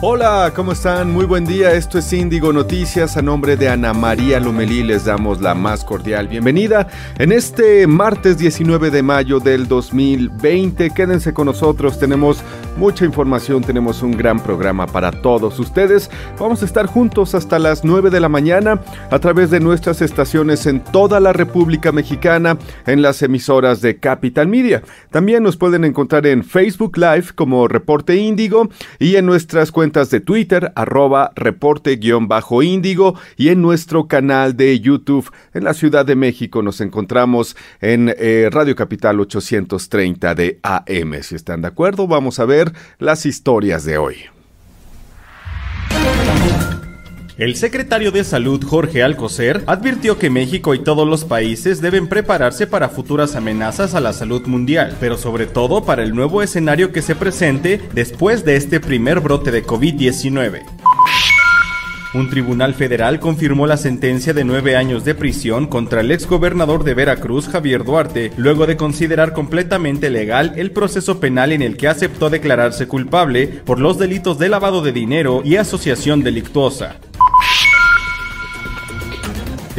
Hola, 0.00 0.52
¿cómo 0.54 0.70
están? 0.70 1.10
Muy 1.10 1.26
buen 1.26 1.44
día. 1.44 1.72
Esto 1.72 1.98
es 1.98 2.12
Índigo 2.12 2.52
Noticias. 2.52 3.16
A 3.16 3.22
nombre 3.22 3.56
de 3.56 3.68
Ana 3.68 3.92
María 3.92 4.38
Lomelí 4.38 4.84
les 4.84 5.06
damos 5.06 5.40
la 5.40 5.56
más 5.56 5.84
cordial 5.84 6.28
bienvenida 6.28 6.86
en 7.18 7.32
este 7.32 7.84
martes 7.88 8.38
19 8.38 8.92
de 8.92 9.02
mayo 9.02 9.40
del 9.40 9.66
2020. 9.66 10.90
Quédense 10.90 11.34
con 11.34 11.46
nosotros. 11.46 11.98
Tenemos 11.98 12.44
mucha 12.76 13.04
información, 13.04 13.64
tenemos 13.64 14.00
un 14.04 14.12
gran 14.12 14.38
programa 14.38 14.86
para 14.86 15.10
todos 15.10 15.58
ustedes. 15.58 16.12
Vamos 16.38 16.62
a 16.62 16.66
estar 16.66 16.86
juntos 16.86 17.34
hasta 17.34 17.58
las 17.58 17.84
9 17.84 18.10
de 18.10 18.20
la 18.20 18.28
mañana 18.28 18.80
a 19.10 19.18
través 19.18 19.50
de 19.50 19.58
nuestras 19.58 20.00
estaciones 20.00 20.66
en 20.66 20.78
toda 20.78 21.18
la 21.18 21.32
República 21.32 21.90
Mexicana, 21.90 22.56
en 22.86 23.02
las 23.02 23.20
emisoras 23.22 23.80
de 23.80 23.98
Capital 23.98 24.46
Media. 24.46 24.80
También 25.10 25.42
nos 25.42 25.56
pueden 25.56 25.84
encontrar 25.84 26.24
en 26.28 26.44
Facebook 26.44 26.96
Live 26.96 27.30
como 27.34 27.66
Reporte 27.66 28.14
Índigo 28.14 28.68
y 29.00 29.16
en 29.16 29.26
nuestras 29.26 29.72
cuentas 29.72 29.87
de 29.88 30.20
Twitter, 30.20 30.70
arroba 30.74 31.32
reporte-índigo 31.34 33.14
y 33.36 33.48
en 33.48 33.62
nuestro 33.62 34.06
canal 34.06 34.56
de 34.56 34.78
YouTube. 34.80 35.30
En 35.54 35.64
la 35.64 35.72
Ciudad 35.72 36.04
de 36.04 36.14
México 36.14 36.62
nos 36.62 36.80
encontramos 36.80 37.56
en 37.80 38.14
eh, 38.18 38.50
Radio 38.52 38.76
Capital 38.76 39.18
830 39.18 40.34
de 40.34 40.60
AM. 40.62 41.22
Si 41.22 41.34
están 41.34 41.62
de 41.62 41.68
acuerdo, 41.68 42.06
vamos 42.06 42.38
a 42.38 42.44
ver 42.44 42.72
las 42.98 43.24
historias 43.24 43.84
de 43.84 43.96
hoy. 43.96 44.37
El 47.38 47.54
secretario 47.54 48.10
de 48.10 48.24
Salud 48.24 48.60
Jorge 48.64 49.04
Alcocer 49.04 49.62
advirtió 49.68 50.18
que 50.18 50.28
México 50.28 50.74
y 50.74 50.80
todos 50.80 51.06
los 51.06 51.24
países 51.24 51.80
deben 51.80 52.08
prepararse 52.08 52.66
para 52.66 52.88
futuras 52.88 53.36
amenazas 53.36 53.94
a 53.94 54.00
la 54.00 54.12
salud 54.12 54.44
mundial, 54.48 54.96
pero 54.98 55.16
sobre 55.16 55.46
todo 55.46 55.84
para 55.84 56.02
el 56.02 56.16
nuevo 56.16 56.42
escenario 56.42 56.90
que 56.90 57.00
se 57.00 57.14
presente 57.14 57.80
después 57.94 58.44
de 58.44 58.56
este 58.56 58.80
primer 58.80 59.20
brote 59.20 59.52
de 59.52 59.64
COVID-19. 59.64 60.64
Un 62.14 62.28
tribunal 62.28 62.74
federal 62.74 63.20
confirmó 63.20 63.68
la 63.68 63.76
sentencia 63.76 64.32
de 64.32 64.42
nueve 64.42 64.74
años 64.74 65.04
de 65.04 65.14
prisión 65.14 65.68
contra 65.68 66.00
el 66.00 66.10
exgobernador 66.10 66.82
de 66.82 66.94
Veracruz, 66.94 67.48
Javier 67.48 67.84
Duarte, 67.84 68.32
luego 68.36 68.66
de 68.66 68.76
considerar 68.76 69.32
completamente 69.32 70.10
legal 70.10 70.54
el 70.56 70.72
proceso 70.72 71.20
penal 71.20 71.52
en 71.52 71.62
el 71.62 71.76
que 71.76 71.86
aceptó 71.86 72.30
declararse 72.30 72.88
culpable 72.88 73.46
por 73.46 73.78
los 73.78 73.96
delitos 73.96 74.40
de 74.40 74.48
lavado 74.48 74.82
de 74.82 74.90
dinero 74.90 75.42
y 75.44 75.54
asociación 75.54 76.24
delictuosa. 76.24 76.96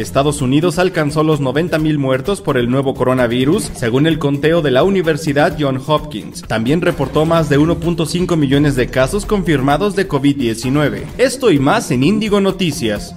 Estados 0.00 0.42
Unidos 0.42 0.78
alcanzó 0.78 1.22
los 1.22 1.40
90.000 1.40 1.98
muertos 1.98 2.40
por 2.40 2.56
el 2.56 2.70
nuevo 2.70 2.94
coronavirus, 2.94 3.70
según 3.74 4.06
el 4.06 4.18
conteo 4.18 4.62
de 4.62 4.70
la 4.70 4.82
Universidad 4.82 5.56
John 5.58 5.80
Hopkins. 5.86 6.42
También 6.42 6.80
reportó 6.80 7.26
más 7.26 7.48
de 7.48 7.58
1.5 7.58 8.36
millones 8.36 8.76
de 8.76 8.88
casos 8.88 9.26
confirmados 9.26 9.96
de 9.96 10.08
COVID-19. 10.08 11.04
Esto 11.18 11.50
y 11.50 11.58
más 11.58 11.90
en 11.90 12.04
Índigo 12.04 12.40
Noticias. 12.40 13.14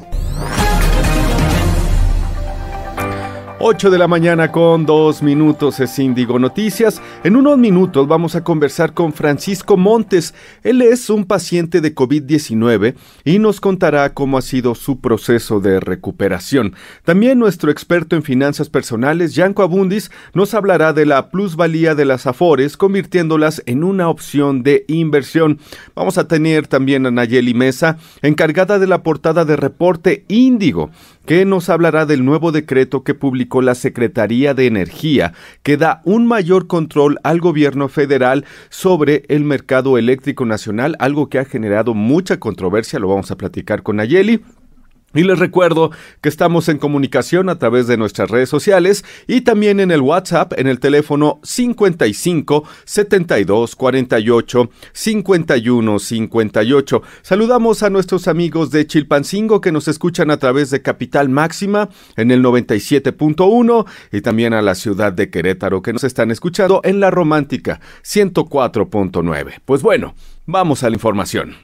8 3.65 3.91
de 3.91 3.97
la 3.97 4.09
mañana 4.09 4.51
con 4.51 4.85
dos 4.85 5.23
minutos 5.23 5.79
es 5.79 5.97
Índigo 5.97 6.37
Noticias. 6.37 7.01
En 7.23 7.37
unos 7.37 7.57
minutos 7.57 8.09
vamos 8.09 8.35
a 8.35 8.43
conversar 8.43 8.93
con 8.93 9.13
Francisco 9.13 9.77
Montes. 9.77 10.33
Él 10.63 10.81
es 10.81 11.09
un 11.09 11.23
paciente 11.23 11.79
de 11.79 11.95
COVID-19 11.95 12.93
y 13.23 13.39
nos 13.39 13.61
contará 13.61 14.13
cómo 14.13 14.37
ha 14.37 14.41
sido 14.41 14.75
su 14.75 14.99
proceso 14.99 15.61
de 15.61 15.79
recuperación. 15.79 16.75
También 17.05 17.39
nuestro 17.39 17.71
experto 17.71 18.17
en 18.17 18.23
finanzas 18.23 18.69
personales, 18.69 19.33
Yanko 19.33 19.63
Abundis, 19.63 20.11
nos 20.33 20.53
hablará 20.53 20.91
de 20.91 21.05
la 21.05 21.29
plusvalía 21.29 21.95
de 21.95 22.03
las 22.03 22.27
afores, 22.27 22.75
convirtiéndolas 22.75 23.63
en 23.65 23.85
una 23.85 24.09
opción 24.09 24.63
de 24.63 24.83
inversión. 24.89 25.59
Vamos 25.95 26.17
a 26.17 26.27
tener 26.27 26.67
también 26.67 27.05
a 27.05 27.11
Nayeli 27.11 27.53
Mesa, 27.53 27.97
encargada 28.23 28.77
de 28.77 28.87
la 28.87 29.03
portada 29.03 29.45
de 29.45 29.55
reporte 29.55 30.25
Índigo 30.27 30.91
que 31.25 31.45
nos 31.45 31.69
hablará 31.69 32.05
del 32.05 32.25
nuevo 32.25 32.51
decreto 32.51 33.03
que 33.03 33.13
publicó 33.13 33.61
la 33.61 33.75
Secretaría 33.75 34.53
de 34.53 34.67
Energía, 34.67 35.33
que 35.63 35.77
da 35.77 36.01
un 36.03 36.27
mayor 36.27 36.67
control 36.67 37.19
al 37.23 37.39
gobierno 37.39 37.87
federal 37.87 38.45
sobre 38.69 39.23
el 39.29 39.43
mercado 39.43 39.97
eléctrico 39.97 40.45
nacional, 40.45 40.95
algo 40.99 41.29
que 41.29 41.39
ha 41.39 41.45
generado 41.45 41.93
mucha 41.93 42.39
controversia, 42.39 42.99
lo 42.99 43.07
vamos 43.07 43.31
a 43.31 43.37
platicar 43.37 43.83
con 43.83 43.99
Ayeli. 43.99 44.41
Y 45.13 45.23
les 45.23 45.37
recuerdo 45.37 45.91
que 46.21 46.29
estamos 46.29 46.69
en 46.69 46.79
comunicación 46.79 47.49
a 47.49 47.59
través 47.59 47.85
de 47.85 47.97
nuestras 47.97 48.31
redes 48.31 48.49
sociales 48.49 49.05
y 49.27 49.41
también 49.41 49.79
en 49.79 49.91
el 49.91 50.01
WhatsApp 50.01 50.53
en 50.57 50.67
el 50.67 50.79
teléfono 50.79 51.39
55 51.43 52.63
72 52.85 53.75
48 53.75 54.69
51 54.91 55.99
58. 55.99 57.01
Saludamos 57.21 57.83
a 57.83 57.89
nuestros 57.91 58.27
amigos 58.27 58.71
de 58.71 58.87
Chilpancingo 58.87 59.61
que 59.61 59.71
nos 59.71 59.87
escuchan 59.87 60.31
a 60.31 60.37
través 60.37 60.71
de 60.71 60.81
Capital 60.81 61.29
Máxima 61.29 61.89
en 62.15 62.31
el 62.31 62.43
97.1 62.43 63.85
y 64.11 64.21
también 64.21 64.53
a 64.53 64.61
la 64.61 64.73
ciudad 64.73 65.13
de 65.13 65.29
Querétaro 65.29 65.81
que 65.81 65.93
nos 65.93 66.03
están 66.03 66.31
escuchando 66.31 66.81
en 66.83 66.99
la 66.99 67.11
Romántica 67.11 67.79
104.9. 68.03 69.59
Pues 69.65 69.83
bueno, 69.83 70.15
vamos 70.45 70.83
a 70.83 70.89
la 70.89 70.95
información. 70.95 71.55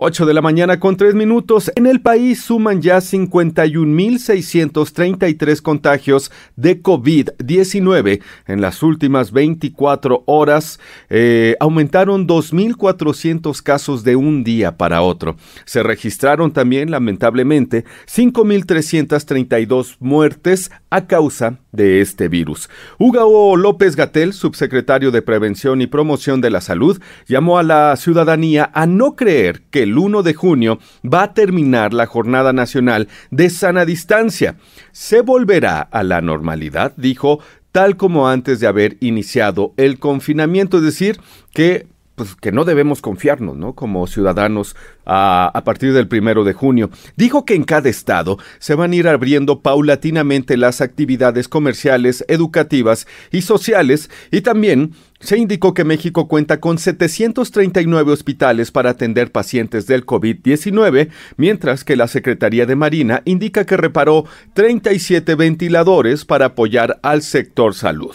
8 0.00 0.26
de 0.26 0.34
la 0.34 0.42
mañana 0.42 0.78
con 0.78 0.96
3 0.96 1.16
minutos. 1.16 1.72
En 1.74 1.86
el 1.86 2.00
país 2.00 2.42
suman 2.42 2.80
ya 2.80 2.98
51.633 2.98 5.60
contagios 5.60 6.30
de 6.54 6.80
COVID-19. 6.80 8.22
En 8.46 8.60
las 8.60 8.84
últimas 8.84 9.32
24 9.32 10.22
horas 10.26 10.78
eh, 11.10 11.56
aumentaron 11.58 12.28
2.400 12.28 13.60
casos 13.60 14.04
de 14.04 14.14
un 14.14 14.44
día 14.44 14.76
para 14.76 15.02
otro. 15.02 15.34
Se 15.64 15.82
registraron 15.82 16.52
también, 16.52 16.92
lamentablemente, 16.92 17.84
5.332 18.06 19.96
muertes 19.98 20.70
a 20.90 21.08
causa 21.08 21.58
de 21.72 22.00
este 22.00 22.28
virus. 22.28 22.70
Hugo 22.98 23.56
López 23.56 23.96
Gatel, 23.96 24.32
subsecretario 24.32 25.10
de 25.10 25.22
Prevención 25.22 25.82
y 25.82 25.88
Promoción 25.88 26.40
de 26.40 26.50
la 26.50 26.60
Salud, 26.60 27.00
llamó 27.26 27.58
a 27.58 27.64
la 27.64 27.96
ciudadanía 27.96 28.70
a 28.72 28.86
no 28.86 29.16
creer 29.16 29.62
que 29.70 29.87
el 29.88 29.98
1 29.98 30.22
de 30.22 30.34
junio 30.34 30.78
va 31.04 31.24
a 31.24 31.34
terminar 31.34 31.92
la 31.94 32.06
Jornada 32.06 32.52
Nacional 32.52 33.08
de 33.30 33.50
Sana 33.50 33.84
Distancia. 33.84 34.56
Se 34.92 35.22
volverá 35.22 35.80
a 35.80 36.02
la 36.02 36.20
normalidad, 36.20 36.92
dijo, 36.96 37.40
tal 37.72 37.96
como 37.96 38.28
antes 38.28 38.60
de 38.60 38.66
haber 38.66 38.96
iniciado 39.00 39.72
el 39.76 39.98
confinamiento, 39.98 40.78
es 40.78 40.84
decir, 40.84 41.20
que 41.52 41.86
pues, 42.18 42.34
que 42.34 42.52
no 42.52 42.66
debemos 42.66 43.00
confiarnos, 43.00 43.56
¿no? 43.56 43.72
Como 43.72 44.06
ciudadanos 44.06 44.76
a, 45.06 45.50
a, 45.54 45.64
partir 45.64 45.94
del 45.94 46.08
primero 46.08 46.44
de 46.44 46.52
junio. 46.52 46.90
Dijo 47.16 47.46
que 47.46 47.54
en 47.54 47.64
cada 47.64 47.88
estado 47.88 48.38
se 48.58 48.74
van 48.74 48.92
a 48.92 48.96
ir 48.96 49.08
abriendo 49.08 49.60
paulatinamente 49.60 50.58
las 50.58 50.82
actividades 50.82 51.48
comerciales, 51.48 52.24
educativas 52.28 53.06
y 53.30 53.42
sociales 53.42 54.10
y 54.30 54.42
también 54.42 54.92
se 55.20 55.36
indicó 55.36 55.74
que 55.74 55.84
México 55.84 56.28
cuenta 56.28 56.60
con 56.60 56.78
739 56.78 58.12
hospitales 58.12 58.70
para 58.70 58.90
atender 58.90 59.32
pacientes 59.32 59.86
del 59.86 60.06
COVID-19, 60.06 61.08
mientras 61.36 61.84
que 61.84 61.96
la 61.96 62.06
Secretaría 62.06 62.66
de 62.66 62.76
Marina 62.76 63.22
indica 63.24 63.64
que 63.64 63.76
reparó 63.76 64.24
37 64.54 65.34
ventiladores 65.34 66.24
para 66.24 66.46
apoyar 66.46 67.00
al 67.02 67.22
sector 67.22 67.74
salud. 67.74 68.14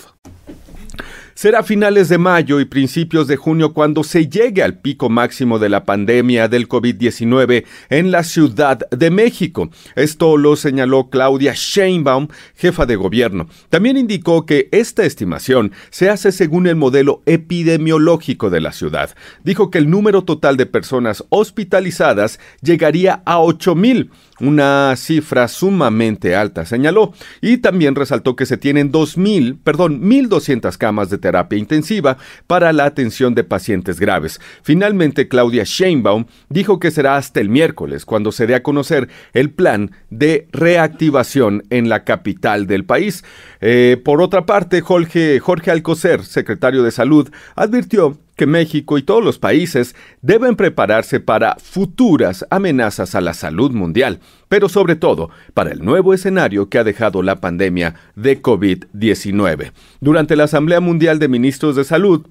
Será 1.35 1.59
a 1.59 1.63
finales 1.63 2.09
de 2.09 2.19
mayo 2.19 2.59
y 2.59 2.65
principios 2.65 3.27
de 3.27 3.37
junio 3.37 3.73
cuando 3.73 4.03
se 4.03 4.27
llegue 4.27 4.61
al 4.61 4.77
pico 4.77 5.09
máximo 5.09 5.57
de 5.57 5.67
la 5.67 5.83
pandemia 5.83 6.47
del 6.47 6.69
COVID-19 6.69 7.65
en 7.89 8.11
la 8.11 8.23
Ciudad 8.23 8.87
de 8.91 9.09
México. 9.09 9.71
Esto 9.95 10.37
lo 10.37 10.55
señaló 10.55 11.09
Claudia 11.09 11.53
Sheinbaum, 11.55 12.27
jefa 12.55 12.85
de 12.85 12.95
gobierno. 12.95 13.47
También 13.69 13.97
indicó 13.97 14.45
que 14.45 14.69
esta 14.71 15.05
estimación 15.05 15.71
se 15.89 16.11
hace 16.11 16.31
según 16.31 16.67
el 16.67 16.75
modelo 16.75 17.23
epidemiológico 17.25 18.51
de 18.51 18.61
la 18.61 18.71
ciudad. 18.71 19.15
Dijo 19.43 19.71
que 19.71 19.79
el 19.79 19.89
número 19.89 20.23
total 20.23 20.55
de 20.55 20.67
personas 20.67 21.23
hospitalizadas 21.29 22.39
llegaría 22.61 23.23
a 23.25 23.39
8 23.39 23.73
mil 23.73 24.11
una 24.43 24.95
cifra 24.97 25.47
sumamente 25.47 26.35
alta, 26.35 26.65
señaló, 26.65 27.13
y 27.41 27.57
también 27.57 27.95
resaltó 27.95 28.35
que 28.35 28.45
se 28.45 28.57
tienen 28.57 28.91
2.000, 28.91 29.57
perdón, 29.63 30.01
1.200 30.01 30.77
camas 30.77 31.09
de 31.09 31.17
terapia 31.17 31.57
intensiva 31.57 32.17
para 32.47 32.73
la 32.73 32.85
atención 32.85 33.35
de 33.35 33.43
pacientes 33.43 33.99
graves. 33.99 34.41
Finalmente, 34.61 35.27
Claudia 35.27 35.63
Sheinbaum 35.65 36.25
dijo 36.49 36.79
que 36.79 36.91
será 36.91 37.15
hasta 37.15 37.39
el 37.39 37.49
miércoles 37.49 38.05
cuando 38.05 38.31
se 38.31 38.47
dé 38.47 38.55
a 38.55 38.63
conocer 38.63 39.09
el 39.33 39.51
plan 39.51 39.91
de 40.09 40.47
reactivación 40.51 41.63
en 41.69 41.89
la 41.89 42.03
capital 42.03 42.67
del 42.67 42.85
país. 42.85 43.23
Eh, 43.61 44.01
por 44.03 44.21
otra 44.21 44.45
parte, 44.45 44.81
Jorge, 44.81 45.39
Jorge 45.39 45.71
Alcocer, 45.71 46.23
secretario 46.23 46.83
de 46.83 46.91
Salud, 46.91 47.29
advirtió 47.55 48.17
que 48.35 48.45
México 48.45 48.97
y 48.97 49.03
todos 49.03 49.23
los 49.23 49.39
países 49.39 49.95
deben 50.21 50.55
prepararse 50.55 51.19
para 51.19 51.55
futuras 51.55 52.45
amenazas 52.49 53.15
a 53.15 53.21
la 53.21 53.33
salud 53.33 53.71
mundial, 53.71 54.19
pero 54.49 54.69
sobre 54.69 54.95
todo 54.95 55.29
para 55.53 55.71
el 55.71 55.83
nuevo 55.83 56.13
escenario 56.13 56.69
que 56.69 56.79
ha 56.79 56.83
dejado 56.83 57.21
la 57.21 57.41
pandemia 57.41 57.95
de 58.15 58.41
COVID-19. 58.41 59.71
Durante 60.01 60.35
la 60.35 60.45
Asamblea 60.45 60.79
Mundial 60.79 61.19
de 61.19 61.27
Ministros 61.27 61.75
de 61.75 61.83
Salud, 61.83 62.27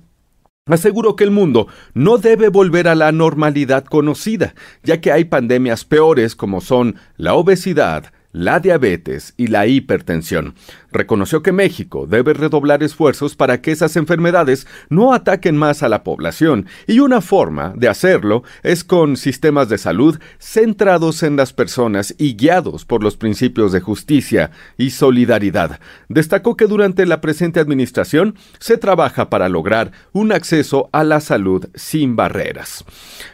Aseguro 0.66 1.16
que 1.16 1.24
el 1.24 1.32
mundo 1.32 1.66
no 1.92 2.18
debe 2.18 2.48
volver 2.48 2.86
a 2.86 2.94
la 2.94 3.10
normalidad 3.10 3.84
conocida, 3.84 4.54
ya 4.84 5.00
que 5.00 5.10
hay 5.10 5.24
pandemias 5.24 5.84
peores 5.84 6.36
como 6.36 6.60
son 6.60 6.94
la 7.16 7.34
obesidad, 7.34 8.12
la 8.32 8.60
diabetes 8.60 9.34
y 9.36 9.48
la 9.48 9.66
hipertensión. 9.66 10.54
Reconoció 10.90 11.42
que 11.42 11.52
México 11.52 12.06
debe 12.06 12.34
redoblar 12.34 12.82
esfuerzos 12.82 13.34
para 13.34 13.60
que 13.60 13.72
esas 13.72 13.96
enfermedades 13.96 14.66
no 14.90 15.14
ataquen 15.14 15.56
más 15.56 15.82
a 15.82 15.88
la 15.88 16.02
población 16.02 16.66
y 16.86 16.98
una 17.00 17.20
forma 17.20 17.72
de 17.76 17.88
hacerlo 17.88 18.42
es 18.62 18.84
con 18.84 19.16
sistemas 19.16 19.68
de 19.68 19.78
salud 19.78 20.18
centrados 20.38 21.22
en 21.22 21.36
las 21.36 21.52
personas 21.52 22.14
y 22.18 22.34
guiados 22.36 22.84
por 22.84 23.02
los 23.02 23.16
principios 23.16 23.72
de 23.72 23.80
justicia 23.80 24.50
y 24.76 24.90
solidaridad. 24.90 25.80
Destacó 26.08 26.56
que 26.56 26.66
durante 26.66 27.06
la 27.06 27.20
presente 27.20 27.60
administración 27.60 28.36
se 28.58 28.76
trabaja 28.76 29.30
para 29.30 29.48
lograr 29.48 29.92
un 30.12 30.32
acceso 30.32 30.90
a 30.92 31.04
la 31.04 31.20
salud 31.20 31.68
sin 31.74 32.16
barreras. 32.16 32.84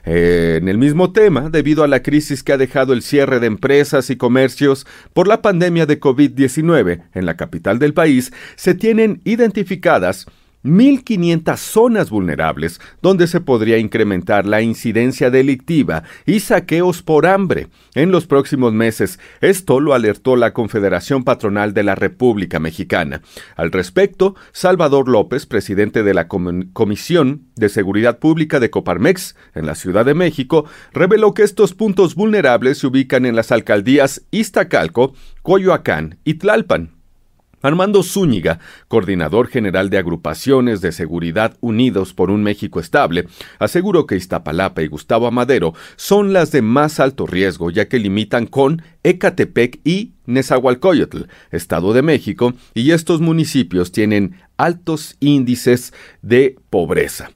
En 0.05 0.69
el 0.69 0.79
mismo 0.79 1.13
tema, 1.13 1.51
debido 1.51 1.83
a 1.85 1.89
la 1.89 2.03
crisis 2.03 2.43
que 2.43 2.53
ha 2.53 2.59
dejado 2.59 2.93
el 2.93 3.03
cierre 3.03 3.41
de 3.41 3.47
empresas 3.47 4.11
y 4.11 4.17
comercios, 4.17 4.87
por 5.13 5.29
la 5.29 5.43
pandemia 5.43 5.87
de 5.87 6.01
COVID-19 6.01 7.05
en 7.15 7.27
la 7.27 7.37
capital 7.37 7.79
del 7.79 7.95
país, 7.95 8.33
se 8.57 8.75
tienen 8.75 9.21
identificadas 9.25 10.27
1.500 10.65 11.57
zonas 11.57 12.11
vulnerables 12.11 12.81
donde 13.01 13.27
se 13.27 13.41
podría 13.41 13.79
incrementar 13.79 14.47
la 14.47 14.61
incidencia 14.61 15.31
delictiva 15.31 16.03
y 16.27 16.41
saqueos 16.41 17.03
por 17.03 17.27
hambre 17.27 17.69
en 17.95 18.11
los 18.11 18.27
próximos 18.27 18.73
meses. 18.73 19.19
Esto 19.41 19.81
lo 19.81 19.95
alertó 19.95 20.37
la 20.37 20.53
Confederación 20.53 21.25
Patronal 21.25 21.75
de 21.75 21.83
la 21.85 21.95
República 21.95 22.59
Mexicana. 22.59 23.23
Al 23.57 23.73
respecto, 23.73 24.35
Salvador 24.53 25.09
López, 25.09 25.47
presidente 25.47 26.03
de 26.03 26.15
la 26.15 26.29
Comisión 26.29 27.47
de 27.57 27.69
Seguridad 27.69 28.19
Pública 28.19 28.61
de 28.61 28.71
Coparmex 28.71 29.37
en 29.55 29.67
la 29.67 29.75
Ciudad 29.75 30.05
de 30.05 30.15
México, 30.15 30.65
reveló 30.93 31.35
que 31.35 31.43
estos 31.43 31.75
puntos 31.75 32.15
vulnerables 32.15 32.79
se 32.79 32.87
ubican 32.87 33.27
en 33.27 33.37
las 33.37 33.53
alcaldías 33.53 34.23
Iztacalco, 34.31 35.15
Coyoacán 35.43 36.19
y 36.25 36.35
Tlalpan. 36.35 36.98
Armando 37.63 38.03
Zúñiga, 38.03 38.61
coordinador 38.89 39.49
general 39.49 39.91
de 39.91 39.99
agrupaciones 39.99 40.81
de 40.81 40.93
seguridad 40.93 41.57
Unidos 41.61 42.15
por 42.15 42.31
un 42.31 42.43
México 42.43 42.81
Estable, 42.81 43.27
aseguró 43.59 44.07
que 44.07 44.17
Iztapalapa 44.17 44.83
y 44.83 44.87
Gustavo 44.87 45.27
Amadero 45.27 45.75
son 45.97 46.33
las 46.33 46.53
de 46.53 46.63
más 46.63 47.01
alto 47.01 47.27
riesgo, 47.27 47.71
ya 47.71 47.89
que 47.89 47.99
limitan 47.99 48.47
con 48.47 48.83
Ecatepec 49.03 49.81
y 49.85 50.13
Nezahualcóyotl, 50.27 51.23
Estado 51.51 51.93
de 51.95 52.03
México, 52.03 52.53
y 52.75 52.91
estos 52.91 53.21
municipios 53.21 53.93
tienen 53.93 54.37
altos 54.59 55.17
índices 55.21 55.95
de 56.21 56.57
pobreza. 56.69 57.31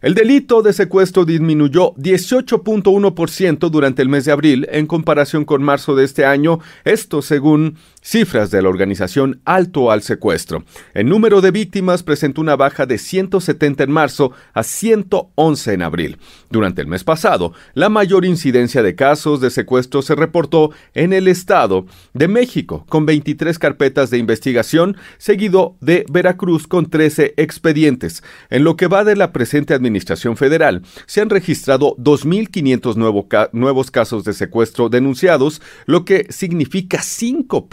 El 0.00 0.14
delito 0.14 0.62
de 0.62 0.72
secuestro 0.72 1.24
disminuyó 1.24 1.92
18.1% 1.96 3.68
durante 3.68 4.00
el 4.00 4.08
mes 4.08 4.24
de 4.24 4.32
abril 4.32 4.66
en 4.70 4.86
comparación 4.86 5.44
con 5.44 5.62
marzo 5.62 5.94
de 5.94 6.04
este 6.04 6.24
año, 6.24 6.60
esto 6.84 7.20
según 7.20 7.76
cifras 8.02 8.50
de 8.50 8.62
la 8.62 8.68
organización 8.68 9.40
Alto 9.44 9.90
al 9.90 10.02
Secuestro. 10.02 10.64
El 10.94 11.08
número 11.08 11.40
de 11.40 11.50
víctimas 11.50 12.02
presentó 12.02 12.40
una 12.40 12.56
baja 12.56 12.86
de 12.86 12.98
170 12.98 13.84
en 13.84 13.90
marzo 13.90 14.32
a 14.54 14.62
111 14.62 15.72
en 15.72 15.82
abril. 15.82 16.18
Durante 16.50 16.80
el 16.80 16.86
mes 16.86 17.04
pasado, 17.04 17.52
la 17.74 17.88
mayor 17.88 18.24
incidencia 18.24 18.82
de 18.82 18.94
casos 18.94 19.40
de 19.40 19.50
secuestro 19.50 20.02
se 20.02 20.14
reportó 20.14 20.70
en 20.94 21.12
el 21.12 21.28
estado 21.28 21.86
de 22.14 22.28
México, 22.28 22.84
con 22.88 23.06
23 23.06 23.58
carpetas 23.58 24.10
de 24.10 24.18
investigación, 24.18 24.96
seguido 25.18 25.76
de 25.80 26.04
Veracruz 26.10 26.66
con 26.66 26.88
13 26.88 27.34
expedientes. 27.36 28.22
En 28.50 28.64
lo 28.64 28.76
que 28.76 28.86
va 28.86 29.04
de 29.04 29.16
la 29.16 29.32
presente 29.32 29.74
Administración 29.74 30.36
Federal, 30.36 30.82
se 31.06 31.20
han 31.20 31.30
registrado 31.30 31.96
2.500 31.96 33.50
nuevos 33.52 33.90
casos 33.90 34.24
de 34.24 34.32
secuestro 34.32 34.88
denunciados, 34.88 35.60
lo 35.86 36.04
que 36.04 36.26
significa 36.30 37.02
cinco 37.02 37.68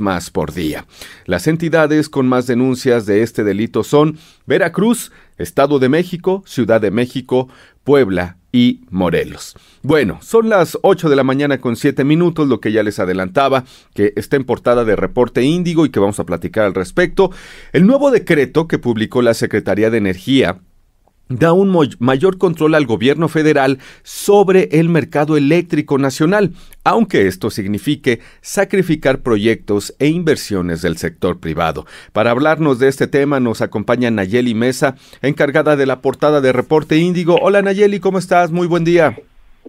más 0.00 0.30
por 0.30 0.52
día. 0.52 0.86
Las 1.26 1.46
entidades 1.46 2.08
con 2.08 2.26
más 2.26 2.46
denuncias 2.46 3.06
de 3.06 3.22
este 3.22 3.44
delito 3.44 3.82
son 3.82 4.18
Veracruz, 4.46 5.10
Estado 5.38 5.78
de 5.78 5.88
México, 5.88 6.42
Ciudad 6.46 6.80
de 6.80 6.90
México, 6.90 7.48
Puebla 7.82 8.36
y 8.52 8.82
Morelos. 8.90 9.56
Bueno, 9.82 10.18
son 10.22 10.48
las 10.48 10.78
8 10.82 11.08
de 11.08 11.16
la 11.16 11.24
mañana 11.24 11.60
con 11.60 11.76
7 11.76 12.04
minutos, 12.04 12.46
lo 12.46 12.60
que 12.60 12.72
ya 12.72 12.82
les 12.82 12.98
adelantaba, 12.98 13.64
que 13.94 14.12
está 14.16 14.36
en 14.36 14.44
portada 14.44 14.84
de 14.84 14.96
Reporte 14.96 15.42
Índigo 15.42 15.86
y 15.86 15.90
que 15.90 16.00
vamos 16.00 16.20
a 16.20 16.24
platicar 16.24 16.64
al 16.64 16.74
respecto. 16.74 17.30
El 17.72 17.86
nuevo 17.86 18.10
decreto 18.10 18.68
que 18.68 18.78
publicó 18.78 19.22
la 19.22 19.34
Secretaría 19.34 19.90
de 19.90 19.98
Energía 19.98 20.60
da 21.28 21.52
un 21.52 21.72
mayor 21.98 22.38
control 22.38 22.74
al 22.74 22.86
gobierno 22.86 23.28
federal 23.28 23.78
sobre 24.02 24.68
el 24.72 24.88
mercado 24.88 25.36
eléctrico 25.36 25.98
nacional, 25.98 26.50
aunque 26.84 27.26
esto 27.26 27.50
signifique 27.50 28.20
sacrificar 28.40 29.18
proyectos 29.18 29.94
e 29.98 30.08
inversiones 30.08 30.82
del 30.82 30.96
sector 30.96 31.40
privado. 31.40 31.86
Para 32.12 32.30
hablarnos 32.30 32.78
de 32.78 32.88
este 32.88 33.06
tema 33.06 33.40
nos 33.40 33.62
acompaña 33.62 34.10
Nayeli 34.10 34.54
Mesa, 34.54 34.96
encargada 35.22 35.76
de 35.76 35.86
la 35.86 36.00
portada 36.00 36.40
de 36.40 36.52
Reporte 36.52 36.96
Índigo. 36.96 37.38
Hola 37.40 37.62
Nayeli, 37.62 38.00
¿cómo 38.00 38.18
estás? 38.18 38.50
Muy 38.50 38.66
buen 38.66 38.84
día. 38.84 39.16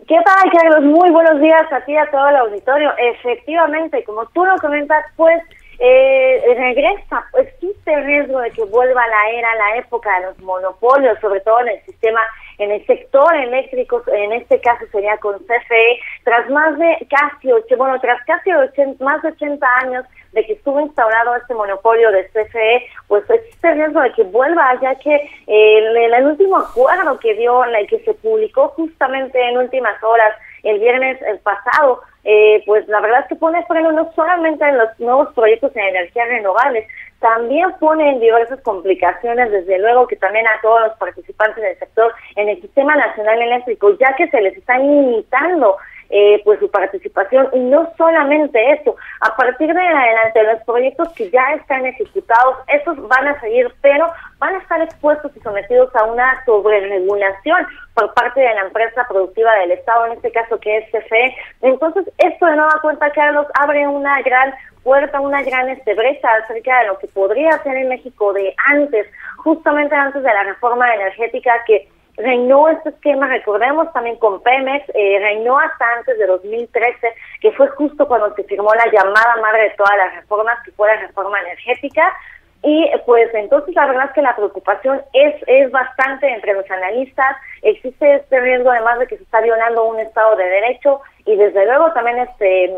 ¿Qué 0.07 0.17
tal, 0.23 0.51
Carlos? 0.51 0.83
Muy 0.83 1.09
buenos 1.09 1.41
días 1.41 1.63
a 1.71 1.83
ti 1.83 1.93
y 1.93 1.97
a 1.97 2.05
todo 2.11 2.27
el 2.29 2.35
auditorio. 2.35 2.91
Efectivamente, 3.15 4.03
como 4.03 4.25
tú 4.27 4.45
lo 4.45 4.55
comentas, 4.57 5.03
pues 5.15 5.41
eh, 5.79 6.55
regresa, 6.57 7.25
existe 7.37 7.93
el 7.93 8.05
riesgo 8.05 8.39
de 8.39 8.51
que 8.51 8.63
vuelva 8.65 9.05
la 9.07 9.29
era, 9.29 9.55
la 9.55 9.77
época 9.77 10.19
de 10.19 10.27
los 10.27 10.39
monopolios, 10.39 11.19
sobre 11.19 11.41
todo 11.41 11.61
en 11.61 11.69
el 11.69 11.81
sistema, 11.85 12.21
en 12.57 12.71
el 12.71 12.85
sector 12.85 13.35
eléctrico, 13.35 14.01
en 14.07 14.33
este 14.33 14.59
caso 14.61 14.85
sería 14.91 15.17
con 15.17 15.39
CFE, 15.39 15.99
tras 16.23 16.49
más 16.49 16.77
de 16.77 17.07
casi, 17.09 17.51
ocho, 17.51 17.77
bueno, 17.77 17.99
tras 17.99 18.23
casi 18.25 18.51
más 18.99 19.21
de 19.21 19.29
80 19.29 19.67
años 19.83 20.05
de 20.35 20.45
que 20.45 20.53
estuvo 20.53 20.79
instaurado 20.81 21.35
este 21.35 21.53
monopolio 21.53 22.11
de 22.11 22.27
CFE, 22.27 22.85
pues 23.07 23.29
existe 23.29 23.69
el 23.69 23.75
riesgo 23.75 24.01
de 24.01 24.11
que 24.11 24.23
vuelva, 24.23 24.79
ya 24.81 24.93
que 24.95 25.15
eh, 25.15 25.77
el, 25.77 26.25
último 26.25 26.57
acuerdo 26.57 27.17
que 27.19 27.33
dio, 27.35 27.63
que 27.89 27.99
se 27.99 28.13
publicó 28.15 28.67
justamente 28.69 29.41
en 29.41 29.57
últimas 29.57 30.01
horas, 30.03 30.35
el 30.65 30.79
viernes 30.79 31.19
pasado, 31.43 32.01
eh, 32.23 32.63
pues 32.65 32.87
la 32.87 32.99
verdad 32.99 33.21
es 33.21 33.27
que 33.27 33.35
pone 33.35 33.65
freno 33.65 33.91
no 33.91 34.11
solamente 34.15 34.67
en 34.67 34.77
los 34.77 34.99
nuevos 34.99 35.33
proyectos 35.33 35.75
en 35.75 35.83
energías 35.83 36.27
renovables, 36.27 36.87
también 37.19 37.71
pone 37.79 38.09
en 38.09 38.19
diversas 38.19 38.59
complicaciones, 38.61 39.51
desde 39.51 39.79
luego 39.79 40.07
que 40.07 40.15
también 40.15 40.45
a 40.47 40.61
todos 40.61 40.81
los 40.81 40.97
participantes 40.97 41.63
del 41.63 41.77
sector 41.77 42.13
en 42.35 42.49
el 42.49 42.61
sistema 42.61 42.95
nacional 42.95 43.41
eléctrico, 43.41 43.95
ya 43.99 44.15
que 44.15 44.27
se 44.29 44.41
les 44.41 44.57
están 44.57 44.81
limitando 44.81 45.77
eh, 46.09 46.41
pues 46.43 46.59
su 46.59 46.69
participación 46.69 47.49
y 47.53 47.59
no 47.59 47.91
solamente 47.97 48.71
eso, 48.71 48.95
a 49.21 49.35
partir 49.35 49.73
de 49.73 49.81
adelante 49.81 50.43
los 50.43 50.63
proyectos 50.63 51.09
que 51.13 51.29
ya 51.29 51.53
están 51.53 51.85
ejecutados, 51.85 52.57
esos 52.67 53.07
van 53.07 53.27
a 53.27 53.39
seguir, 53.39 53.73
pero 53.81 54.07
van 54.37 54.55
a 54.55 54.59
estar 54.59 54.81
expuestos 54.81 55.31
y 55.35 55.39
sometidos 55.39 55.95
a 55.95 56.03
una 56.03 56.43
sobreregulación 56.45 57.65
por 57.93 58.13
parte 58.13 58.41
de 58.41 58.53
la 58.53 58.61
empresa 58.61 59.05
productiva 59.07 59.53
del 59.55 59.71
Estado, 59.71 60.07
en 60.07 60.13
este 60.13 60.31
caso 60.31 60.59
que 60.59 60.77
es 60.77 60.91
CFE. 60.91 61.35
Entonces, 61.61 62.05
esto 62.17 62.45
de 62.45 62.55
nueva 62.55 62.79
cuenta, 62.81 63.09
Carlos, 63.11 63.47
abre 63.59 63.87
una 63.87 64.21
gran 64.21 64.53
puerta, 64.83 65.19
una 65.19 65.41
gran 65.41 65.69
este, 65.69 65.95
brecha 65.95 66.27
acerca 66.43 66.79
de 66.81 66.87
lo 66.87 66.99
que 66.99 67.07
podría 67.07 67.57
ser 67.63 67.75
en 67.75 67.89
México 67.89 68.33
de 68.33 68.53
antes, 68.67 69.07
justamente 69.37 69.95
antes 69.95 70.21
de 70.21 70.33
la 70.33 70.43
reforma 70.43 70.93
energética 70.93 71.63
que 71.65 71.87
reinó 72.17 72.69
este 72.69 72.89
esquema, 72.89 73.27
recordemos 73.27 73.91
también 73.93 74.17
con 74.17 74.41
Pemex, 74.41 74.89
eh, 74.93 75.19
reinó 75.19 75.59
hasta 75.59 75.85
antes 75.97 76.17
de 76.17 76.25
2013, 76.25 77.13
que 77.41 77.51
fue 77.51 77.67
justo 77.69 78.07
cuando 78.07 78.33
se 78.35 78.43
firmó 78.43 78.73
la 78.73 78.91
llamada 78.91 79.35
madre 79.41 79.63
de 79.63 79.69
todas 79.71 79.97
las 79.97 80.15
reformas, 80.15 80.57
que 80.63 80.71
fue 80.71 80.87
la 80.87 81.01
reforma 81.01 81.39
energética. 81.41 82.13
Y 82.63 82.89
pues 83.05 83.31
entonces 83.35 83.75
la 83.75 83.85
verdad 83.85 84.05
es 84.05 84.13
que 84.13 84.23
la 84.23 84.35
preocupación 84.35 84.99
es, 85.13 85.35
es 85.45 85.69
bastante 85.69 86.27
entre 86.27 86.53
los 86.53 86.69
analistas, 86.71 87.37
existe 87.61 88.15
este 88.15 88.39
riesgo 88.39 88.71
además 88.71 88.97
de 88.97 89.05
que 89.05 89.17
se 89.17 89.23
está 89.23 89.39
violando 89.41 89.85
un 89.85 89.99
Estado 89.99 90.35
de 90.35 90.45
Derecho 90.45 90.99
y 91.25 91.35
desde 91.35 91.63
luego 91.63 91.93
también 91.93 92.17
este, 92.17 92.75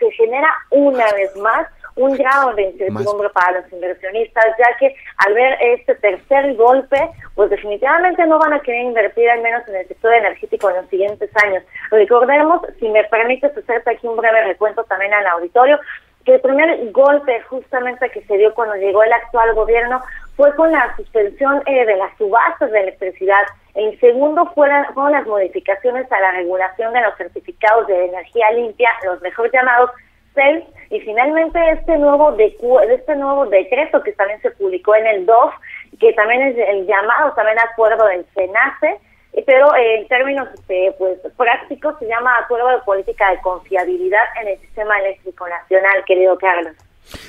se 0.00 0.10
genera 0.10 0.48
una 0.70 1.04
vez 1.12 1.36
más 1.36 1.68
un 1.96 2.12
grado 2.14 2.52
de 2.54 2.62
incertidumbre 2.62 3.30
para 3.30 3.60
los 3.60 3.72
inversionistas, 3.72 4.44
ya 4.58 4.76
que 4.78 4.94
al 5.26 5.34
ver 5.34 5.56
este 5.60 5.94
tercer 5.96 6.54
golpe, 6.54 7.00
pues 7.34 7.50
definitivamente 7.50 8.26
no 8.26 8.38
van 8.38 8.52
a 8.52 8.60
querer 8.60 8.82
invertir 8.82 9.28
al 9.30 9.40
menos 9.40 9.66
en 9.68 9.76
el 9.76 9.88
sector 9.88 10.12
energético 10.12 10.70
en 10.70 10.76
los 10.76 10.88
siguientes 10.88 11.30
años. 11.44 11.64
Recordemos, 11.90 12.60
si 12.78 12.88
me 12.88 13.02
permites 13.04 13.56
hacerte 13.56 13.90
aquí 13.90 14.06
un 14.06 14.16
breve 14.16 14.44
recuento 14.44 14.84
también 14.84 15.14
al 15.14 15.26
auditorio, 15.26 15.80
que 16.26 16.34
el 16.34 16.40
primer 16.40 16.90
golpe 16.90 17.40
justamente 17.42 18.10
que 18.10 18.20
se 18.22 18.36
dio 18.36 18.52
cuando 18.52 18.74
llegó 18.74 19.02
el 19.02 19.12
actual 19.12 19.54
gobierno 19.54 20.02
fue 20.36 20.54
con 20.54 20.70
la 20.70 20.94
suspensión 20.96 21.62
eh, 21.66 21.86
de 21.86 21.96
las 21.96 22.14
subastas 22.18 22.70
de 22.72 22.80
electricidad. 22.80 23.46
El 23.74 23.98
segundo 24.00 24.44
fueron, 24.54 24.84
fueron 24.92 25.12
las 25.12 25.26
modificaciones 25.26 26.10
a 26.10 26.20
la 26.20 26.32
regulación 26.32 26.92
de 26.92 27.00
los 27.00 27.16
certificados 27.16 27.86
de 27.86 28.06
energía 28.06 28.50
limpia, 28.50 28.90
los 29.04 29.22
mejor 29.22 29.50
llamados 29.52 29.90
Y 30.90 31.00
finalmente 31.00 31.58
este 31.70 31.98
nuevo 31.98 32.32
de, 32.32 32.56
este 32.90 33.16
nuevo 33.16 33.46
decreto 33.46 34.02
que 34.02 34.12
también 34.12 34.40
se 34.42 34.50
publicó 34.52 34.94
en 34.94 35.06
el 35.06 35.26
2, 35.26 35.52
que 35.98 36.12
también 36.12 36.42
es 36.42 36.56
el 36.56 36.86
llamado 36.86 37.32
también 37.34 37.58
acuerdo 37.58 38.06
del 38.06 38.24
SENACE, 38.34 39.00
pero 39.44 39.74
en 39.76 40.06
términos 40.08 40.48
este, 40.54 40.94
pues 40.98 41.18
prácticos 41.36 41.98
se 41.98 42.06
llama 42.06 42.38
Acuerdo 42.38 42.68
de 42.68 42.78
Política 42.84 43.30
de 43.30 43.40
Confiabilidad 43.40 44.24
en 44.40 44.48
el 44.48 44.58
Sistema 44.60 44.98
Eléctrico 45.00 45.48
Nacional, 45.48 46.04
querido 46.06 46.38
Carlos. 46.38 46.74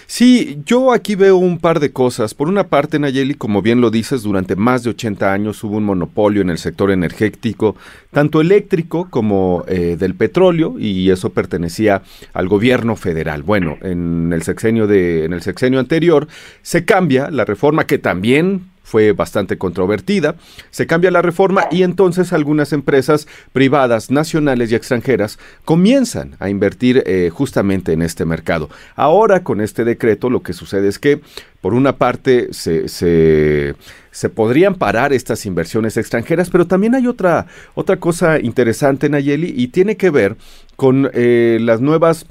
Sí, 0.05 0.61
yo 0.65 0.91
aquí 0.91 1.15
veo 1.15 1.37
un 1.37 1.59
par 1.59 1.79
de 1.79 1.91
cosas. 1.91 2.33
Por 2.33 2.47
una 2.47 2.67
parte, 2.67 2.99
Nayeli, 2.99 3.35
como 3.35 3.61
bien 3.61 3.81
lo 3.81 3.91
dices, 3.91 4.23
durante 4.23 4.55
más 4.55 4.83
de 4.83 4.91
80 4.91 5.31
años 5.31 5.63
hubo 5.63 5.77
un 5.77 5.83
monopolio 5.83 6.41
en 6.41 6.49
el 6.49 6.57
sector 6.57 6.91
energético, 6.91 7.75
tanto 8.11 8.41
eléctrico 8.41 9.07
como 9.09 9.63
eh, 9.67 9.95
del 9.99 10.15
petróleo, 10.15 10.75
y 10.79 11.09
eso 11.11 11.31
pertenecía 11.31 12.01
al 12.33 12.47
gobierno 12.47 12.95
federal. 12.95 13.43
Bueno, 13.43 13.77
en 13.81 14.31
el 14.33 14.43
sexenio 14.43 14.87
de, 14.87 15.25
en 15.25 15.33
el 15.33 15.41
sexenio 15.41 15.79
anterior 15.79 16.27
se 16.61 16.85
cambia 16.85 17.29
la 17.29 17.45
reforma 17.45 17.85
que 17.85 17.97
también 17.97 18.69
fue 18.87 19.11
bastante 19.11 19.57
controvertida. 19.57 20.35
Se 20.71 20.87
cambia 20.87 21.11
la 21.11 21.21
reforma 21.21 21.67
y 21.69 21.83
entonces 21.83 22.31
algunas 22.31 22.71
empresas 22.71 23.27
privadas, 23.51 24.09
nacionales 24.11 24.71
y 24.71 24.75
extranjeras 24.75 25.39
comienzan 25.65 26.37
a 26.39 26.49
invertir 26.49 27.03
eh, 27.05 27.29
justamente 27.29 27.91
en 27.91 28.01
este 28.01 28.23
mercado. 28.23 28.69
Ahora 28.95 29.43
con 29.43 29.59
este 29.59 29.83
decreto 29.83 30.29
lo 30.29 30.41
que 30.41 30.53
sucede 30.53 30.87
es 30.87 30.99
que 30.99 31.19
por 31.59 31.73
una 31.73 31.97
parte 31.97 32.53
se, 32.53 32.87
se, 32.87 34.29
podrían 34.29 34.75
parar 34.75 35.11
estas 35.11 35.45
inversiones 35.45 35.97
extranjeras, 35.97 36.49
pero 36.49 36.65
también 36.65 36.95
hay 36.95 37.07
otra, 37.07 37.47
otra 37.75 37.97
cosa 37.97 38.39
interesante, 38.39 39.09
Nayeli, 39.09 39.53
y 39.53 39.67
tiene 39.67 39.97
que 39.97 40.11
ver 40.11 40.37
con 40.77 41.11
eh, 41.13 41.57
las 41.59 41.81
nuevas 41.81 42.25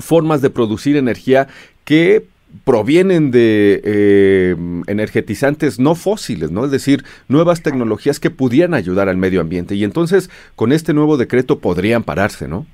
formas 0.00 0.42
de 0.42 0.50
producir 0.50 0.96
energía 0.96 1.46
que 1.84 2.33
provienen 2.64 3.30
de 3.30 3.80
eh, 3.84 4.56
energetizantes 4.86 5.80
no 5.80 5.94
fósiles, 5.94 6.50
¿no? 6.50 6.64
Es 6.64 6.70
decir, 6.70 7.02
nuevas 7.28 7.62
tecnologías 7.62 8.20
que 8.20 8.30
pudieran 8.30 8.74
ayudar 8.74 9.08
al 9.08 9.16
medio 9.16 9.40
ambiente. 9.40 9.74
Y 9.74 9.84
entonces, 9.84 10.30
con 10.54 10.72
este 10.72 10.94
nuevo 10.94 11.16
decreto 11.16 11.58
podrían 11.58 12.04
pararse, 12.04 12.46
¿no? 12.46 12.66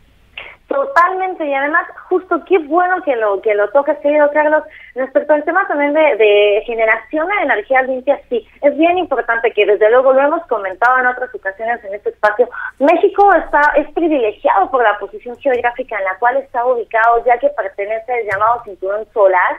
Totalmente, 0.71 1.45
y 1.45 1.53
además, 1.53 1.85
justo 2.09 2.45
qué 2.47 2.59
bueno 2.59 3.03
que 3.03 3.17
lo 3.17 3.43
que 3.43 3.55
lo 3.57 3.69
tocas, 3.71 3.99
querido 3.99 4.31
Carlos. 4.33 4.63
Respecto 4.95 5.33
al 5.33 5.43
tema 5.43 5.67
también 5.67 5.93
de, 5.95 6.63
generación 6.65 7.27
de 7.27 7.43
energía 7.43 7.83
limpia, 7.83 8.21
sí, 8.29 8.47
es 8.63 8.79
bien 8.79 8.97
importante 8.97 9.51
que 9.51 9.67
desde 9.67 9.91
luego 9.91 10.13
lo 10.13 10.21
hemos 10.21 10.47
comentado 10.47 11.01
en 11.01 11.07
otras 11.09 11.35
ocasiones 11.35 11.83
en 11.85 11.95
este 11.95 12.11
espacio. 12.11 12.49
México 12.79 13.29
está 13.35 13.61
es 13.79 13.91
privilegiado 13.95 14.71
por 14.71 14.85
la 14.85 14.97
posición 15.01 15.37
geográfica 15.39 15.99
en 15.99 16.05
la 16.05 16.17
cual 16.21 16.37
está 16.37 16.65
ubicado, 16.65 17.25
ya 17.25 17.37
que 17.39 17.49
pertenece 17.49 18.13
al 18.13 18.27
llamado 18.27 18.63
cinturón 18.65 19.05
solar 19.13 19.59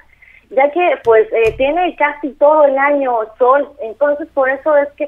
ya 0.52 0.70
que 0.70 1.00
pues 1.04 1.28
eh, 1.32 1.54
tiene 1.58 1.96
casi 1.96 2.32
todo 2.34 2.66
el 2.66 2.78
año 2.78 3.20
sol, 3.40 3.70
entonces 3.82 4.28
por 4.34 4.50
eso 4.50 4.76
es 4.78 4.90
que 4.94 5.08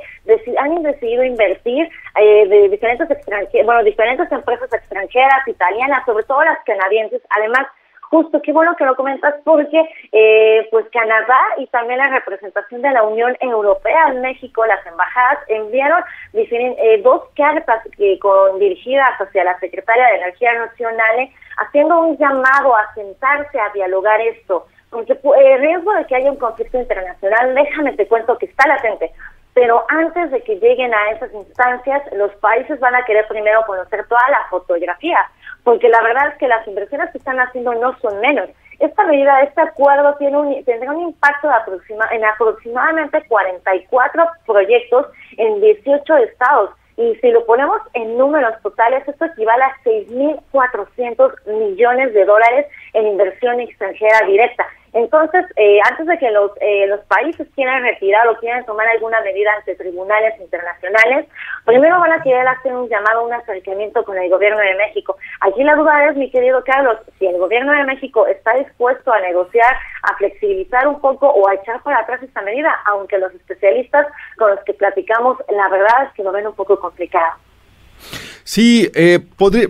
han 0.58 0.82
decidido 0.84 1.24
invertir 1.24 1.90
eh, 2.20 2.48
de 2.48 2.70
diferentes 2.70 3.10
extranjeros, 3.12 3.66
bueno, 3.66 3.84
diferentes 3.84 4.32
empresas 4.32 4.74
extranjeras, 4.74 5.48
italianas, 5.48 6.06
sobre 6.06 6.24
todo 6.24 6.44
las 6.44 6.64
canadienses, 6.66 7.22
además 7.38 7.68
justo, 8.14 8.42
qué 8.44 8.54
bueno 8.54 8.76
que 8.76 8.86
lo 8.86 8.96
comentas 8.96 9.34
porque 9.44 9.90
eh, 10.12 10.68
pues 10.70 10.86
Canadá 10.92 11.40
y 11.58 11.66
también 11.68 11.98
la 11.98 12.10
representación 12.10 12.84
de 12.84 12.92
la 12.92 13.02
Unión 13.04 13.36
Europea 13.42 14.10
en 14.10 14.22
México, 14.22 14.64
las 14.68 14.86
embajadas 14.86 15.40
enviaron 15.48 16.04
eh, 16.34 17.02
dos 17.04 17.24
cartas 17.36 17.82
que 17.98 18.20
con, 18.20 18.60
dirigidas 18.60 19.10
hacia 19.20 19.44
la 19.44 19.60
Secretaria 19.60 20.06
de 20.06 20.16
Energía 20.18 20.54
Nacional 20.54 21.30
haciendo 21.58 22.00
un 22.02 22.18
llamado 22.18 22.76
a 22.76 22.94
sentarse 22.94 23.60
a 23.60 23.70
dialogar 23.74 24.22
esto 24.22 24.68
el 25.00 25.46
eh, 25.46 25.58
riesgo 25.58 25.94
de 25.94 26.06
que 26.06 26.16
haya 26.16 26.32
un 26.32 26.38
conflicto 26.38 26.80
internacional, 26.80 27.56
déjame 27.56 27.94
te 27.94 28.08
cuento 28.08 28.38
que 28.38 28.46
está 28.46 28.68
latente, 28.68 29.12
pero 29.54 29.86
antes 29.90 30.32
de 30.32 30.42
que 30.42 30.56
lleguen 30.56 30.94
a 30.94 31.12
esas 31.12 31.32
instancias, 31.34 32.02
los 32.14 32.32
países 32.36 32.80
van 32.80 32.96
a 32.96 33.06
querer 33.06 33.28
primero 33.28 33.64
conocer 33.66 34.06
toda 34.08 34.22
la 34.30 34.48
fotografía, 34.50 35.20
porque 35.64 35.90
la 35.90 36.02
verdad 36.02 36.30
es 36.30 36.38
que 36.38 36.48
las 36.48 36.68
inversiones 36.68 37.12
que 37.12 37.20
están 37.20 37.40
haciendo 37.40 37.74
no 37.76 37.98
son 38.00 38.20
menos. 38.20 38.50
Esta 38.80 39.04
medida, 39.06 39.42
este 39.44 39.62
acuerdo 39.62 40.16
tiene 40.16 40.38
un, 40.38 40.66
tendrá 40.66 40.92
un 40.92 41.02
impacto 41.02 41.48
de 41.48 41.54
aproxima, 41.54 42.06
en 42.12 42.26
aproximadamente 42.26 43.24
44 43.28 44.28
proyectos 44.46 45.08
en 45.38 45.62
18 45.62 46.18
estados. 46.18 46.72
Y 46.98 47.16
si 47.16 47.32
lo 47.32 47.46
ponemos 47.46 47.82
en 47.94 48.18
números 48.18 48.54
totales, 48.62 49.08
esto 49.08 49.26
equivale 49.26 49.64
a 49.64 49.76
6.400 49.84 51.46
millones 51.46 52.14
de 52.14 52.26
dólares 52.26 52.68
en 52.94 53.08
inversión 53.08 53.60
extranjera 53.60 54.26
directa. 54.26 54.66
Entonces, 54.94 55.46
eh, 55.56 55.80
antes 55.90 56.06
de 56.06 56.18
que 56.20 56.30
los, 56.30 56.52
eh, 56.62 56.86
los 56.88 57.00
países 57.06 57.48
quieran 57.56 57.82
retirar 57.82 58.28
o 58.28 58.38
quieran 58.38 58.64
tomar 58.66 58.88
alguna 58.88 59.20
medida 59.22 59.52
ante 59.58 59.76
tribunales 59.76 60.40
internacionales, 60.40 61.26
primero 61.66 62.00
van 62.00 62.12
a 62.12 62.22
querer 62.22 62.48
hacer 62.48 62.74
un 62.74 62.88
llamado, 62.88 63.26
un 63.26 63.34
acercamiento 63.34 64.04
con 64.06 64.20
el 64.20 64.30
gobierno 64.30 64.60
de 64.60 64.76
México. 64.76 65.18
Aquí 65.42 65.64
la 65.64 65.76
duda 65.76 66.10
es, 66.10 66.16
mi 66.16 66.30
querido 66.30 66.64
Carlos, 66.64 66.98
si 67.18 67.26
el 67.26 67.40
gobierno 67.40 67.72
de 67.72 67.86
México 67.86 68.28
está 68.28 68.54
dispuesto 68.54 69.12
a 69.12 69.20
negociar, 69.22 69.76
a 70.04 70.16
flexibilizar 70.18 70.88
un 70.88 71.02
poco 71.02 71.28
o 71.28 71.50
a 71.50 71.56
echar 71.56 71.82
para 71.82 72.00
atrás 72.00 72.22
esta 72.22 72.44
medida, 72.44 72.72
aunque 72.86 73.18
los 73.18 73.34
especialistas 73.34 74.06
con 74.38 74.52
los 74.52 74.64
que 74.64 74.76
platicamos, 74.76 75.40
la 75.50 75.70
verdad 75.70 76.04
es 76.04 76.14
que 76.14 76.24
lo 76.24 76.32
ven 76.32 76.46
un 76.46 76.56
poco 76.56 76.80
complicado. 76.80 77.34
Sí, 78.44 78.92
eh, 78.94 79.20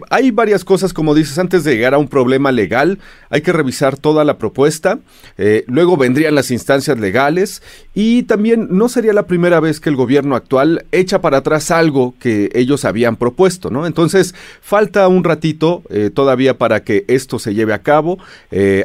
hay 0.10 0.32
varias 0.32 0.66
cosas, 0.66 0.94
como 0.94 1.14
dices, 1.14 1.38
antes 1.38 1.64
de 1.64 1.76
llegar 1.76 1.94
a 1.94 2.00
un 2.00 2.08
problema 2.08 2.52
legal, 2.52 2.98
hay 3.30 3.42
que 3.42 3.54
revisar 3.54 3.98
toda 3.98 4.24
la 4.24 4.38
propuesta, 4.38 4.98
eh, 5.38 5.64
luego 5.68 5.96
vendrían 5.96 6.36
las 6.36 6.50
instancias 6.50 6.98
legales 7.00 7.62
y 7.94 8.24
también 8.24 8.68
no 8.72 8.90
sería 8.90 9.14
la 9.14 9.24
primera 9.24 9.60
vez 9.60 9.80
que 9.80 9.90
el 9.90 9.96
gobierno 9.96 10.36
actual 10.36 10.86
echa 10.92 11.22
para 11.22 11.38
atrás 11.38 11.70
algo 11.70 12.16
que 12.20 12.50
ellos 12.54 12.84
habían 12.86 13.16
propuesto, 13.16 13.70
¿no? 13.70 13.86
Entonces, 13.86 14.34
falta 14.62 15.08
un 15.08 15.24
ratito 15.24 15.84
eh, 15.90 16.10
todavía 16.10 16.58
para 16.58 16.84
que 16.84 17.06
esto 17.08 17.38
se 17.38 17.54
lleve 17.54 17.74
a 17.74 17.84
cabo, 17.84 18.18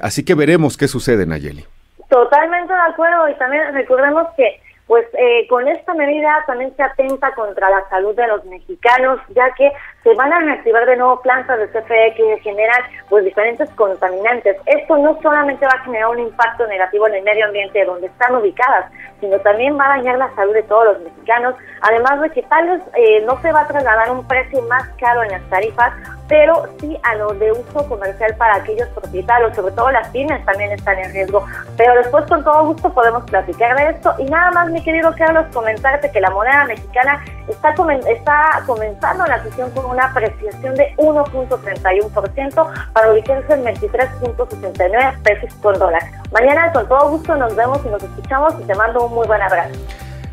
así 0.03 0.23
que 0.25 0.35
veremos 0.35 0.77
qué 0.77 0.89
sucede, 0.89 1.27
Nayeli. 1.27 1.65
Totalmente 2.09 2.73
de 2.73 2.81
acuerdo 2.91 3.29
y 3.29 3.35
también 3.39 3.63
recordemos 3.73 4.27
que 4.37 4.61
pues 4.89 5.07
eh, 5.19 5.47
con 5.49 5.69
esta 5.69 5.93
medida 5.93 6.43
también 6.47 6.75
se 6.75 6.83
atenta 6.83 7.35
contra 7.35 7.69
la 7.69 7.89
salud 7.91 8.17
de 8.17 8.27
los 8.27 8.45
mexicanos, 8.47 9.21
ya 9.29 9.53
que 9.55 9.71
se 10.09 10.15
van 10.15 10.33
a 10.33 10.41
reactivar 10.41 10.87
de 10.87 10.97
nuevo 10.97 11.21
plantas 11.21 11.59
de 11.59 11.69
CFE 11.69 12.15
que 12.17 12.39
generan 12.43 12.81
pues 13.11 13.27
diferentes 13.27 13.69
contaminantes. 13.73 14.57
Esto 14.65 14.97
no 14.97 15.19
solamente 15.21 15.67
va 15.67 15.73
a 15.73 15.85
generar 15.85 16.09
un 16.09 16.21
impacto 16.21 16.67
negativo 16.67 17.07
en 17.09 17.17
el 17.17 17.25
medio 17.25 17.45
ambiente 17.45 17.85
donde 17.85 18.07
están 18.07 18.35
ubicadas, 18.35 18.91
sino 19.21 19.39
también 19.41 19.79
va 19.79 19.85
a 19.85 19.97
dañar 19.99 20.17
la 20.17 20.35
salud 20.35 20.55
de 20.55 20.63
todos 20.63 20.85
los 20.87 21.01
mexicanos, 21.03 21.57
además 21.83 22.23
de 22.23 22.31
que 22.31 22.43
tal 22.45 22.69
vez 22.69 22.83
eh, 22.95 23.23
no 23.27 23.39
se 23.43 23.53
va 23.53 23.61
a 23.61 23.69
trasladar 23.69 24.11
un 24.11 24.27
precio 24.27 24.63
más 24.63 24.89
caro 24.99 25.23
en 25.25 25.33
las 25.33 25.43
tarifas, 25.51 25.93
pero 26.29 26.65
sí 26.79 26.97
a 27.03 27.15
lo 27.15 27.33
de 27.35 27.53
uso 27.53 27.89
comercial 27.89 28.35
para 28.37 28.57
aquellos 28.57 28.89
propietarios, 28.91 29.57
sobre 29.57 29.73
todo 29.73 29.91
las 29.91 30.09
pymes 30.09 30.45
también 30.45 30.71
están 30.73 30.99
en 30.99 31.13
riesgo. 31.13 31.45
Pero 31.77 31.95
después 31.95 32.27
con 32.27 32.45
todo 32.45 32.67
gusto 32.67 32.93
podemos 32.93 33.25
platicar 33.25 33.77
de 33.77 33.91
esto. 33.91 34.15
Y 34.19 34.25
nada 34.25 34.51
más, 34.53 34.71
mi 34.71 34.83
querido 34.83 35.13
Carlos, 35.17 35.47
comentarte 35.53 36.11
que 36.11 36.21
la 36.21 36.31
moneda 36.31 36.67
mexicana 36.67 37.25
está, 37.49 37.75
está 38.07 38.63
comenzando 38.67 39.25
la 39.27 39.43
sesión 39.43 39.71
con 39.71 39.87
una 39.87 39.98
apreciación 39.99 40.75
de 40.75 40.95
1.31% 40.97 42.93
para 42.93 43.13
ubicarse 43.13 43.53
en 43.55 43.65
23.69 43.65 45.23
pesos 45.23 45.55
por 45.61 45.79
dólar. 45.79 46.03
Mañana 46.33 46.73
con 46.73 46.89
todo 46.89 47.11
gusto 47.11 47.37
nos 47.37 47.55
vemos 47.55 47.81
y 47.85 47.89
nos 47.89 48.03
escuchamos 48.03 48.55
y 48.61 48.65
te 48.65 48.75
mando 48.75 49.07
un 49.07 49.15
muy 49.15 49.27
buen 49.27 49.43
abrazo. 49.43 49.79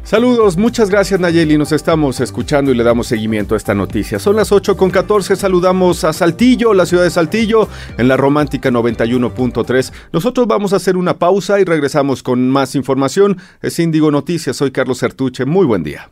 Saludos, 0.05 0.55
muchas 0.55 0.91
gracias 0.91 1.19
Nayeli, 1.19 1.57
nos 1.57 1.71
estamos 1.71 2.19
escuchando 2.19 2.71
y 2.71 2.75
le 2.75 2.83
damos 2.83 3.07
seguimiento 3.07 3.55
a 3.55 3.57
esta 3.57 3.73
noticia. 3.73 4.19
Son 4.19 4.35
las 4.35 4.51
8 4.51 4.77
con 4.77 4.91
14, 4.91 5.35
saludamos 5.35 6.03
a 6.03 6.13
Saltillo, 6.13 6.75
la 6.75 6.85
ciudad 6.85 7.01
de 7.03 7.09
Saltillo, 7.09 7.67
en 7.97 8.07
la 8.07 8.15
romántica 8.15 8.69
91.3. 8.69 9.91
Nosotros 10.13 10.45
vamos 10.45 10.73
a 10.73 10.75
hacer 10.75 10.95
una 10.95 11.17
pausa 11.17 11.59
y 11.59 11.63
regresamos 11.63 12.21
con 12.21 12.51
más 12.51 12.75
información. 12.75 13.39
Es 13.63 13.79
Índigo 13.79 14.11
Noticias, 14.11 14.55
soy 14.55 14.69
Carlos 14.69 14.99
Sertuche, 14.99 15.43
muy 15.43 15.65
buen 15.65 15.81
día. 15.81 16.07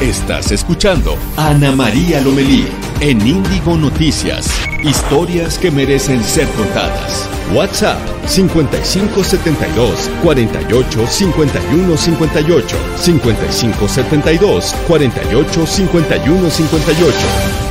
Estás 0.00 0.52
escuchando 0.52 1.18
Ana 1.36 1.72
María 1.72 2.20
Lomelí 2.20 2.68
en 3.00 3.20
Índigo 3.26 3.76
Noticias. 3.76 4.48
Historias 4.84 5.58
que 5.58 5.72
merecen 5.72 6.22
ser 6.22 6.46
contadas. 6.50 7.28
WhatsApp 7.52 7.98
5572 8.24 10.08
48 10.22 11.04
51 11.04 11.96
58 11.96 12.76
5572 12.96 14.74
48 14.86 15.66
51 15.66 16.50
58 16.50 17.67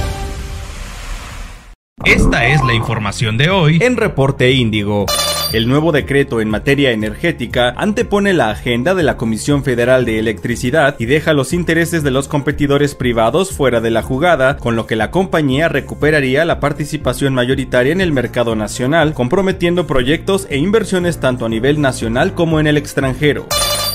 Esta 2.06 2.46
es 2.46 2.63
la 2.63 2.75
información 2.75 3.38
de 3.38 3.50
hoy 3.50 3.80
en 3.82 3.98
Reporte 3.98 4.51
Índigo. 4.51 5.08
El 5.51 5.68
nuevo 5.68 5.92
decreto 5.92 6.42
en 6.42 6.50
materia 6.50 6.92
energética 6.92 7.74
antepone 7.75 8.34
la 8.34 8.51
agenda 8.51 8.94
de 8.94 9.01
la 9.01 9.18
Comisión 9.18 9.63
Federal 9.63 10.06
de 10.06 10.20
Electricidad 10.20 10.96
y 11.00 11.06
deja 11.06 11.34
los 11.34 11.54
intereses 11.54 12.04
de 12.04 12.12
los 12.12 12.27
competidores 12.27 12.96
privados 12.96 13.51
fuera 13.51 13.82
de 13.82 13.89
la 13.89 14.04
jugada, 14.04 14.58
con 14.58 14.75
lo 14.75 14.86
que 14.86 14.96
la 14.96 15.10
compañía 15.10 15.70
recuperaría 15.70 16.46
la 16.46 16.60
participación 16.60 17.34
mayoritaria 17.34 17.94
en 17.94 18.01
el 18.01 18.12
mercado 18.12 18.56
nacional, 18.56 19.13
comprometiendo 19.13 19.88
proyectos 19.88 20.46
e 20.51 20.58
inversiones 20.58 21.20
tanto 21.20 21.46
a 21.46 21.50
nivel 21.50 21.82
nacional 21.82 22.36
como 22.36 22.60
en 22.60 22.68
el 22.68 22.77
extranjero. 22.77 23.48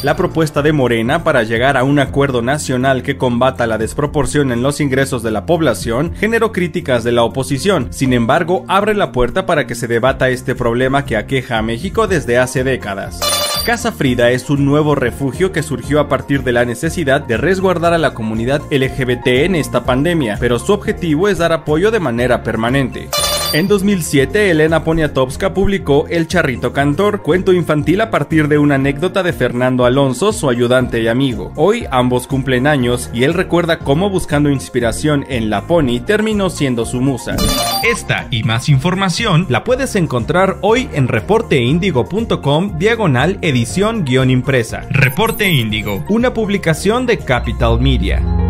La 0.03 0.17
propuesta 0.17 0.63
de 0.63 0.73
Morena 0.73 1.23
para 1.23 1.45
llegar 1.45 1.77
a 1.77 1.85
un 1.85 2.01
acuerdo 2.01 2.43
nacional 2.43 3.05
que 3.05 3.17
combata 3.17 3.69
la 3.69 3.79
desproporción 3.79 4.51
en 4.51 4.61
los 4.61 4.81
ingresos 4.81 5.23
de 5.23 5.31
la 5.31 5.47
población 5.47 6.13
generó 6.19 6.51
críticas 6.51 7.05
de 7.05 7.13
la 7.13 7.23
oposición. 7.23 7.93
Sin 7.93 8.13
embargo, 8.13 8.65
abre 8.67 8.95
la 8.95 9.13
puerta 9.13 9.47
para 9.47 9.69
que 9.69 9.77
se 9.77 9.87
debata 9.87 10.29
este 10.29 10.57
problema 10.57 11.05
que 11.05 11.17
aqueja 11.17 11.59
a 11.59 11.63
México 11.63 12.09
desde 12.09 12.37
hace 12.37 12.65
décadas. 12.65 13.21
Casa 13.65 13.93
Frida 13.93 14.33
es 14.33 14.51
un 14.51 14.65
nuevo 14.65 14.97
refugio 14.97 15.53
que 15.53 15.63
surgió 15.63 16.01
a 16.01 16.09
partir 16.09 16.43
de 16.43 16.51
la 16.51 16.65
necesidad 16.65 17.21
de 17.21 17.37
resguardar 17.37 17.93
a 17.93 17.99
la 17.99 18.13
comunidad 18.13 18.61
LGBT 18.73 19.29
en 19.29 19.55
esta 19.55 19.85
pandemia, 19.85 20.37
pero 20.41 20.59
su 20.59 20.73
objetivo 20.73 21.29
es 21.29 21.39
dar 21.39 21.53
apoyo 21.53 21.93
de 21.93 22.01
manera 22.01 22.43
permanente. 22.43 23.09
En 23.55 23.69
2007, 23.69 24.51
Elena 24.51 24.83
Poniatowska 24.83 25.53
publicó 25.53 26.07
El 26.09 26.27
Charrito 26.27 26.73
Cantor, 26.73 27.21
cuento 27.21 27.53
infantil 27.53 28.01
a 28.01 28.11
partir 28.11 28.49
de 28.49 28.57
una 28.57 28.77
anécdota 28.77 29.23
de 29.23 29.35
Fernando 29.35 29.85
Alonso, 29.85 30.33
su 30.33 30.49
ayudante 30.49 31.03
y 31.03 31.09
amigo. 31.09 31.53
Hoy 31.57 31.85
ambos 31.91 32.27
cumplen 32.27 32.67
años 32.67 33.11
y 33.13 33.25
él 33.25 33.35
recuerda 33.35 33.79
cómo 33.79 34.09
buscando 34.09 34.49
inspiración 34.49 35.27
en 35.29 35.51
la 35.51 35.67
Pony 35.67 36.01
terminó 36.01 36.49
siendo 36.49 36.87
su 36.87 37.03
musa. 37.03 37.37
Esta 37.83 38.27
y 38.31 38.43
más 38.43 38.71
información 38.71 39.45
la 39.51 39.65
puedes 39.65 39.97
encontrar 39.97 40.57
hoy 40.63 40.89
en 40.95 41.07
reporteindigo.com 41.09 42.79
diagonal 42.79 43.39
edición 43.43 44.07
guion 44.07 44.31
impresa. 44.31 44.87
Reporte 44.89 45.51
Índigo, 45.51 46.07
una 46.09 46.33
publicación 46.33 47.05
de 47.05 47.19
Capital 47.19 47.79
Media. 47.83 48.42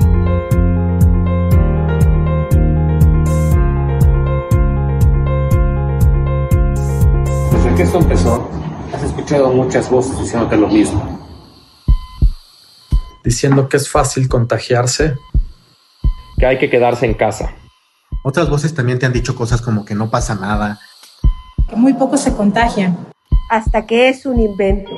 Que 7.74 7.82
esto 7.82 7.98
empezó, 7.98 8.48
has 8.92 9.02
escuchado 9.02 9.52
muchas 9.52 9.90
voces 9.90 10.18
diciéndote 10.18 10.56
lo 10.56 10.68
mismo. 10.68 11.20
Diciendo 13.24 13.68
que 13.68 13.76
es 13.76 13.88
fácil 13.88 14.28
contagiarse. 14.28 15.16
Que 16.38 16.46
hay 16.46 16.58
que 16.58 16.68
quedarse 16.68 17.06
en 17.06 17.14
casa. 17.14 17.54
Otras 18.24 18.50
voces 18.50 18.74
también 18.74 18.98
te 18.98 19.06
han 19.06 19.12
dicho 19.12 19.34
cosas 19.34 19.62
como 19.62 19.84
que 19.84 19.94
no 19.94 20.10
pasa 20.10 20.34
nada. 20.34 20.80
Que 21.68 21.76
muy 21.76 21.94
pocos 21.94 22.20
se 22.20 22.34
contagian. 22.34 22.96
Hasta 23.48 23.86
que 23.86 24.08
es 24.08 24.26
un 24.26 24.40
invento. 24.40 24.90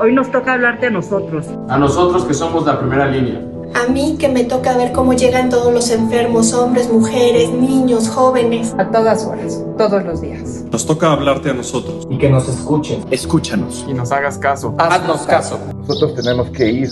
Hoy 0.00 0.14
nos 0.14 0.30
toca 0.30 0.54
hablarte 0.54 0.86
a 0.86 0.90
nosotros. 0.90 1.46
A 1.68 1.76
nosotros 1.76 2.24
que 2.24 2.34
somos 2.34 2.64
la 2.64 2.78
primera 2.78 3.06
línea. 3.06 3.57
A 3.74 3.86
mí 3.90 4.16
que 4.18 4.28
me 4.28 4.44
toca 4.44 4.76
ver 4.76 4.92
cómo 4.92 5.12
llegan 5.12 5.50
todos 5.50 5.72
los 5.72 5.90
enfermos, 5.90 6.52
hombres, 6.52 6.90
mujeres, 6.90 7.50
niños, 7.50 8.08
jóvenes. 8.08 8.74
A 8.78 8.90
todas 8.90 9.24
horas, 9.26 9.62
todos 9.76 10.04
los 10.04 10.20
días. 10.20 10.64
Nos 10.70 10.86
toca 10.86 11.12
hablarte 11.12 11.50
a 11.50 11.54
nosotros. 11.54 12.06
Y 12.10 12.18
que 12.18 12.28
nos 12.28 12.48
escuchen. 12.48 13.04
Escúchanos. 13.10 13.84
Y 13.88 13.94
nos 13.94 14.10
hagas 14.12 14.38
caso. 14.38 14.74
Haznos 14.78 15.22
caso. 15.22 15.58
Nosotros 15.76 16.14
tenemos 16.14 16.50
que 16.50 16.70
ir 16.70 16.88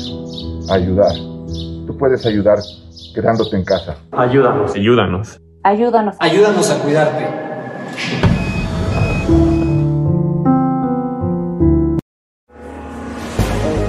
a 0.68 0.74
ayudar. 0.74 1.14
Tú 1.86 1.96
puedes 1.98 2.24
ayudar 2.26 2.58
quedándote 3.14 3.56
en 3.56 3.64
casa. 3.64 3.96
Ayúdanos. 4.12 4.74
Ayúdanos. 4.74 5.40
Ayúdanos. 5.62 6.16
Ayúdanos 6.20 6.70
a 6.70 6.78
cuidarte. 6.78 8.35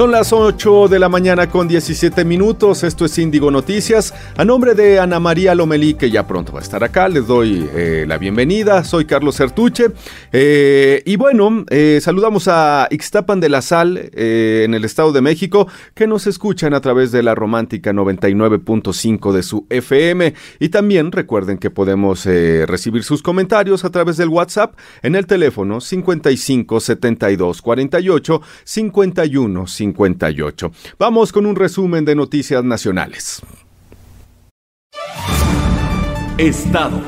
Son 0.00 0.12
las 0.12 0.32
8 0.32 0.88
de 0.88 0.98
la 0.98 1.10
mañana 1.10 1.50
con 1.50 1.68
17 1.68 2.24
minutos. 2.24 2.84
Esto 2.84 3.04
es 3.04 3.18
Índigo 3.18 3.50
Noticias. 3.50 4.14
A 4.38 4.46
nombre 4.46 4.74
de 4.74 4.98
Ana 4.98 5.20
María 5.20 5.54
Lomelí, 5.54 5.92
que 5.92 6.10
ya 6.10 6.26
pronto 6.26 6.54
va 6.54 6.60
a 6.60 6.62
estar 6.62 6.82
acá, 6.82 7.06
les 7.06 7.26
doy 7.26 7.68
eh, 7.74 8.06
la 8.08 8.16
bienvenida. 8.16 8.82
Soy 8.82 9.04
Carlos 9.04 9.34
Sertuche. 9.34 9.88
Eh, 10.32 11.02
y 11.04 11.16
bueno, 11.16 11.66
eh, 11.68 11.98
saludamos 12.00 12.48
a 12.48 12.88
Ixtapan 12.90 13.40
de 13.40 13.50
la 13.50 13.60
Sal 13.60 14.10
en 14.14 14.72
el 14.72 14.86
Estado 14.86 15.12
de 15.12 15.20
México, 15.20 15.68
que 15.92 16.06
nos 16.06 16.26
escuchan 16.26 16.72
a 16.72 16.80
través 16.80 17.12
de 17.12 17.22
la 17.22 17.34
romántica 17.34 17.92
99.5 17.92 19.32
de 19.32 19.42
su 19.42 19.66
FM. 19.68 20.32
Y 20.60 20.70
también 20.70 21.12
recuerden 21.12 21.58
que 21.58 21.68
podemos 21.68 22.24
recibir 22.24 23.04
sus 23.04 23.22
comentarios 23.22 23.84
a 23.84 23.90
través 23.90 24.16
del 24.16 24.30
WhatsApp 24.30 24.78
en 25.02 25.14
el 25.14 25.26
teléfono 25.26 25.78
55 25.78 26.80
72 26.80 27.60
48 27.60 28.40
51 28.64 29.66
50. 29.66 29.89
Vamos 30.98 31.32
con 31.32 31.46
un 31.46 31.56
resumen 31.56 32.04
de 32.04 32.14
noticias 32.14 32.64
nacionales. 32.64 33.42
Estados. 36.38 37.02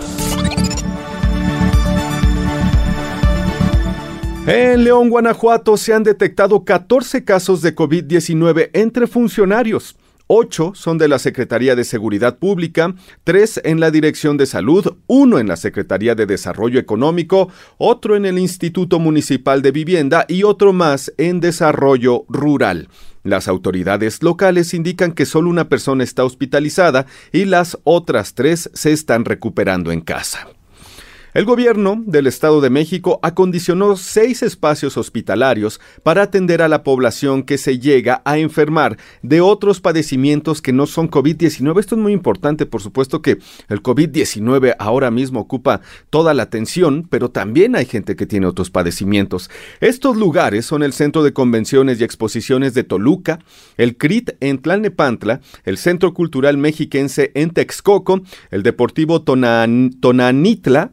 En 4.47 4.83
León, 4.83 5.09
Guanajuato, 5.09 5.77
se 5.77 5.95
han 5.95 6.03
detectado 6.03 6.65
14 6.65 7.25
casos 7.25 7.63
de 7.63 7.77
COVID-19 7.77 8.71
entre 8.73 9.07
funcionarios. 9.07 9.97
Ocho 10.27 10.73
son 10.75 10.99
de 10.99 11.09
la 11.09 11.19
Secretaría 11.19 11.77
de 11.77 11.85
Seguridad 11.85 12.39
Pública, 12.39 12.95
tres 13.25 13.61
en 13.65 13.81
la 13.81 13.91
Dirección 13.91 14.37
de 14.37 14.47
Salud, 14.47 14.97
uno 15.07 15.39
en 15.39 15.49
la 15.49 15.57
Secretaría 15.57 16.15
de 16.15 16.27
Desarrollo 16.27 16.79
Económico, 16.79 17.49
otro 17.79 18.17
en 18.17 18.25
el 18.25 18.39
Instituto 18.39 18.99
Municipal 18.99 19.63
de 19.63 19.73
Vivienda 19.73 20.25
y 20.29 20.45
otro 20.45 20.73
más 20.73 21.13
en 21.19 21.41
Desarrollo 21.41 22.25
Rural. 22.29 22.89
Las 23.25 23.47
autoridades 23.47 24.23
locales 24.23 24.75
indican 24.75 25.13
que 25.13 25.27
solo 25.27 25.49
una 25.49 25.69
persona 25.69 26.03
está 26.03 26.25
hospitalizada 26.25 27.07
y 27.33 27.45
las 27.45 27.79
otras 27.85 28.35
tres 28.35 28.71
se 28.75 28.93
están 28.93 29.25
recuperando 29.25 29.93
en 29.93 30.01
casa. 30.01 30.49
El 31.35 31.47
gobierno 31.47 32.03
del 32.05 32.27
Estado 32.27 32.61
de 32.61 32.69
México 32.69 33.19
acondicionó 33.23 33.97
seis 33.97 34.43
espacios 34.43 34.99
hospitalarios 34.99 35.81
para 36.03 36.21
atender 36.21 36.61
a 36.61 36.69
la 36.69 36.83
población 36.83 37.45
que 37.45 37.57
se 37.57 37.79
llega 37.79 38.21
a 38.27 38.37
enfermar 38.37 38.99
de 39.23 39.41
otros 39.41 39.81
padecimientos 39.81 40.61
que 40.61 40.75
no 40.75 40.87
son 40.87 41.11
COVID-19. 41.11 41.81
Esto 41.81 41.95
es 41.95 42.03
muy 42.03 42.13
importante, 42.13 42.67
por 42.67 42.83
supuesto 42.83 43.23
que 43.23 43.39
el 43.71 43.83
COVID-19 43.83 44.77
ahora 44.79 45.11
mismo 45.11 45.41
ocupa 45.41 45.81
toda 46.11 46.35
la 46.35 46.43
atención, 46.43 47.09
pero 47.09 47.31
también 47.31 47.77
hay 47.77 47.87
gente 47.87 48.15
que 48.15 48.27
tiene 48.27 48.47
otros 48.47 48.69
padecimientos. 48.69 49.49
Estos 49.81 50.19
lugares 50.19 50.67
son 50.67 50.83
el 50.83 50.93
Centro 50.93 51.23
de 51.23 51.33
Convenciones 51.33 51.99
y 51.99 52.05
Exposiciones 52.05 52.75
de 52.75 52.85
Toluca, 52.85 53.39
el 53.79 53.97
CRIT 53.97 54.33
en 54.41 54.61
Tlalnepantla, 54.61 55.41
el 55.65 55.79
Centro 55.79 56.13
Cultural 56.13 56.59
Mexiquense 56.59 57.33
en 57.35 57.53
Texcoco, 57.53 58.21
el 58.51 58.63
Deportivo 58.63 59.23
Tonanitla, 59.23 60.93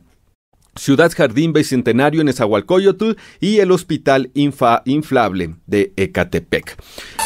Ciudad 0.80 1.12
Jardín 1.16 1.52
Bicentenario 1.52 2.22
en 2.22 2.30
Esahualcoyotl 2.30 3.12
y 3.42 3.60
el 3.60 3.72
Hospital 3.72 4.32
Infa 4.34 4.82
Inflable 4.86 5.56
de 5.68 5.92
Ecatepec. 5.98 6.78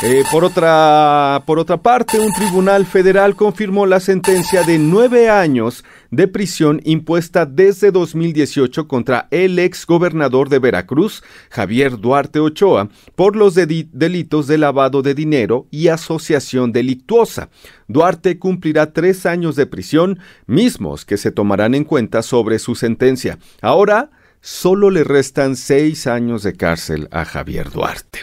Eh, 0.01 0.23
por, 0.31 0.43
otra, 0.43 1.43
por 1.45 1.59
otra 1.59 1.77
parte, 1.77 2.19
un 2.19 2.33
tribunal 2.33 2.87
federal 2.87 3.35
confirmó 3.35 3.85
la 3.85 3.99
sentencia 3.99 4.63
de 4.63 4.79
nueve 4.79 5.29
años 5.29 5.85
de 6.13 6.27
prisión 6.27 6.79
impuesta 6.83 7.47
desde 7.47 7.91
2018 7.91 8.87
contra 8.87 9.27
el 9.31 9.57
ex 9.57 9.87
gobernador 9.87 10.47
de 10.47 10.59
Veracruz, 10.59 11.23
Javier 11.49 11.97
Duarte 11.99 12.39
Ochoa, 12.39 12.89
por 13.15 13.35
los 13.35 13.55
delitos 13.55 14.45
de 14.45 14.59
lavado 14.59 15.01
de 15.01 15.15
dinero 15.15 15.67
y 15.71 15.87
asociación 15.87 16.71
delictuosa. 16.71 17.49
Duarte 17.87 18.37
cumplirá 18.37 18.93
tres 18.93 19.25
años 19.25 19.55
de 19.55 19.65
prisión, 19.65 20.19
mismos 20.45 21.03
que 21.03 21.17
se 21.17 21.31
tomarán 21.31 21.73
en 21.73 21.83
cuenta 21.83 22.21
sobre 22.21 22.59
su 22.59 22.75
sentencia. 22.75 23.39
Ahora, 23.59 24.11
solo 24.39 24.91
le 24.91 25.03
restan 25.03 25.55
seis 25.55 26.05
años 26.05 26.43
de 26.43 26.53
cárcel 26.53 27.07
a 27.11 27.25
Javier 27.25 27.71
Duarte. 27.71 28.19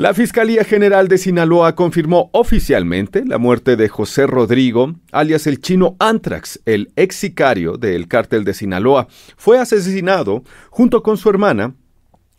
La 0.00 0.14
Fiscalía 0.14 0.64
General 0.64 1.08
de 1.08 1.18
Sinaloa 1.18 1.74
confirmó 1.74 2.30
oficialmente 2.32 3.22
la 3.26 3.36
muerte 3.36 3.76
de 3.76 3.90
José 3.90 4.26
Rodrigo, 4.26 4.94
alias 5.12 5.46
el 5.46 5.60
chino 5.60 5.96
Antrax, 5.98 6.58
el 6.64 6.90
ex 6.96 7.16
sicario 7.16 7.76
del 7.76 8.08
cártel 8.08 8.44
de 8.44 8.54
Sinaloa. 8.54 9.08
Fue 9.36 9.58
asesinado 9.58 10.42
junto 10.70 11.02
con 11.02 11.18
su 11.18 11.28
hermana 11.28 11.74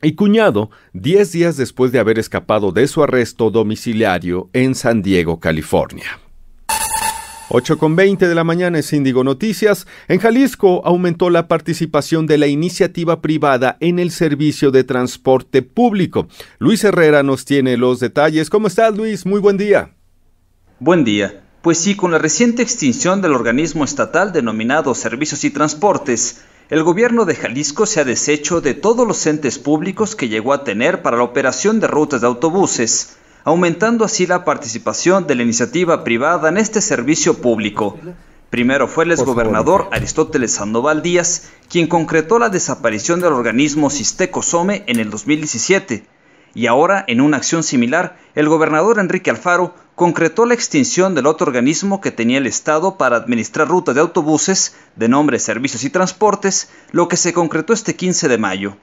y 0.02 0.16
cuñado 0.16 0.72
10 0.94 1.32
días 1.34 1.56
después 1.56 1.92
de 1.92 2.00
haber 2.00 2.18
escapado 2.18 2.72
de 2.72 2.88
su 2.88 3.04
arresto 3.04 3.52
domiciliario 3.52 4.50
en 4.54 4.74
San 4.74 5.04
Diego, 5.04 5.40
California. 5.40 6.20
8 7.54 7.78
con 7.78 7.98
20 7.98 8.30
de 8.30 8.36
la 8.36 8.46
mañana 8.46 8.80
es 8.80 8.94
Índigo 8.94 9.26
Noticias. 9.26 9.86
En 10.08 10.20
Jalisco 10.20 10.82
aumentó 10.86 11.30
la 11.30 11.50
participación 11.50 12.26
de 12.26 12.38
la 12.38 12.48
iniciativa 12.48 13.22
privada 13.22 13.76
en 13.82 14.00
el 14.00 14.12
servicio 14.12 14.72
de 14.72 14.86
transporte 14.86 15.62
público. 15.62 16.30
Luis 16.60 16.86
Herrera 16.86 17.24
nos 17.24 17.44
tiene 17.44 17.76
los 17.76 18.00
detalles. 18.00 18.50
¿Cómo 18.50 18.68
estás, 18.68 18.96
Luis? 18.96 19.26
Muy 19.26 19.42
buen 19.42 19.58
día. 19.58 19.92
Buen 20.80 21.04
día. 21.04 21.44
Pues 21.62 21.78
sí, 21.78 21.96
con 21.96 22.12
la 22.12 22.20
reciente 22.20 22.64
extinción 22.64 23.22
del 23.22 23.34
organismo 23.34 23.84
estatal 23.84 24.32
denominado 24.32 24.96
Servicios 24.96 25.44
y 25.44 25.50
Transportes, 25.50 26.46
el 26.70 26.84
gobierno 26.84 27.26
de 27.26 27.36
Jalisco 27.36 27.86
se 27.86 28.00
ha 28.00 28.06
deshecho 28.06 28.62
de 28.62 28.76
todos 28.76 29.06
los 29.06 29.28
entes 29.28 29.60
públicos 29.60 30.16
que 30.16 30.30
llegó 30.30 30.54
a 30.54 30.64
tener 30.64 31.02
para 31.02 31.18
la 31.18 31.24
operación 31.24 31.82
de 31.82 31.88
rutas 31.88 32.22
de 32.22 32.28
autobuses 32.28 33.18
aumentando 33.44 34.06
así 34.06 34.28
la 34.28 34.46
participación 34.46 35.28
de 35.28 35.36
la 35.36 35.44
iniciativa 35.44 36.04
privada 36.04 36.50
en 36.50 36.58
este 36.58 36.82
servicio 36.82 37.42
público. 37.42 37.98
Primero 38.50 38.88
fue 38.88 39.06
el 39.06 39.12
exgobernador 39.12 39.88
Aristóteles 39.92 40.52
Sandoval 40.52 41.02
Díaz 41.02 41.50
quien 41.70 41.88
concretó 41.88 42.38
la 42.38 42.50
desaparición 42.50 43.22
del 43.22 43.32
organismo 43.34 43.90
Sistecosome 43.90 44.84
en 44.88 45.00
el 45.00 45.10
2017. 45.10 46.06
Y 46.54 46.68
ahora, 46.68 47.06
en 47.08 47.22
una 47.22 47.38
acción 47.38 47.64
similar, 47.64 48.18
el 48.36 48.50
gobernador 48.50 49.00
Enrique 49.00 49.30
Alfaro 49.30 49.74
concretó 49.96 50.46
la 50.46 50.54
extinción 50.54 51.16
del 51.16 51.28
otro 51.28 51.48
organismo 51.48 52.02
que 52.02 52.12
tenía 52.12 52.40
el 52.40 52.48
Estado 52.48 52.98
para 52.98 53.16
administrar 53.16 53.70
rutas 53.70 53.96
de 53.96 54.02
autobuses 54.02 54.76
de 54.98 55.08
nombre 55.08 55.40
Servicios 55.40 55.86
y 55.86 55.90
Transportes, 55.90 56.70
lo 56.92 57.08
que 57.08 57.16
se 57.16 57.32
concretó 57.32 57.72
este 57.72 57.96
15 57.96 58.28
de 58.28 58.38
mayo. 58.38 58.76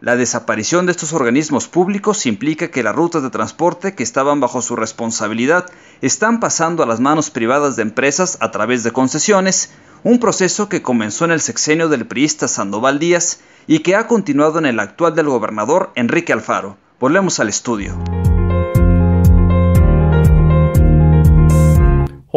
La 0.00 0.14
desaparición 0.14 0.84
de 0.84 0.92
estos 0.92 1.14
organismos 1.14 1.68
públicos 1.68 2.26
implica 2.26 2.68
que 2.68 2.82
las 2.82 2.94
rutas 2.94 3.22
de 3.22 3.30
transporte 3.30 3.94
que 3.94 4.02
estaban 4.02 4.40
bajo 4.40 4.60
su 4.60 4.76
responsabilidad 4.76 5.70
están 6.02 6.38
pasando 6.38 6.82
a 6.82 6.86
las 6.86 7.00
manos 7.00 7.30
privadas 7.30 7.76
de 7.76 7.82
empresas 7.82 8.36
a 8.40 8.50
través 8.50 8.82
de 8.82 8.92
concesiones, 8.92 9.70
un 10.04 10.20
proceso 10.20 10.68
que 10.68 10.82
comenzó 10.82 11.24
en 11.24 11.30
el 11.30 11.40
sexenio 11.40 11.88
del 11.88 12.06
priista 12.06 12.46
Sandoval 12.46 12.98
Díaz 12.98 13.40
y 13.66 13.78
que 13.78 13.96
ha 13.96 14.06
continuado 14.06 14.58
en 14.58 14.66
el 14.66 14.80
actual 14.80 15.14
del 15.14 15.28
gobernador 15.28 15.92
Enrique 15.94 16.34
Alfaro. 16.34 16.76
Volvemos 17.00 17.40
al 17.40 17.48
estudio. 17.48 17.96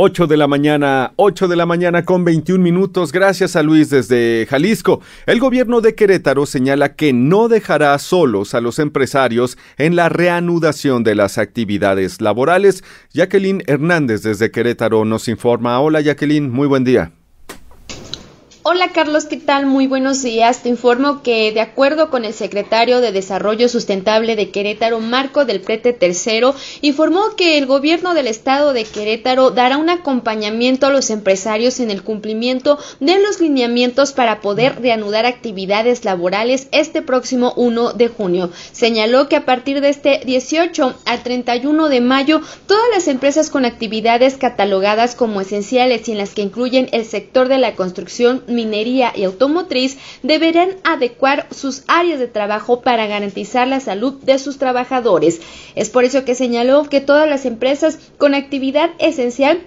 8 0.01 0.27
de 0.27 0.37
la 0.37 0.47
mañana, 0.47 1.11
8 1.17 1.49
de 1.49 1.57
la 1.57 1.65
mañana 1.65 2.05
con 2.05 2.23
21 2.23 2.63
minutos. 2.63 3.11
Gracias 3.11 3.57
a 3.57 3.63
Luis 3.63 3.89
desde 3.89 4.47
Jalisco. 4.49 5.01
El 5.25 5.41
gobierno 5.41 5.81
de 5.81 5.93
Querétaro 5.93 6.45
señala 6.45 6.95
que 6.95 7.11
no 7.11 7.49
dejará 7.49 7.99
solos 7.99 8.53
a 8.53 8.61
los 8.61 8.79
empresarios 8.79 9.57
en 9.77 9.97
la 9.97 10.07
reanudación 10.07 11.03
de 11.03 11.15
las 11.15 11.37
actividades 11.37 12.21
laborales. 12.21 12.81
Jacqueline 13.11 13.61
Hernández 13.67 14.21
desde 14.21 14.51
Querétaro 14.51 15.03
nos 15.03 15.27
informa. 15.27 15.77
Hola 15.81 15.99
Jacqueline, 15.99 16.49
muy 16.49 16.67
buen 16.67 16.85
día. 16.85 17.11
Hola 18.71 18.89
Carlos, 18.89 19.25
¿qué 19.25 19.37
tal? 19.37 19.65
Muy 19.65 19.87
buenos 19.87 20.21
días. 20.21 20.61
Te 20.61 20.69
informo 20.69 21.23
que 21.23 21.51
de 21.51 21.59
acuerdo 21.59 22.11
con 22.11 22.23
el 22.23 22.33
secretario 22.33 23.01
de 23.01 23.11
Desarrollo 23.11 23.67
Sustentable 23.67 24.35
de 24.35 24.51
Querétaro, 24.51 24.99
Marco 24.99 25.43
del 25.43 25.59
Prete 25.59 25.97
III, 25.99 26.51
informó 26.81 27.35
que 27.35 27.57
el 27.57 27.65
gobierno 27.65 28.13
del 28.13 28.27
estado 28.27 28.73
de 28.73 28.83
Querétaro 28.83 29.49
dará 29.49 29.77
un 29.77 29.89
acompañamiento 29.89 30.85
a 30.85 30.91
los 30.91 31.09
empresarios 31.09 31.79
en 31.79 31.89
el 31.89 32.03
cumplimiento 32.03 32.77
de 32.99 33.17
los 33.17 33.41
lineamientos 33.41 34.11
para 34.11 34.39
poder 34.39 34.79
reanudar 34.79 35.25
actividades 35.25 36.05
laborales 36.05 36.67
este 36.71 37.01
próximo 37.01 37.53
1 37.55 37.93
de 37.93 38.07
junio. 38.07 38.51
Señaló 38.71 39.27
que 39.29 39.35
a 39.35 39.45
partir 39.45 39.81
de 39.81 39.89
este 39.89 40.21
18 40.23 40.93
al 41.05 41.23
31 41.23 41.89
de 41.89 42.01
mayo, 42.01 42.41
todas 42.67 42.85
las 42.93 43.07
empresas 43.07 43.49
con 43.49 43.65
actividades 43.65 44.37
catalogadas 44.37 45.15
como 45.15 45.41
esenciales 45.41 46.07
y 46.07 46.11
en 46.11 46.19
las 46.19 46.35
que 46.35 46.43
incluyen 46.43 46.87
el 46.91 47.05
sector 47.05 47.47
de 47.47 47.57
la 47.57 47.73
construcción 47.73 48.43
minería 48.59 49.13
y 49.15 49.23
automotriz 49.23 49.97
deberán 50.21 50.71
adecuar 50.83 51.47
sus 51.51 51.83
áreas 51.87 52.19
de 52.19 52.27
trabajo 52.27 52.81
para 52.81 53.07
garantizar 53.07 53.67
la 53.67 53.79
salud 53.79 54.13
de 54.21 54.37
sus 54.37 54.57
trabajadores. 54.57 55.41
Es 55.75 55.89
por 55.89 56.03
eso 56.03 56.25
que 56.25 56.35
señaló 56.35 56.83
que 56.83 56.99
todas 56.99 57.29
las 57.29 57.45
empresas 57.45 57.99
con 58.17 58.35
actividad 58.35 58.89
esencial 58.99 59.61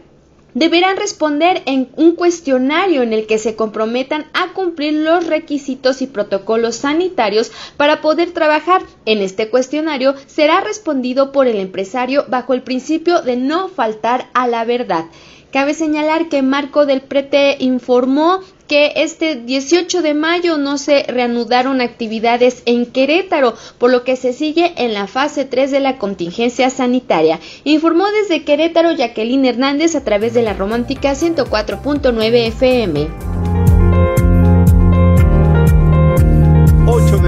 deberán 0.55 0.99
responder 0.99 1.63
en 1.65 1.89
un 1.97 2.15
cuestionario 2.15 3.03
en 3.03 3.15
el 3.15 3.27
que 3.27 3.39
se 3.39 3.57
comprometan 3.57 4.27
a 4.35 4.53
cumplir 4.53 4.93
los 4.93 5.27
requisitos 5.27 6.03
y 6.03 6.07
protocolos 6.07 6.77
sanitarios 6.77 7.51
para 7.79 8.03
poder 8.03 8.33
trabajar. 8.33 8.83
En 9.07 9.23
este 9.23 9.49
cuestionario 9.49 10.15
será 10.27 10.61
respondido 10.61 11.33
por 11.33 11.47
el 11.47 11.59
empresario 11.59 12.27
bajo 12.29 12.53
el 12.53 12.63
principio 12.63 13.23
de 13.23 13.37
no 13.37 13.69
faltar 13.69 14.29
a 14.35 14.47
la 14.47 14.65
verdad. 14.65 15.07
Cabe 15.53 15.75
señalar 15.75 16.31
que 16.31 16.41
Marco 16.41 16.87
del 16.87 17.03
Prete 17.03 17.57
informó 17.61 18.41
que 18.69 18.93
este 18.97 19.37
18 19.37 20.01
de 20.01 20.15
mayo 20.15 20.57
no 20.57 20.79
se 20.79 21.03
reanudaron 21.03 21.83
actividades 21.83 22.63
en 22.65 22.87
Querétaro, 22.87 23.55
por 23.77 23.91
lo 23.91 24.03
que 24.03 24.17
se 24.17 24.33
sigue 24.33 24.73
en 24.79 24.95
la 24.95 25.07
fase 25.07 25.45
3 25.45 25.71
de 25.71 25.81
la 25.81 25.99
contingencia 25.99 26.71
sanitaria. 26.71 27.39
Informó 27.65 28.07
desde 28.11 28.45
Querétaro 28.45 28.93
Jacqueline 28.93 29.45
Hernández 29.45 29.95
a 29.95 30.05
través 30.05 30.33
de 30.33 30.41
la 30.41 30.55
romántica 30.55 31.13
104.9 31.13 32.47
FM. 32.47 33.52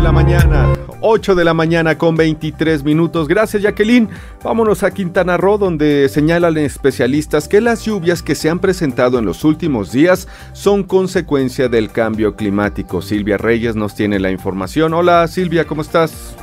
La 0.04 0.12
mañana, 0.12 0.70
8 1.00 1.34
de 1.34 1.44
la 1.44 1.54
mañana 1.54 1.96
con 1.96 2.14
23 2.14 2.84
minutos. 2.84 3.26
Gracias 3.26 3.62
Jacqueline. 3.62 4.10
Vámonos 4.42 4.82
a 4.82 4.90
Quintana 4.90 5.38
Roo 5.38 5.56
donde 5.56 6.10
señalan 6.10 6.58
especialistas 6.58 7.48
que 7.48 7.62
las 7.62 7.86
lluvias 7.86 8.22
que 8.22 8.34
se 8.34 8.50
han 8.50 8.58
presentado 8.58 9.18
en 9.18 9.24
los 9.24 9.44
últimos 9.44 9.92
días 9.92 10.28
son 10.52 10.82
consecuencia 10.82 11.70
del 11.70 11.90
cambio 11.90 12.36
climático. 12.36 13.00
Silvia 13.00 13.38
Reyes 13.38 13.76
nos 13.76 13.94
tiene 13.94 14.20
la 14.20 14.30
información. 14.30 14.92
Hola 14.92 15.26
Silvia, 15.26 15.64
¿cómo 15.64 15.80
estás? 15.80 16.36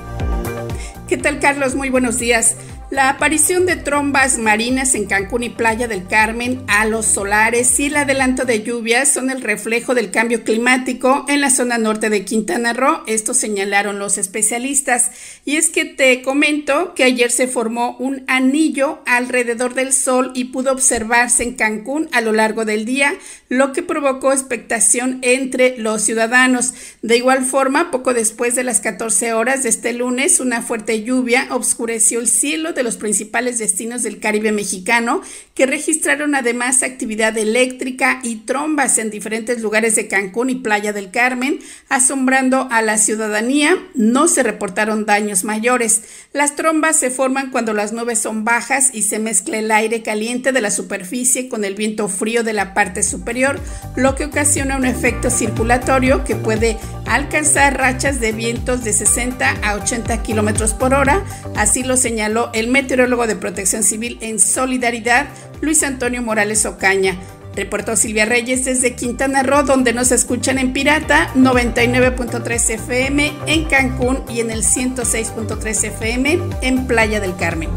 ¿Qué 1.07 1.17
tal 1.17 1.37
Carlos? 1.37 1.75
Muy 1.75 1.91
buenos 1.91 2.17
días. 2.17 2.55
La 2.91 3.07
aparición 3.07 3.65
de 3.65 3.77
trombas 3.77 4.37
marinas 4.37 4.95
en 4.95 5.05
Cancún 5.05 5.43
y 5.43 5.49
Playa 5.49 5.87
del 5.87 6.07
Carmen, 6.07 6.61
halos 6.67 7.05
solares 7.05 7.79
y 7.79 7.85
el 7.85 7.95
adelanto 7.95 8.43
de 8.43 8.63
lluvias 8.63 9.07
son 9.07 9.29
el 9.29 9.39
reflejo 9.39 9.95
del 9.95 10.11
cambio 10.11 10.43
climático 10.43 11.25
en 11.29 11.39
la 11.39 11.51
zona 11.51 11.77
norte 11.77 12.09
de 12.09 12.25
Quintana 12.25 12.73
Roo. 12.73 13.03
Esto 13.07 13.33
señalaron 13.33 13.97
los 13.97 14.17
especialistas. 14.17 15.11
Y 15.45 15.55
es 15.55 15.69
que 15.69 15.85
te 15.85 16.21
comento 16.21 16.93
que 16.93 17.05
ayer 17.05 17.31
se 17.31 17.47
formó 17.47 17.95
un 17.97 18.25
anillo 18.27 18.99
alrededor 19.05 19.73
del 19.73 19.93
Sol 19.93 20.33
y 20.35 20.45
pudo 20.45 20.73
observarse 20.73 21.43
en 21.43 21.53
Cancún 21.53 22.09
a 22.11 22.19
lo 22.19 22.33
largo 22.33 22.65
del 22.65 22.83
día, 22.83 23.13
lo 23.47 23.71
que 23.71 23.83
provocó 23.83 24.33
expectación 24.33 25.19
entre 25.21 25.77
los 25.77 26.01
ciudadanos. 26.01 26.73
De 27.01 27.15
igual 27.15 27.45
forma, 27.45 27.89
poco 27.89 28.13
después 28.13 28.53
de 28.55 28.65
las 28.65 28.81
14 28.81 29.31
horas 29.31 29.63
de 29.63 29.69
este 29.69 29.93
lunes, 29.93 30.41
una 30.41 30.61
fuerte 30.61 31.03
lluvia 31.03 31.47
obscureció 31.51 32.19
el 32.19 32.27
cielo 32.27 32.73
de 32.81 32.83
los 32.83 32.97
principales 32.97 33.59
destinos 33.59 34.01
del 34.01 34.19
Caribe 34.19 34.51
mexicano, 34.51 35.21
que 35.53 35.67
registraron 35.67 36.33
además 36.33 36.81
actividad 36.81 37.37
eléctrica 37.37 38.19
y 38.23 38.37
trombas 38.37 38.97
en 38.97 39.11
diferentes 39.11 39.61
lugares 39.61 39.95
de 39.95 40.07
Cancún 40.07 40.49
y 40.49 40.55
Playa 40.55 40.91
del 40.91 41.11
Carmen, 41.11 41.59
asombrando 41.89 42.67
a 42.71 42.81
la 42.81 42.97
ciudadanía. 42.97 43.77
No 43.93 44.27
se 44.27 44.41
reportaron 44.41 45.05
daños 45.05 45.43
mayores. 45.43 46.01
Las 46.33 46.55
trombas 46.55 46.97
se 46.97 47.11
forman 47.11 47.51
cuando 47.51 47.73
las 47.73 47.93
nubes 47.93 48.17
son 48.17 48.45
bajas 48.45 48.89
y 48.93 49.03
se 49.03 49.19
mezcla 49.19 49.59
el 49.59 49.69
aire 49.69 50.01
caliente 50.01 50.51
de 50.51 50.61
la 50.61 50.71
superficie 50.71 51.49
con 51.49 51.63
el 51.63 51.75
viento 51.75 52.09
frío 52.09 52.43
de 52.43 52.53
la 52.53 52.73
parte 52.73 53.03
superior, 53.03 53.59
lo 53.95 54.15
que 54.15 54.25
ocasiona 54.25 54.75
un 54.75 54.85
efecto 54.85 55.29
circulatorio 55.29 56.23
que 56.23 56.35
puede 56.35 56.79
alcanzar 57.05 57.77
rachas 57.77 58.19
de 58.19 58.31
vientos 58.31 58.83
de 58.83 58.93
60 58.93 59.57
a 59.61 59.75
80 59.75 60.23
kilómetros 60.23 60.73
por 60.73 60.95
hora. 60.95 61.23
Así 61.55 61.83
lo 61.83 61.95
señaló 61.95 62.49
el 62.53 62.70
meteorólogo 62.71 63.27
de 63.27 63.35
Protección 63.35 63.83
Civil 63.83 64.17
en 64.21 64.39
Solidaridad, 64.39 65.27
Luis 65.61 65.83
Antonio 65.83 66.21
Morales 66.21 66.65
Ocaña. 66.65 67.17
Reportó 67.55 67.97
Silvia 67.97 68.25
Reyes 68.25 68.63
desde 68.63 68.95
Quintana 68.95 69.43
Roo, 69.43 69.63
donde 69.63 69.93
nos 69.93 70.11
escuchan 70.11 70.57
en 70.57 70.71
Pirata 70.71 71.33
99.3 71.35 72.69
FM 72.75 73.33
en 73.45 73.65
Cancún 73.65 74.23
y 74.29 74.39
en 74.39 74.51
el 74.51 74.63
106.3 74.63 75.83
FM 75.83 76.39
en 76.61 76.87
Playa 76.87 77.19
del 77.19 77.35
Carmen. 77.35 77.69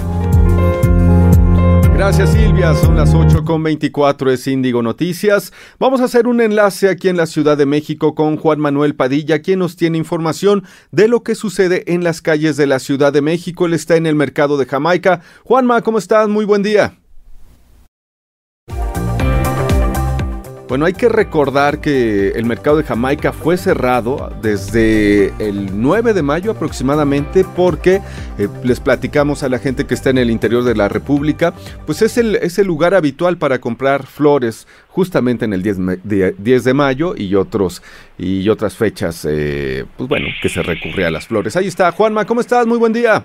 Gracias 1.97 2.33
Silvia, 2.33 2.75
son 2.75 2.97
las 2.97 3.15
8 3.15 3.45
con 3.45 3.63
24 3.63 4.33
es 4.33 4.49
Índigo 4.49 4.83
Noticias. 4.83 5.53
Vamos 5.79 6.01
a 6.01 6.05
hacer 6.05 6.27
un 6.27 6.41
enlace 6.41 6.89
aquí 6.89 7.09
en 7.09 7.17
la 7.17 7.27
Ciudad 7.27 7.57
de 7.57 7.67
México 7.67 8.17
con 8.17 8.37
Juan 8.37 8.59
Manuel 8.59 8.97
Padilla, 8.97 9.43
quien 9.43 9.61
nos 9.61 9.77
tiene 9.77 9.97
información 9.97 10.65
de 10.91 11.07
lo 11.07 11.23
que 11.23 11.37
sucede 11.37 11.85
en 11.95 12.03
las 12.03 12.21
calles 12.21 12.57
de 12.57 12.67
la 12.67 12.81
Ciudad 12.81 13.13
de 13.13 13.23
México. 13.23 13.67
Él 13.67 13.75
está 13.75 13.97
en 13.97 14.07
el 14.07 14.17
mercado 14.17 14.59
de 14.59 14.67
Jamaica. 14.67 15.21
Juanma, 15.45 15.83
¿cómo 15.83 15.99
estás? 15.99 16.29
Muy 16.29 16.45
buen 16.45 16.65
día. 16.65 16.99
Bueno, 20.67 20.87
hay 20.87 20.95
que 20.95 21.11
recordar 21.11 21.83
que 21.83 22.31
el 22.31 22.47
mercado 22.47 22.79
de 22.79 22.85
Jamaica 22.85 23.35
fue 23.35 23.59
cerrado 23.59 24.31
desde 24.41 25.27
el 25.39 25.79
9 25.79 26.15
de 26.15 26.23
mayo 26.23 26.53
aproximadamente 26.53 27.45
porque 27.55 28.01
eh, 28.39 28.49
les 28.63 28.81
platicamos 28.81 29.43
a 29.43 29.51
la 29.51 29.59
gente 29.59 29.87
que 29.87 29.93
está 29.93 30.09
en 30.09 30.17
el 30.17 30.31
interior 30.31 30.65
de 30.65 30.75
la 30.75 30.89
República, 30.89 31.53
pues 31.85 32.01
es 32.01 32.17
el, 32.17 32.37
es 32.37 32.59
el 32.59 32.67
lugar 32.67 32.95
habitual 32.95 33.37
para 33.37 33.61
comprar 33.61 34.07
flores 34.07 34.67
justamente 34.89 35.45
en 35.45 35.53
el 35.53 35.63
10 35.63 36.03
de, 36.03 36.33
10 36.39 36.65
de 36.65 36.73
mayo 36.73 37.13
y 37.15 37.35
otros 37.35 37.83
y 38.17 38.49
otras 38.49 38.75
fechas, 38.75 39.27
eh, 39.29 39.85
pues 39.99 40.09
bueno, 40.09 40.29
que 40.41 40.49
se 40.49 40.63
recurre 40.63 41.05
a 41.05 41.11
las 41.11 41.27
flores. 41.27 41.57
Ahí 41.57 41.67
está, 41.67 41.93
Juanma, 41.93 42.25
¿cómo 42.25 42.41
estás? 42.41 42.67
Muy 42.67 42.79
buen 42.79 42.95
día. 42.95 43.23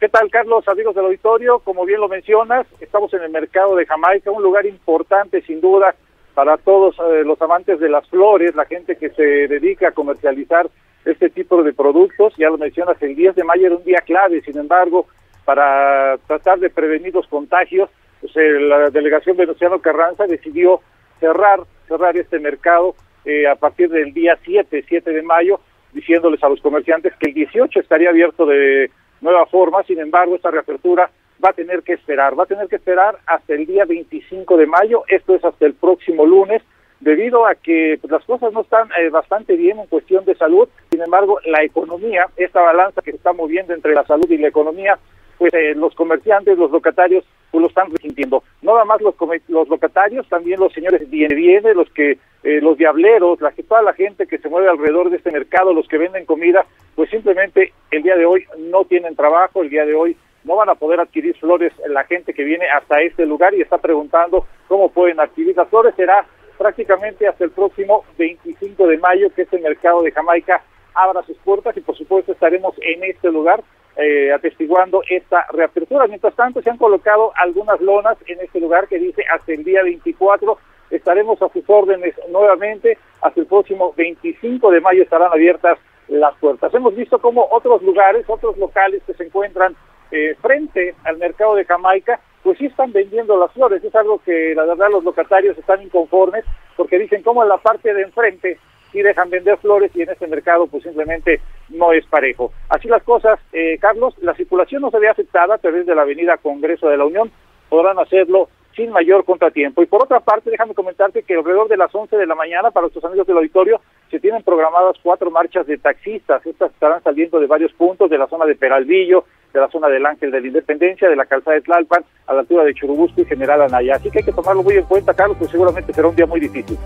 ¿Qué 0.00 0.08
tal, 0.08 0.30
Carlos, 0.30 0.66
amigos 0.66 0.94
del 0.94 1.04
auditorio? 1.04 1.58
Como 1.58 1.84
bien 1.84 2.00
lo 2.00 2.08
mencionas, 2.08 2.66
estamos 2.80 3.12
en 3.12 3.22
el 3.22 3.30
mercado 3.30 3.76
de 3.76 3.84
Jamaica, 3.84 4.30
un 4.30 4.42
lugar 4.42 4.64
importante 4.64 5.42
sin 5.42 5.60
duda 5.60 5.94
para 6.34 6.56
todos 6.56 6.96
eh, 6.98 7.22
los 7.24 7.40
amantes 7.40 7.78
de 7.78 7.88
las 7.88 8.08
flores, 8.08 8.54
la 8.54 8.64
gente 8.64 8.96
que 8.96 9.10
se 9.10 9.22
dedica 9.22 9.88
a 9.88 9.92
comercializar 9.92 10.68
este 11.04 11.30
tipo 11.30 11.62
de 11.62 11.72
productos. 11.72 12.34
Ya 12.36 12.50
lo 12.50 12.58
mencionas, 12.58 13.00
el 13.02 13.14
10 13.14 13.36
de 13.36 13.44
mayo 13.44 13.66
era 13.66 13.76
un 13.76 13.84
día 13.84 14.00
clave, 14.04 14.42
sin 14.42 14.58
embargo, 14.58 15.06
para 15.44 16.18
tratar 16.26 16.58
de 16.58 16.70
prevenir 16.70 17.14
los 17.14 17.26
contagios, 17.28 17.88
pues, 18.20 18.36
eh, 18.36 18.60
la 18.60 18.90
delegación 18.90 19.36
Venustiano 19.36 19.80
Carranza 19.80 20.26
decidió 20.26 20.80
cerrar, 21.20 21.60
cerrar 21.86 22.16
este 22.16 22.38
mercado 22.38 22.94
eh, 23.24 23.46
a 23.46 23.54
partir 23.54 23.88
del 23.90 24.12
día 24.12 24.38
7, 24.44 24.84
7 24.88 25.10
de 25.10 25.22
mayo, 25.22 25.60
diciéndoles 25.92 26.42
a 26.42 26.48
los 26.48 26.60
comerciantes 26.60 27.14
que 27.20 27.28
el 27.28 27.34
18 27.34 27.80
estaría 27.80 28.10
abierto 28.10 28.46
de 28.46 28.90
nueva 29.20 29.46
forma, 29.46 29.82
sin 29.84 30.00
embargo, 30.00 30.34
esta 30.34 30.50
reapertura 30.50 31.10
va 31.42 31.50
a 31.50 31.54
tener 31.54 31.82
que 31.82 31.94
esperar, 31.94 32.38
va 32.38 32.44
a 32.44 32.46
tener 32.46 32.68
que 32.68 32.76
esperar 32.76 33.18
hasta 33.26 33.54
el 33.54 33.66
día 33.66 33.84
25 33.84 34.56
de 34.56 34.66
mayo, 34.66 35.04
esto 35.08 35.34
es 35.34 35.44
hasta 35.44 35.66
el 35.66 35.74
próximo 35.74 36.26
lunes, 36.26 36.62
debido 37.00 37.46
a 37.46 37.54
que 37.54 37.98
pues, 38.00 38.10
las 38.10 38.24
cosas 38.24 38.52
no 38.52 38.62
están 38.62 38.88
eh, 38.98 39.10
bastante 39.10 39.56
bien 39.56 39.78
en 39.78 39.86
cuestión 39.86 40.24
de 40.24 40.34
salud, 40.34 40.68
sin 40.90 41.02
embargo, 41.02 41.38
la 41.44 41.62
economía, 41.62 42.26
esta 42.36 42.60
balanza 42.60 43.02
que 43.02 43.10
se 43.10 43.18
está 43.18 43.32
moviendo 43.32 43.74
entre 43.74 43.94
la 43.94 44.04
salud 44.04 44.30
y 44.30 44.38
la 44.38 44.48
economía, 44.48 44.98
pues 45.38 45.52
eh, 45.54 45.74
los 45.74 45.94
comerciantes, 45.94 46.56
los 46.56 46.70
locatarios, 46.70 47.24
pues 47.50 47.62
lo 47.62 47.68
están 47.68 47.90
resintiendo. 47.90 48.42
No 48.62 48.72
nada 48.72 48.84
más 48.84 49.00
los, 49.00 49.14
los 49.48 49.68
locatarios, 49.68 50.28
también 50.28 50.60
los 50.60 50.72
señores 50.72 51.08
viene 51.10 51.34
viene, 51.34 51.74
los 51.74 51.90
que 51.90 52.18
eh, 52.42 52.60
los 52.60 52.78
diableros, 52.78 53.40
la, 53.40 53.52
toda 53.68 53.82
la 53.82 53.92
gente 53.92 54.26
que 54.26 54.38
se 54.38 54.48
mueve 54.48 54.68
alrededor 54.68 55.10
de 55.10 55.16
este 55.16 55.30
mercado, 55.30 55.72
los 55.72 55.88
que 55.88 55.98
venden 55.98 56.26
comida, 56.26 56.64
pues 56.94 57.10
simplemente 57.10 57.72
el 57.90 58.02
día 58.02 58.16
de 58.16 58.26
hoy 58.26 58.44
no 58.70 58.84
tienen 58.84 59.16
trabajo, 59.16 59.62
el 59.62 59.70
día 59.70 59.84
de 59.84 59.94
hoy 59.94 60.16
no 60.44 60.56
van 60.56 60.68
a 60.68 60.74
poder 60.74 61.00
adquirir 61.00 61.36
flores 61.38 61.72
la 61.88 62.04
gente 62.04 62.34
que 62.34 62.44
viene 62.44 62.66
hasta 62.68 63.00
este 63.00 63.26
lugar 63.26 63.54
y 63.54 63.62
está 63.62 63.78
preguntando 63.78 64.46
cómo 64.68 64.90
pueden 64.90 65.20
adquirir 65.20 65.56
las 65.56 65.68
flores. 65.68 65.94
Será 65.96 66.26
prácticamente 66.58 67.26
hasta 67.26 67.44
el 67.44 67.50
próximo 67.50 68.04
25 68.18 68.86
de 68.86 68.98
mayo 68.98 69.30
que 69.34 69.42
este 69.42 69.58
mercado 69.58 70.02
de 70.02 70.12
Jamaica 70.12 70.62
abra 70.94 71.22
sus 71.22 71.36
puertas 71.38 71.76
y 71.76 71.80
por 71.80 71.96
supuesto 71.96 72.32
estaremos 72.32 72.74
en 72.80 73.04
este 73.04 73.30
lugar 73.30 73.62
eh, 73.96 74.32
atestiguando 74.32 75.02
esta 75.08 75.46
reapertura. 75.52 76.06
Mientras 76.06 76.34
tanto 76.34 76.62
se 76.62 76.70
han 76.70 76.78
colocado 76.78 77.32
algunas 77.36 77.80
lonas 77.80 78.16
en 78.26 78.40
este 78.40 78.60
lugar 78.60 78.86
que 78.88 78.98
dice 78.98 79.24
hasta 79.32 79.52
el 79.52 79.64
día 79.64 79.82
24 79.82 80.58
estaremos 80.90 81.40
a 81.42 81.48
sus 81.48 81.64
órdenes 81.68 82.14
nuevamente, 82.30 82.98
hasta 83.20 83.40
el 83.40 83.46
próximo 83.46 83.92
25 83.96 84.70
de 84.70 84.80
mayo 84.80 85.02
estarán 85.02 85.32
abiertas 85.32 85.78
las 86.08 86.34
puertas. 86.36 86.72
Hemos 86.74 86.94
visto 86.94 87.18
como 87.18 87.48
otros 87.50 87.82
lugares, 87.82 88.24
otros 88.28 88.56
locales 88.58 89.02
que 89.06 89.14
se 89.14 89.24
encuentran 89.24 89.74
eh, 90.14 90.36
frente 90.40 90.94
al 91.02 91.18
mercado 91.18 91.56
de 91.56 91.64
Jamaica, 91.64 92.20
pues 92.44 92.56
sí 92.58 92.66
están 92.66 92.92
vendiendo 92.92 93.36
las 93.36 93.50
flores. 93.50 93.82
Es 93.82 93.92
algo 93.96 94.20
que 94.24 94.54
la 94.54 94.64
verdad 94.64 94.86
los 94.92 95.02
locatarios 95.02 95.58
están 95.58 95.82
inconformes 95.82 96.44
porque 96.76 97.00
dicen 97.00 97.24
como 97.24 97.42
en 97.42 97.48
la 97.48 97.58
parte 97.58 97.92
de 97.92 98.02
enfrente 98.02 98.58
sí 98.92 99.02
dejan 99.02 99.28
vender 99.28 99.56
flores 99.58 99.90
y 99.92 100.02
en 100.02 100.10
este 100.10 100.28
mercado 100.28 100.68
pues 100.68 100.84
simplemente 100.84 101.40
no 101.68 101.92
es 101.92 102.06
parejo. 102.06 102.52
Así 102.68 102.86
las 102.86 103.02
cosas, 103.02 103.40
eh, 103.52 103.76
Carlos, 103.80 104.14
la 104.20 104.36
circulación 104.36 104.82
no 104.82 104.92
se 104.92 105.00
ve 105.00 105.08
afectada 105.08 105.56
a 105.56 105.58
través 105.58 105.84
de 105.84 105.96
la 105.96 106.02
avenida 106.02 106.36
Congreso 106.36 106.88
de 106.88 106.96
la 106.96 107.06
Unión, 107.06 107.32
podrán 107.68 107.98
hacerlo 107.98 108.48
sin 108.76 108.90
mayor 108.90 109.24
contratiempo. 109.24 109.82
Y 109.82 109.86
por 109.86 110.02
otra 110.02 110.20
parte, 110.20 110.50
déjame 110.50 110.74
comentarte 110.74 111.22
que 111.22 111.34
alrededor 111.34 111.68
de 111.68 111.76
las 111.76 111.94
11 111.94 112.16
de 112.16 112.26
la 112.26 112.34
mañana, 112.34 112.70
para 112.70 112.82
nuestros 112.82 113.04
amigos 113.04 113.26
del 113.26 113.36
auditorio, 113.36 113.80
se 114.10 114.20
tienen 114.20 114.42
programadas 114.42 114.96
cuatro 115.02 115.30
marchas 115.30 115.66
de 115.66 115.78
taxistas. 115.78 116.44
Estas 116.44 116.72
estarán 116.72 117.02
saliendo 117.02 117.40
de 117.40 117.46
varios 117.46 117.72
puntos, 117.72 118.10
de 118.10 118.18
la 118.18 118.26
zona 118.26 118.44
de 118.46 118.54
Peralvillo, 118.54 119.24
de 119.52 119.60
la 119.60 119.68
zona 119.68 119.88
del 119.88 120.04
Ángel 120.04 120.30
de 120.30 120.40
la 120.40 120.46
Independencia, 120.46 121.08
de 121.08 121.16
la 121.16 121.26
calzada 121.26 121.54
de 121.54 121.62
Tlalpan, 121.62 122.04
a 122.26 122.34
la 122.34 122.40
altura 122.40 122.64
de 122.64 122.74
Churubusco 122.74 123.20
y 123.20 123.24
General 123.24 123.62
Anaya. 123.62 123.96
Así 123.96 124.10
que 124.10 124.18
hay 124.18 124.24
que 124.24 124.32
tomarlo 124.32 124.62
muy 124.62 124.74
en 124.74 124.84
cuenta, 124.84 125.14
Carlos, 125.14 125.36
pues 125.38 125.50
seguramente 125.50 125.92
será 125.92 126.08
un 126.08 126.16
día 126.16 126.26
muy 126.26 126.40
difícil. 126.40 126.76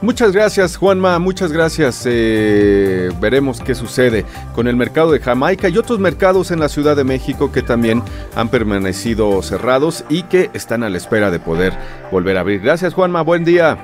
Muchas 0.00 0.30
gracias 0.30 0.76
Juanma, 0.76 1.18
muchas 1.18 1.52
gracias. 1.52 2.06
Eh, 2.08 3.10
veremos 3.20 3.60
qué 3.60 3.74
sucede 3.74 4.24
con 4.54 4.68
el 4.68 4.76
mercado 4.76 5.10
de 5.10 5.18
Jamaica 5.18 5.68
y 5.68 5.76
otros 5.76 5.98
mercados 5.98 6.52
en 6.52 6.60
la 6.60 6.68
Ciudad 6.68 6.94
de 6.94 7.02
México 7.02 7.50
que 7.50 7.62
también 7.62 8.02
han 8.36 8.48
permanecido 8.48 9.42
cerrados 9.42 10.04
y 10.08 10.22
que 10.22 10.50
están 10.52 10.84
a 10.84 10.88
la 10.88 10.98
espera 10.98 11.32
de 11.32 11.40
poder 11.40 11.72
volver 12.12 12.36
a 12.36 12.40
abrir. 12.40 12.60
Gracias 12.60 12.94
Juanma, 12.94 13.22
buen 13.22 13.44
día. 13.44 13.76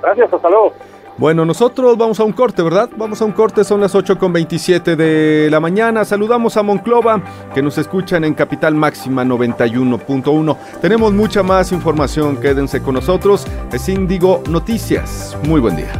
Gracias, 0.00 0.32
hasta 0.32 0.48
luego. 0.48 0.72
Bueno, 1.18 1.44
nosotros 1.44 1.96
vamos 1.98 2.18
a 2.20 2.24
un 2.24 2.32
corte, 2.32 2.62
¿verdad? 2.62 2.88
Vamos 2.96 3.20
a 3.20 3.24
un 3.24 3.32
corte, 3.32 3.64
son 3.64 3.80
las 3.80 3.94
8 3.94 4.18
con 4.18 4.32
27 4.32 4.96
de 4.96 5.48
la 5.50 5.60
mañana. 5.60 6.04
Saludamos 6.04 6.56
a 6.56 6.62
Monclova, 6.62 7.22
que 7.54 7.62
nos 7.62 7.76
escuchan 7.78 8.24
en 8.24 8.34
Capital 8.34 8.74
Máxima 8.74 9.24
91.1. 9.24 10.56
Tenemos 10.80 11.12
mucha 11.12 11.42
más 11.42 11.70
información, 11.72 12.38
quédense 12.38 12.80
con 12.82 12.94
nosotros. 12.94 13.46
Es 13.72 13.88
Índigo 13.88 14.42
Noticias. 14.48 15.36
Muy 15.46 15.60
buen 15.60 15.76
día. 15.76 15.92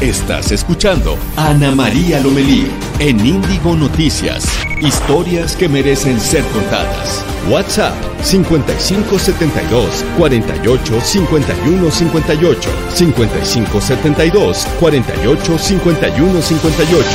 Estás 0.00 0.52
escuchando 0.52 1.18
Ana 1.36 1.72
María 1.72 2.20
Lomelí 2.20 2.70
en 3.00 3.18
Índigo 3.18 3.74
Noticias. 3.74 4.46
Historias 4.80 5.56
que 5.56 5.68
merecen 5.68 6.20
ser 6.20 6.44
contadas. 6.52 7.24
WhatsApp 7.50 7.96
5572 8.22 10.04
48 10.16 11.00
51 11.00 11.90
58 11.90 12.70
5572 12.94 14.66
48 14.78 15.58
51 15.58 16.42
58 16.42 17.08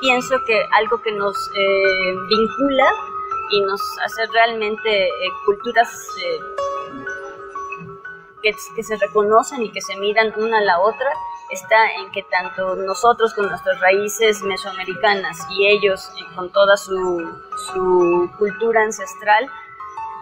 Pienso 0.00 0.42
que 0.46 0.66
algo 0.72 1.02
que 1.02 1.12
nos 1.12 1.50
eh, 1.54 2.16
vincula 2.30 2.86
y 3.50 3.60
nos 3.60 3.80
hace 4.04 4.26
realmente 4.32 5.06
eh, 5.06 5.10
culturas 5.44 5.88
eh, 6.22 6.38
que, 8.42 8.54
que, 8.74 8.82
se 8.82 8.96
reconocen 8.96 9.62
y 9.62 9.70
que 9.70 9.80
se 9.80 9.96
miran 9.96 10.32
una 10.36 10.58
a 10.58 10.62
la 10.62 10.80
otra 10.80 11.12
está 11.52 11.92
en 11.92 12.10
que 12.10 12.22
tanto 12.24 12.74
nosotros 12.76 13.34
con 13.34 13.48
nuestras 13.48 13.78
raíces 13.80 14.42
mesoamericanas 14.42 15.46
y 15.50 15.66
ellos 15.66 16.10
con 16.34 16.50
toda 16.50 16.76
su, 16.76 17.30
su 17.72 18.30
cultura 18.38 18.82
ancestral, 18.82 19.48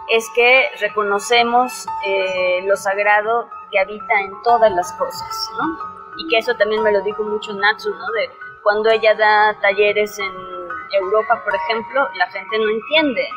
es 0.09 0.29
que 0.35 0.69
reconocemos 0.81 1.85
eh, 2.05 2.61
lo 2.65 2.75
sagrado 2.75 3.49
que 3.71 3.79
habita 3.79 4.19
en 4.19 4.33
todas 4.43 4.71
las 4.73 4.91
cosas, 4.93 5.49
¿no? 5.57 5.77
Y 6.17 6.27
que 6.27 6.37
eso 6.37 6.53
también 6.55 6.83
me 6.83 6.91
lo 6.91 7.01
dijo 7.01 7.23
mucho 7.23 7.53
Natsu, 7.53 7.89
¿no? 7.91 8.11
De 8.11 8.29
cuando 8.61 8.89
ella 8.89 9.15
da 9.15 9.57
talleres 9.61 10.19
en 10.19 10.60
Europa, 10.97 11.41
por 11.43 11.55
ejemplo, 11.55 12.07
la 12.15 12.29
gente 12.29 12.59
no 12.59 12.69
entiende, 12.69 13.27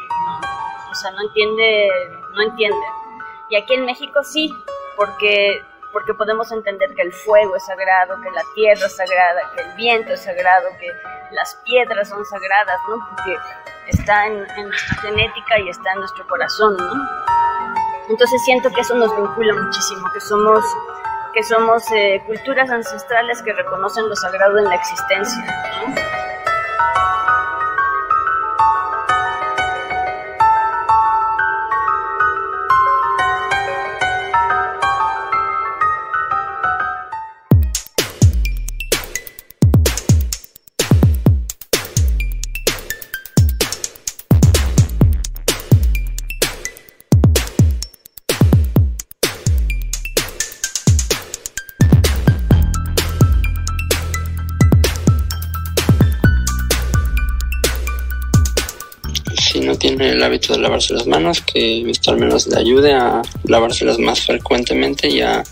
o 0.90 0.94
sea, 0.94 1.10
no 1.12 1.22
entiende, 1.22 1.90
no 2.32 2.42
entiende. 2.42 2.86
Y 3.50 3.56
aquí 3.56 3.74
en 3.74 3.84
México 3.84 4.22
sí, 4.22 4.54
porque 4.96 5.62
porque 5.94 6.12
podemos 6.12 6.50
entender 6.50 6.92
que 6.96 7.02
el 7.02 7.12
fuego 7.12 7.54
es 7.54 7.64
sagrado, 7.64 8.20
que 8.20 8.30
la 8.32 8.42
tierra 8.56 8.84
es 8.84 8.96
sagrada, 8.96 9.40
que 9.54 9.62
el 9.62 9.76
viento 9.76 10.12
es 10.12 10.24
sagrado, 10.24 10.68
que 10.80 10.88
las 11.30 11.54
piedras 11.64 12.08
son 12.08 12.22
sagradas, 12.26 12.80
¿no? 12.88 12.96
Porque 13.10 13.36
está 13.86 14.26
en, 14.26 14.40
nuestra 14.40 14.96
genética 15.02 15.58
y 15.60 15.68
está 15.68 15.92
en 15.92 16.00
nuestro 16.00 16.26
corazón, 16.26 16.76
¿no? 16.76 17.08
Entonces 18.08 18.42
siento 18.44 18.70
que 18.70 18.80
eso 18.80 18.94
nos 18.96 19.16
vincula 19.16 19.54
muchísimo, 19.54 20.10
que 20.12 20.20
somos, 20.20 20.64
que 21.32 21.44
somos 21.44 21.84
eh, 21.92 22.20
culturas 22.26 22.68
ancestrales 22.70 23.40
que 23.42 23.52
reconocen 23.52 24.08
lo 24.08 24.16
sagrado 24.16 24.58
en 24.58 24.64
la 24.64 24.74
existencia, 24.74 25.44
¿no? 25.86 26.23
Hábito 60.34 60.54
de 60.54 60.58
lavarse 60.60 60.94
las 60.94 61.06
manos, 61.06 61.40
que 61.42 61.88
esto 61.88 62.10
al 62.10 62.18
menos 62.18 62.46
le 62.48 62.58
ayude 62.58 62.92
a 62.92 63.22
lavárselas 63.44 63.98
más 63.98 64.20
frecuentemente 64.20 65.08
y 65.08 65.20
a 65.20 65.44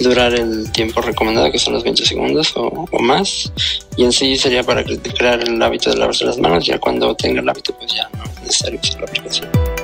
durar 0.00 0.34
el 0.34 0.70
tiempo 0.72 1.00
recomendado, 1.00 1.50
que 1.50 1.58
son 1.58 1.74
los 1.74 1.84
20 1.84 2.04
segundos 2.04 2.52
o, 2.56 2.86
más. 3.00 3.52
Y 3.96 4.04
en 4.04 4.12
sí 4.12 4.36
sería 4.36 4.62
para 4.62 4.84
crear 4.84 5.40
el 5.40 5.62
hábito 5.62 5.90
de 5.90 5.96
lavarse 5.96 6.24
las 6.24 6.38
manos, 6.38 6.66
ya 6.66 6.78
cuando 6.78 7.14
tenga 7.14 7.40
el 7.40 7.48
hábito, 7.48 7.72
pues 7.78 7.94
ya 7.94 8.08
no 8.16 8.24
es 8.24 8.42
necesario 8.42 8.80
usar 8.82 9.00
la 9.00 9.06
aplicación. 9.06 9.75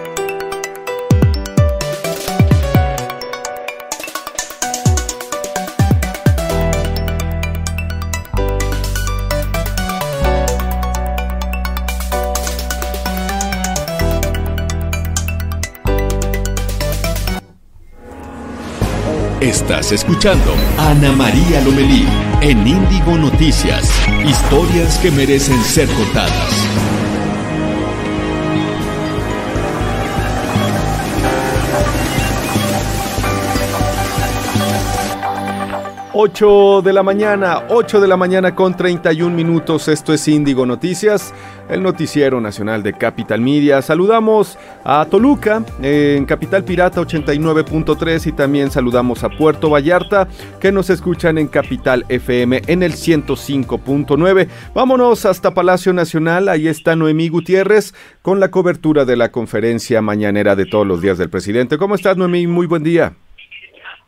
Estás 19.63 19.93
escuchando 19.93 20.57
Ana 20.77 21.13
María 21.13 21.61
Lomelí 21.61 22.05
en 22.41 22.67
Índigo 22.67 23.17
Noticias. 23.17 23.89
Historias 24.27 24.99
que 24.99 25.13
merecen 25.13 25.63
ser 25.63 25.89
contadas. 25.89 26.67
8 36.15 36.83
de 36.83 36.93
la 36.93 37.03
mañana, 37.03 37.63
8 37.69 38.01
de 38.01 38.07
la 38.07 38.17
mañana 38.17 38.55
con 38.55 38.77
31 38.77 39.35
minutos. 39.35 39.89
Esto 39.89 40.13
es 40.13 40.29
Índigo 40.29 40.67
Noticias, 40.67 41.33
el 41.73 41.83
noticiero 41.83 42.41
nacional 42.41 42.83
de 42.83 42.93
Capital 42.93 43.41
Media. 43.41 43.83
Saludamos 43.83 44.59
a 44.85 45.05
Toluca 45.07 45.65
en 45.83 46.25
Capital 46.27 46.65
Pirata 46.65 47.01
89.3 47.01 48.27
y 48.27 48.33
también 48.33 48.71
saludamos 48.71 49.25
a 49.25 49.31
Puerto 49.31 49.71
Vallarta 49.71 50.29
que 50.61 50.71
nos 50.71 50.91
escuchan 50.91 51.39
en 51.39 51.49
Capital 51.49 52.05
FM 52.09 52.63
en 52.67 52.83
el 52.83 52.93
105.9. 52.93 54.49
Vámonos 54.75 55.25
hasta 55.25 55.55
Palacio 55.55 55.93
Nacional. 55.93 56.49
Ahí 56.49 56.69
está 56.69 56.95
Noemí 56.95 57.29
Gutiérrez 57.29 57.95
con 58.21 58.41
la 58.41 58.51
cobertura 58.51 59.05
de 59.05 59.17
la 59.17 59.33
conferencia 59.33 60.03
mañanera 60.03 60.57
de 60.57 60.67
todos 60.67 60.87
los 60.87 61.01
días 61.01 61.19
del 61.19 61.31
presidente. 61.31 61.79
¿Cómo 61.79 61.95
estás, 61.95 62.17
Noemí? 62.17 62.47
Muy 62.47 62.67
buen 62.67 62.83
día. 62.83 63.15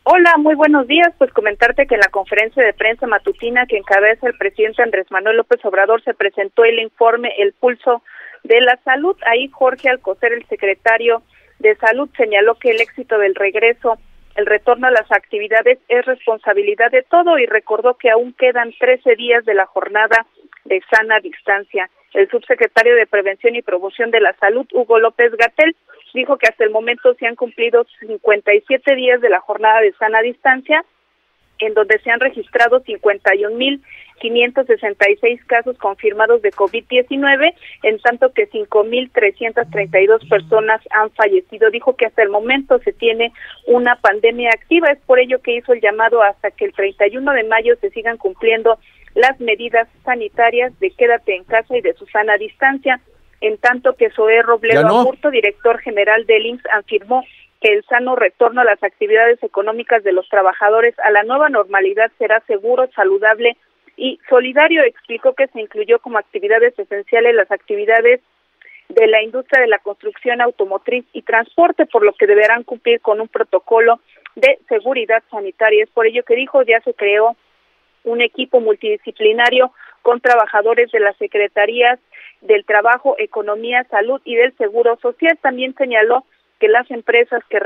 Hola, 0.07 0.35
muy 0.37 0.53
buenos 0.53 0.85
días. 0.85 1.11
Pues 1.17 1.33
comentarte 1.33 1.87
que 1.87 1.95
en 1.95 2.01
la 2.01 2.11
conferencia 2.11 2.63
de 2.63 2.73
prensa 2.73 3.07
matutina 3.07 3.65
que 3.65 3.77
encabeza 3.77 4.27
el 4.27 4.37
presidente 4.37 4.83
Andrés 4.83 5.07
Manuel 5.09 5.37
López 5.37 5.65
Obrador 5.65 6.03
se 6.03 6.13
presentó 6.13 6.63
el 6.63 6.77
informe 6.77 7.33
El 7.39 7.53
Pulso 7.53 8.03
de 8.43 8.61
la 8.61 8.77
Salud. 8.83 9.17
Ahí 9.25 9.49
Jorge 9.51 9.89
Alcocer, 9.89 10.31
el 10.31 10.45
secretario 10.45 11.23
de 11.57 11.75
Salud, 11.77 12.07
señaló 12.15 12.53
que 12.53 12.69
el 12.69 12.81
éxito 12.81 13.17
del 13.17 13.33
regreso, 13.33 13.97
el 14.35 14.45
retorno 14.45 14.85
a 14.85 14.91
las 14.91 15.11
actividades 15.11 15.79
es 15.87 16.05
responsabilidad 16.05 16.91
de 16.91 17.01
todo 17.01 17.39
y 17.39 17.47
recordó 17.47 17.95
que 17.95 18.11
aún 18.11 18.33
quedan 18.33 18.73
13 18.77 19.15
días 19.15 19.43
de 19.43 19.55
la 19.55 19.65
jornada 19.65 20.27
de 20.65 20.83
sana 20.91 21.19
distancia. 21.19 21.89
El 22.13 22.29
subsecretario 22.29 22.95
de 22.95 23.07
Prevención 23.07 23.55
y 23.55 23.63
Promoción 23.63 24.11
de 24.11 24.21
la 24.21 24.33
Salud, 24.33 24.67
Hugo 24.71 24.99
López 24.99 25.31
Gatel, 25.35 25.75
dijo 26.15 26.37
que 26.37 26.47
hasta 26.47 26.63
el 26.63 26.71
momento 26.71 27.13
se 27.15 27.27
han 27.27 27.35
cumplido 27.35 27.85
57 27.99 28.95
días 28.95 29.19
de 29.21 29.29
la 29.29 29.41
jornada 29.41 29.81
de 29.81 29.93
sana 29.93 30.21
distancia, 30.21 30.83
en 31.59 31.73
donde 31.73 31.97
se 31.99 32.11
han 32.11 32.19
registrado 32.19 32.83
51.566 32.83 35.45
casos 35.45 35.77
confirmados 35.77 36.41
de 36.41 36.51
COVID-19, 36.51 37.53
en 37.83 37.99
tanto 37.99 38.33
que 38.33 38.49
5.332 38.49 40.27
personas 40.27 40.81
han 40.91 41.11
fallecido. 41.11 41.69
Dijo 41.69 41.95
que 41.95 42.07
hasta 42.07 42.23
el 42.23 42.29
momento 42.29 42.79
se 42.79 42.91
tiene 42.91 43.31
una 43.67 43.95
pandemia 43.97 44.49
activa, 44.49 44.89
es 44.89 44.99
por 45.05 45.19
ello 45.19 45.39
que 45.41 45.55
hizo 45.55 45.71
el 45.73 45.81
llamado 45.81 46.23
hasta 46.23 46.49
que 46.51 46.65
el 46.65 46.73
31 46.73 47.31
de 47.31 47.43
mayo 47.43 47.75
se 47.79 47.91
sigan 47.91 48.17
cumpliendo 48.17 48.79
las 49.13 49.39
medidas 49.39 49.87
sanitarias 50.03 50.77
de 50.79 50.89
quédate 50.91 51.35
en 51.35 51.43
casa 51.45 51.77
y 51.77 51.81
de 51.81 51.93
su 51.93 52.05
sana 52.07 52.35
distancia 52.37 52.99
en 53.47 53.57
tanto 53.57 53.93
que 53.93 54.09
Zoé 54.09 54.41
Robledo 54.41 55.11
director 55.31 55.79
general 55.79 56.25
del 56.25 56.45
IMSS, 56.45 56.65
afirmó 56.73 57.23
que 57.61 57.73
el 57.73 57.83
sano 57.85 58.15
retorno 58.15 58.61
a 58.61 58.65
las 58.65 58.81
actividades 58.83 59.41
económicas 59.43 60.03
de 60.03 60.13
los 60.13 60.27
trabajadores 60.29 60.97
a 60.99 61.11
la 61.11 61.23
nueva 61.23 61.49
normalidad 61.49 62.11
será 62.17 62.41
seguro, 62.47 62.89
saludable 62.95 63.57
y 63.97 64.19
solidario. 64.29 64.83
Explicó 64.83 65.33
que 65.33 65.47
se 65.47 65.61
incluyó 65.61 65.99
como 65.99 66.17
actividades 66.17 66.77
esenciales 66.77 67.35
las 67.35 67.51
actividades 67.51 68.21
de 68.89 69.07
la 69.07 69.23
industria 69.23 69.61
de 69.61 69.67
la 69.67 69.79
construcción 69.79 70.41
automotriz 70.41 71.05
y 71.13 71.23
transporte, 71.23 71.85
por 71.85 72.03
lo 72.03 72.13
que 72.13 72.27
deberán 72.27 72.63
cumplir 72.63 73.01
con 73.01 73.19
un 73.19 73.27
protocolo 73.27 73.99
de 74.35 74.59
seguridad 74.69 75.23
sanitaria. 75.31 75.83
Es 75.83 75.89
por 75.89 76.05
ello 76.05 76.23
que 76.23 76.35
dijo 76.35 76.61
ya 76.63 76.81
se 76.81 76.93
creó 76.93 77.35
un 78.03 78.21
equipo 78.21 78.59
multidisciplinario 78.59 79.71
con 80.01 80.21
trabajadores 80.21 80.91
de 80.91 80.99
las 80.99 81.17
secretarías 81.17 81.99
del 82.45 82.65
Trabajo, 82.65 83.15
Economía, 83.17 83.83
Salud 83.89 84.21
y 84.23 84.35
del 84.35 84.55
Seguro 84.57 84.97
Social. 85.01 85.37
También 85.41 85.75
señaló 85.75 86.25
que 86.59 86.67
las 86.67 86.89
empresas 86.91 87.43
que, 87.49 87.59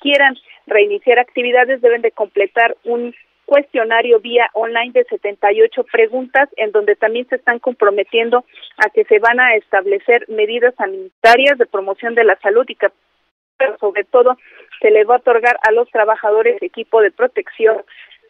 quieran 0.00 0.36
reiniciar 0.66 1.18
actividades 1.18 1.80
deben 1.80 2.02
de 2.02 2.10
completar 2.10 2.76
un 2.84 3.14
cuestionario 3.46 4.20
vía 4.20 4.50
online 4.52 4.92
de 4.92 5.04
78 5.04 5.84
preguntas 5.84 6.48
en 6.56 6.72
donde 6.72 6.96
también 6.96 7.26
se 7.28 7.36
están 7.36 7.58
comprometiendo 7.60 8.44
a 8.76 8.90
que 8.90 9.04
se 9.04 9.18
van 9.20 9.40
a 9.40 9.54
establecer 9.54 10.26
medidas 10.28 10.74
sanitarias 10.74 11.56
de 11.56 11.66
promoción 11.66 12.14
de 12.14 12.24
la 12.24 12.36
salud 12.40 12.66
y 12.68 12.76
sobre 13.80 14.04
todo 14.04 14.36
se 14.80 14.90
les 14.90 15.08
va 15.08 15.14
a 15.14 15.18
otorgar 15.18 15.58
a 15.62 15.72
los 15.72 15.88
trabajadores 15.90 16.60
equipo 16.62 17.00
de 17.00 17.10
protección 17.10 17.78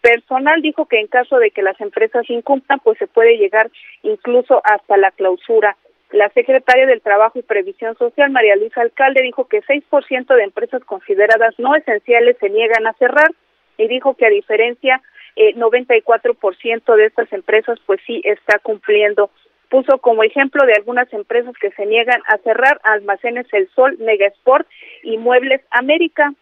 personal 0.01 0.63
dijo 0.63 0.87
que 0.87 1.01
en 1.01 1.07
caso 1.07 1.39
de 1.39 1.51
que 1.51 1.63
las 1.63 1.81
empresas 1.81 2.29
incumplan, 2.29 2.81
pues 2.81 2.99
se 2.99 3.07
puede 3.07 3.37
llegar 3.37 3.71
incluso 4.03 4.61
hasta 4.65 4.97
la 4.97 5.11
clausura. 5.11 5.77
La 6.11 6.31
secretaria 6.31 6.87
del 6.87 7.03
Trabajo 7.03 7.39
y 7.39 7.43
Previsión 7.43 7.97
Social, 7.99 8.31
María 8.31 8.57
Luisa 8.57 8.81
Alcalde, 8.81 9.23
dijo 9.23 9.47
que 9.47 9.63
6% 9.63 10.35
de 10.35 10.43
empresas 10.43 10.83
consideradas 10.85 11.55
no 11.59 11.75
esenciales 11.77 12.37
se 12.41 12.49
niegan 12.49 12.87
a 12.87 12.95
cerrar 12.95 13.31
y 13.77 13.89
dijo 13.89 14.15
que 14.15 14.27
a 14.27 14.31
diferencia, 14.31 15.03
eh, 15.37 15.55
94% 15.55 16.97
de 16.97 17.05
estas 17.05 17.33
empresas 17.33 17.79
pues 17.87 18.01
sí 18.07 18.23
está 18.25 18.59
cumpliendo. 18.59 19.31
Puso 19.69 19.99
como 19.99 20.25
ejemplo 20.25 20.65
de 20.65 20.73
algunas 20.73 21.13
empresas 21.13 21.55
que 21.61 21.71
se 21.73 21.85
niegan 21.85 22.23
a 22.27 22.39
cerrar 22.39 22.81
Almacenes 22.85 23.47
El 23.53 23.69
Sol, 23.75 23.97
Mega 23.99 24.27
Sport 24.29 24.67
y 25.03 25.19
Muebles 25.19 25.61
América 25.71 26.33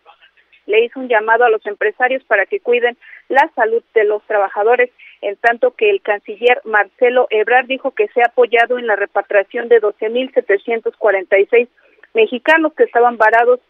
le 0.67 0.85
hizo 0.85 1.01
un 1.01 1.09
llamado 1.09 1.45
a 1.45 1.51
los 1.51 1.65
empresarios 1.67 2.23
para 2.25 2.47
que 2.47 2.61
cuiden 2.61 2.97
la 3.29 3.51
salud 3.55 3.83
de 3.95 4.05
los 4.05 4.23
trabajadores, 4.25 4.91
en 5.23 5.37
tanto 5.37 5.73
que 5.73 5.91
el 5.91 6.03
canciller 6.03 6.61
Marcelo 6.65 7.27
Ebrard 7.31 7.67
dijo 7.67 7.93
que 7.93 8.09
se 8.09 8.21
ha 8.21 8.27
apoyado 8.27 8.79
en 8.79 8.87
la 8.87 8.97
repatriación 8.97 9.69
de 9.69 9.81
12.746 9.81 11.69
mexicanos 12.15 12.75
que 12.75 12.85
estaban 12.85 13.17
varados 13.17 13.61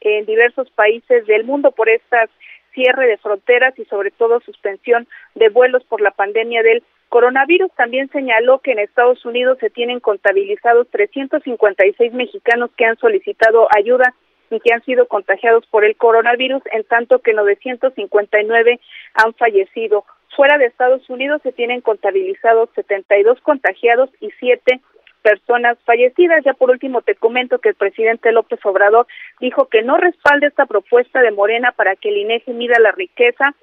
en 0.00 0.26
diversos 0.26 0.70
países 0.70 1.26
del 1.26 1.44
mundo 1.44 1.70
por 1.70 1.88
estas 1.88 2.28
cierre 2.74 3.06
de 3.06 3.18
fronteras 3.18 3.78
y 3.78 3.84
sobre 3.84 4.10
todo 4.10 4.40
suspensión 4.40 5.06
de 5.34 5.48
vuelos 5.50 5.84
por 5.84 6.00
la 6.00 6.10
pandemia 6.10 6.62
del 6.62 6.82
coronavirus. 7.08 7.70
También 7.76 8.08
señaló 8.10 8.58
que 8.60 8.72
en 8.72 8.78
Estados 8.78 9.24
Unidos 9.24 9.58
se 9.60 9.70
tienen 9.70 10.00
contabilizados 10.00 10.88
356 10.90 12.12
mexicanos 12.14 12.70
que 12.76 12.86
han 12.86 12.96
solicitado 12.96 13.68
ayuda 13.76 14.14
y 14.52 14.60
que 14.60 14.72
han 14.72 14.84
sido 14.84 15.06
contagiados 15.06 15.66
por 15.66 15.84
el 15.84 15.96
coronavirus, 15.96 16.62
en 16.72 16.84
tanto 16.84 17.20
que 17.20 17.32
959 17.32 18.80
han 19.14 19.34
fallecido. 19.34 20.04
Fuera 20.36 20.58
de 20.58 20.66
Estados 20.66 21.08
Unidos 21.10 21.40
se 21.42 21.52
tienen 21.52 21.80
contabilizados 21.80 22.70
72 22.74 23.40
contagiados 23.40 24.10
y 24.20 24.30
7 24.38 24.80
personas 25.22 25.78
fallecidas. 25.84 26.44
Ya 26.44 26.54
por 26.54 26.70
último 26.70 27.02
te 27.02 27.14
comento 27.14 27.58
que 27.58 27.70
el 27.70 27.74
presidente 27.74 28.32
López 28.32 28.60
Obrador 28.64 29.06
dijo 29.40 29.66
que 29.66 29.82
no 29.82 29.96
respalda 29.96 30.48
esta 30.48 30.66
propuesta 30.66 31.20
de 31.20 31.30
Morena 31.30 31.72
para 31.72 31.96
que 31.96 32.08
el 32.08 32.18
INEGI 32.18 32.52
mida 32.52 32.78
la 32.80 32.92
riqueza 32.92 33.54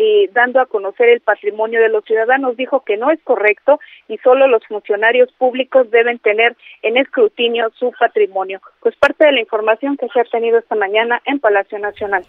eh, 0.00 0.30
dando 0.32 0.60
a 0.60 0.66
conocer 0.66 1.08
el 1.08 1.20
patrimonio 1.20 1.80
de 1.80 1.88
los 1.88 2.04
ciudadanos, 2.04 2.56
dijo 2.56 2.84
que 2.84 2.96
no 2.96 3.10
es 3.10 3.20
correcto 3.24 3.80
y 4.06 4.16
solo 4.18 4.46
los 4.46 4.64
funcionarios 4.64 5.30
públicos 5.32 5.90
deben 5.90 6.20
tener 6.20 6.56
en 6.82 6.96
escrutinio 6.96 7.70
su 7.76 7.92
patrimonio. 7.98 8.60
Pues 8.80 8.94
parte 8.94 9.26
de 9.26 9.32
la 9.32 9.40
información 9.40 9.96
que 9.96 10.06
se 10.08 10.20
ha 10.20 10.24
tenido 10.24 10.58
esta 10.58 10.76
mañana 10.76 11.20
en 11.24 11.40
Palacio 11.40 11.80
Nacional. 11.80 12.24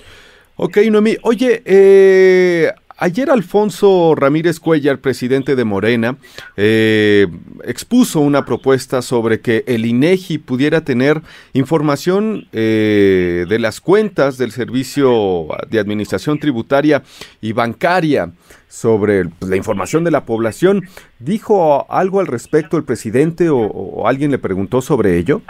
Ok, 0.55 0.78
Noemí. 0.89 1.15
Oye, 1.22 1.61
eh, 1.63 2.72
Ayer 3.02 3.30
Alfonso 3.30 4.14
Ramírez 4.14 4.60
Cuellar, 4.60 5.00
presidente 5.00 5.56
de 5.56 5.64
Morena, 5.64 6.18
eh, 6.58 7.28
expuso 7.64 8.20
una 8.20 8.43
propuesta 8.43 9.02
sobre 9.02 9.39
que 9.39 9.64
el 9.68 9.86
INEGI 9.86 10.38
pudiera 10.39 10.82
tener 10.82 11.22
información 11.54 12.50
eh, 12.52 13.45
de 13.47 13.58
las 13.58 13.80
cuentas 13.80 14.38
del 14.38 14.52
Servicio 14.52 15.47
de 15.70 15.80
Administración 15.80 16.39
Tributaria 16.39 17.02
y 17.39 17.54
Bancaria 17.54 18.34
sobre 18.68 19.30
pues, 19.30 19.50
la 19.50 19.56
información 19.56 20.04
de 20.04 20.12
la 20.12 20.26
población. 20.26 20.84
¿Dijo 21.20 21.89
algo 21.89 22.20
al 22.20 22.28
respecto 22.28 22.76
el 22.76 22.84
presidente 22.84 23.50
o 23.50 24.08
alguien 24.10 24.32
le 24.32 24.39
preguntó 24.39 24.82
sobre 24.82 25.18
ello? 25.18 25.41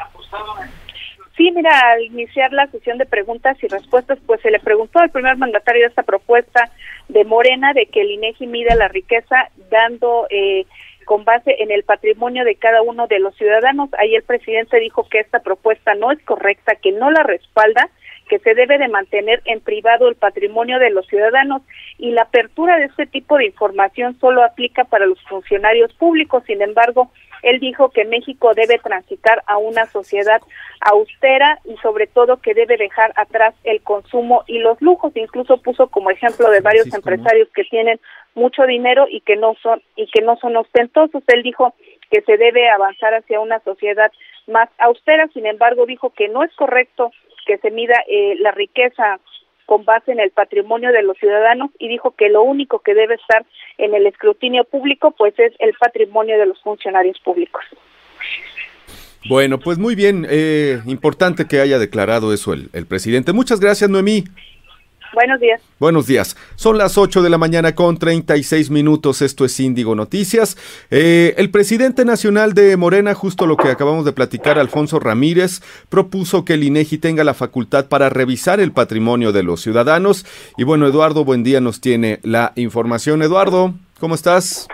Sí, 1.40 1.50
mira, 1.52 1.72
al 1.94 2.04
iniciar 2.04 2.52
la 2.52 2.68
sesión 2.68 2.98
de 2.98 3.06
preguntas 3.06 3.56
y 3.64 3.68
respuestas, 3.68 4.20
pues 4.26 4.42
se 4.42 4.52
le 4.52 4.60
preguntó 4.60 5.00
al 5.00 5.10
primer 5.10 5.38
mandatario 5.38 5.84
de 5.84 5.88
esta 5.88 6.04
propuesta 6.04 6.70
de 7.08 7.24
Morena 7.24 7.72
de 7.72 7.86
que 7.86 8.02
el 8.02 8.12
INEGI 8.12 8.46
mida 8.46 8.76
la 8.76 8.90
riqueza 8.90 9.48
dando 9.72 10.28
eh, 10.30 10.66
con 11.06 11.24
base 11.24 11.56
en 11.60 11.72
el 11.72 11.84
patrimonio 11.84 12.44
de 12.44 12.56
cada 12.56 12.82
uno 12.82 13.08
de 13.08 13.20
los 13.20 13.38
ciudadanos. 13.38 13.90
Ahí 13.98 14.16
el 14.16 14.24
presidente 14.24 14.82
dijo 14.82 15.08
que 15.08 15.20
esta 15.20 15.40
propuesta 15.40 15.96
no 15.96 16.12
es 16.12 16.22
correcta, 16.26 16.76
que 16.76 16.92
no 16.92 17.10
la 17.10 17.24
respalda 17.24 17.90
que 18.30 18.40
se 18.40 18.54
debe 18.54 18.78
de 18.78 18.88
mantener 18.88 19.42
en 19.46 19.60
privado 19.60 20.08
el 20.08 20.16
patrimonio 20.16 20.80
de 20.80 20.92
los 20.92 21.06
ciudadanos 21.08 21.64
y 21.98 22.12
la 22.12 22.22
apertura 22.22 22.78
de 22.78 22.86
este 22.86 23.08
tipo 23.08 23.38
de 23.38 23.48
información 23.48 24.18
solo 24.20 24.44
aplica 24.44 24.86
para 24.86 25.06
los 25.06 25.22
funcionarios 25.24 25.92
públicos. 25.96 26.44
Sin 26.46 26.62
embargo, 26.62 27.12
él 27.42 27.60
dijo 27.60 27.90
que 27.90 28.06
México 28.06 28.54
debe 28.54 28.80
transitar 28.80 29.44
a 29.48 29.58
una 29.58 29.86
sociedad 29.88 30.42
austera 30.82 31.60
y 31.66 31.76
sobre 31.78 32.08
todo 32.08 32.38
que 32.38 32.54
debe 32.54 32.78
dejar 32.78 33.14
atrás 33.16 33.56
el 33.64 33.82
consumo 33.82 34.44
y 34.48 34.60
los 34.60 34.82
lujos. 34.82 35.12
Incluso 35.16 35.58
puso 35.58 35.88
como 35.88 36.12
ejemplo 36.12 36.50
de 36.50 36.62
varios 36.62 36.94
empresarios 36.94 37.50
que 37.54 37.64
tienen 37.64 38.00
mucho 38.36 38.66
dinero 38.66 39.08
y 39.10 39.22
que 39.22 39.36
no 39.36 39.56
son 39.62 39.82
y 39.96 40.08
que 40.08 40.22
no 40.22 40.38
son 40.38 40.56
ostentosos. 40.56 41.24
Él 41.28 41.44
dijo 41.44 41.74
que 42.12 42.22
se 42.22 42.38
debe 42.38 42.70
avanzar 42.70 43.14
hacia 43.14 43.40
una 43.40 43.60
sociedad 43.62 44.12
más 44.48 44.70
austera. 44.78 45.28
Sin 45.34 45.46
embargo, 45.46 45.86
dijo 45.86 46.12
que 46.12 46.28
no 46.28 46.44
es 46.44 46.54
correcto 46.56 47.12
que 47.46 47.58
se 47.58 47.72
mida 47.72 47.96
eh, 48.08 48.36
la 48.40 48.52
riqueza 48.52 49.20
con 49.66 49.86
base 49.86 50.12
en 50.12 50.20
el 50.20 50.32
patrimonio 50.32 50.92
de 50.92 51.04
los 51.04 51.18
ciudadanos 51.18 51.70
y 51.78 51.90
dijo 51.90 52.16
que 52.18 52.30
lo 52.30 52.42
único 52.42 52.80
que 52.80 52.96
debe 52.96 53.16
estar 53.16 53.46
en 53.78 53.94
el 53.94 54.08
escrutinio 54.08 54.64
público 54.64 55.12
pues 55.12 55.38
es 55.38 55.54
el 55.60 55.74
patrimonio 55.80 56.40
de 56.40 56.48
los 56.48 56.60
funcionarios 56.62 57.20
públicos. 57.20 57.64
Bueno, 59.28 59.60
pues 59.60 59.78
muy 59.78 59.96
bien, 59.96 60.26
eh, 60.30 60.80
importante 60.88 61.46
que 61.48 61.60
haya 61.60 61.78
declarado 61.78 62.34
eso 62.34 62.54
el, 62.54 62.70
el 62.74 62.88
presidente. 62.88 63.34
Muchas 63.34 63.60
gracias, 63.60 63.90
Noemí. 63.90 64.24
Buenos 65.14 65.40
días. 65.40 65.62
Buenos 65.80 66.08
días. 66.08 66.36
Son 66.56 66.78
las 66.78 66.98
8 66.98 67.22
de 67.22 67.30
la 67.30 67.38
mañana 67.38 67.74
con 67.74 67.98
36 67.98 68.70
minutos. 68.70 69.22
Esto 69.22 69.46
es 69.46 69.60
Índigo 69.60 69.96
Noticias. 69.96 70.56
Eh, 70.92 71.34
el 71.38 71.50
presidente 71.50 72.06
nacional 72.06 72.54
de 72.54 72.78
Morena, 72.78 73.14
justo 73.14 73.48
lo 73.48 73.58
que 73.58 73.70
acabamos 73.70 74.06
de 74.06 74.12
platicar, 74.12 74.60
Alfonso 74.60 75.00
Ramírez, 75.00 75.62
propuso 75.90 76.46
que 76.46 76.54
el 76.54 76.64
INEGI 76.64 77.00
tenga 77.00 77.24
la 77.24 77.34
facultad 77.34 77.88
para 77.88 78.10
revisar 78.10 78.60
el 78.60 78.72
patrimonio 78.72 79.32
de 79.32 79.44
los 79.44 79.62
ciudadanos. 79.62 80.26
Y 80.58 80.64
bueno, 80.64 80.86
Eduardo 80.88 81.26
buen 81.26 81.44
día 81.44 81.60
nos 81.60 81.82
tiene 81.82 82.20
la 82.24 82.54
información. 82.56 83.22
Eduardo, 83.22 83.74
¿cómo 84.00 84.16
estás? 84.16 84.68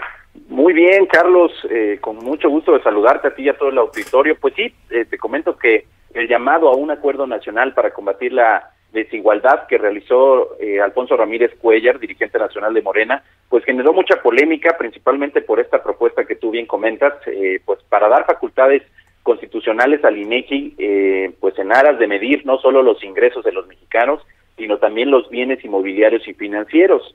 Muy 0.50 0.74
bien, 0.74 1.06
Carlos, 1.06 1.52
eh, 1.70 1.98
con 2.02 2.18
mucho 2.18 2.50
gusto 2.50 2.74
de 2.74 2.84
saludarte 2.84 3.30
a 3.30 3.36
ti 3.36 3.44
y 3.44 3.50
a 3.50 3.58
todo 3.58 3.70
el 3.70 3.78
auditorio. 3.78 4.36
Pues 4.40 4.54
sí, 4.56 4.74
eh, 4.90 5.06
te 5.06 5.18
comento 5.18 5.58
que 5.58 5.86
el 6.14 6.28
llamado 6.28 6.70
a 6.70 6.76
un 6.76 6.92
acuerdo 6.92 7.26
nacional 7.26 7.74
para 7.74 7.92
combatir 7.92 8.34
la 8.34 8.75
desigualdad 8.96 9.68
que 9.68 9.78
realizó 9.78 10.58
eh, 10.60 10.82
Alfonso 10.82 11.16
Ramírez 11.16 11.54
Cuellar, 11.62 12.00
dirigente 12.00 12.40
nacional 12.40 12.74
de 12.74 12.82
Morena, 12.82 13.24
pues 13.48 13.64
generó 13.64 13.94
mucha 13.94 14.22
polémica, 14.24 14.76
principalmente 14.78 15.42
por 15.42 15.60
esta 15.60 15.84
propuesta 15.84 16.26
que 16.26 16.36
tú 16.36 16.50
bien 16.50 16.66
comentas, 16.66 17.14
eh, 17.28 17.60
pues 17.64 17.80
para 17.88 18.10
dar 18.10 18.26
facultades 18.26 18.82
constitucionales 19.22 20.04
al 20.04 20.18
INEGI, 20.18 20.76
eh, 20.80 21.32
pues 21.40 21.58
en 21.60 21.72
aras 21.72 22.00
de 22.00 22.08
medir 22.08 22.46
no 22.46 22.58
solo 22.58 22.82
los 22.82 23.04
ingresos 23.04 23.44
de 23.44 23.52
los 23.52 23.68
mexicanos, 23.68 24.22
sino 24.58 24.78
también 24.78 25.12
los 25.12 25.30
bienes 25.30 25.64
inmobiliarios 25.64 26.28
y 26.28 26.34
financieros. 26.34 27.14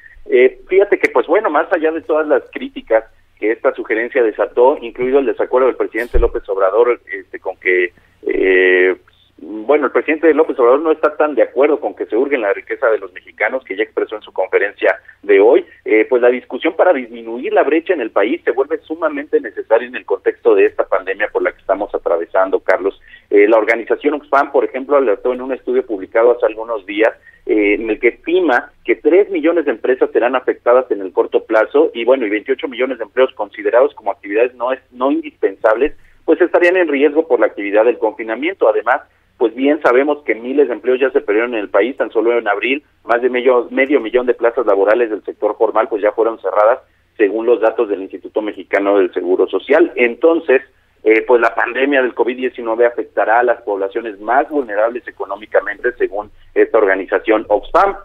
fíjate 0.68 0.98
que, 0.98 1.08
pues 1.08 1.26
bueno, 1.26 1.50
más 1.50 1.72
allá 1.72 1.90
de 1.90 2.02
todas 2.02 2.26
las 2.28 2.42
críticas 2.52 3.04
que 3.40 3.52
esta 3.52 3.72
sugerencia 3.74 4.22
desató, 4.22 4.76
incluido 4.80 5.18
el 5.18 5.26
desacuerdo 5.26 5.66
del 5.66 5.76
presidente 5.76 6.18
López 6.18 6.46
Obrador 6.48 7.00
este, 7.10 7.40
con 7.40 7.56
que 7.56 7.92
eh, 8.26 8.96
bueno, 9.42 9.86
el 9.86 9.92
presidente 9.92 10.32
López 10.34 10.58
Obrador 10.58 10.80
no 10.80 10.92
está 10.92 11.16
tan 11.16 11.34
de 11.34 11.42
acuerdo 11.42 11.80
con 11.80 11.94
que 11.94 12.04
se 12.06 12.16
hurgue 12.16 12.36
en 12.36 12.42
la 12.42 12.52
riqueza 12.52 12.88
de 12.88 12.98
los 12.98 13.12
mexicanos, 13.12 13.64
que 13.64 13.74
ya 13.74 13.84
expresó 13.84 14.16
en 14.16 14.22
su 14.22 14.32
conferencia 14.32 15.00
de 15.22 15.40
hoy, 15.40 15.64
eh, 15.84 16.06
pues 16.08 16.20
la 16.20 16.28
discusión 16.28 16.74
para 16.74 16.92
disminuir 16.92 17.52
la 17.52 17.62
brecha 17.62 17.94
en 17.94 18.02
el 18.02 18.10
país 18.10 18.42
se 18.44 18.50
vuelve 18.50 18.78
sumamente 18.78 19.40
necesaria 19.40 19.88
en 19.88 19.96
el 19.96 20.04
contexto 20.04 20.54
de 20.54 20.66
esta 20.66 20.84
pandemia 20.86 21.28
por 21.32 21.42
la 21.42 21.52
que 21.52 21.60
estamos 21.60 21.94
atravesando, 21.94 22.60
Carlos. 22.60 23.00
Eh, 23.30 23.48
la 23.48 23.56
organización 23.56 24.14
Oxfam, 24.14 24.52
por 24.52 24.64
ejemplo, 24.64 24.96
alertó 24.96 25.32
en 25.32 25.40
un 25.40 25.52
estudio 25.52 25.86
publicado 25.86 26.32
hace 26.32 26.44
algunos 26.44 26.84
días 26.84 27.10
eh, 27.46 27.74
en 27.74 27.88
el 27.88 27.98
que 27.98 28.08
estima 28.08 28.70
que 28.84 28.96
3 28.96 29.30
millones 29.30 29.64
de 29.64 29.70
empresas 29.70 30.10
serán 30.12 30.36
afectadas 30.36 30.90
en 30.90 31.00
el 31.00 31.12
corto 31.12 31.44
plazo 31.44 31.90
y 31.94 32.04
bueno, 32.04 32.26
y 32.26 32.30
28 32.30 32.68
millones 32.68 32.98
de 32.98 33.04
empleos 33.04 33.32
considerados 33.34 33.94
como 33.94 34.10
actividades 34.10 34.54
no, 34.54 34.72
es, 34.72 34.80
no 34.92 35.10
indispensables, 35.10 35.94
pues 36.26 36.40
estarían 36.40 36.76
en 36.76 36.88
riesgo 36.88 37.26
por 37.26 37.40
la 37.40 37.46
actividad 37.46 37.86
del 37.86 37.98
confinamiento. 37.98 38.68
Además, 38.68 39.02
pues 39.40 39.54
bien 39.54 39.80
sabemos 39.80 40.22
que 40.24 40.34
miles 40.34 40.68
de 40.68 40.74
empleos 40.74 41.00
ya 41.00 41.10
se 41.12 41.22
perdieron 41.22 41.54
en 41.54 41.60
el 41.60 41.70
país, 41.70 41.96
tan 41.96 42.10
solo 42.10 42.36
en 42.36 42.46
abril, 42.46 42.84
más 43.04 43.22
de 43.22 43.30
medio, 43.30 43.68
medio 43.70 43.98
millón 43.98 44.26
de 44.26 44.34
plazas 44.34 44.66
laborales 44.66 45.08
del 45.08 45.24
sector 45.24 45.56
formal 45.56 45.88
pues 45.88 46.02
ya 46.02 46.12
fueron 46.12 46.38
cerradas, 46.40 46.80
según 47.16 47.46
los 47.46 47.58
datos 47.58 47.88
del 47.88 48.02
Instituto 48.02 48.42
Mexicano 48.42 48.98
del 48.98 49.10
Seguro 49.14 49.48
Social. 49.48 49.92
Entonces, 49.96 50.60
eh, 51.04 51.22
pues 51.26 51.40
la 51.40 51.54
pandemia 51.54 52.02
del 52.02 52.14
COVID-19 52.14 52.86
afectará 52.86 53.38
a 53.38 53.42
las 53.42 53.62
poblaciones 53.62 54.20
más 54.20 54.46
vulnerables 54.50 55.08
económicamente, 55.08 55.92
según 55.92 56.30
esta 56.54 56.76
organización 56.76 57.46
Oxfam. 57.48 57.96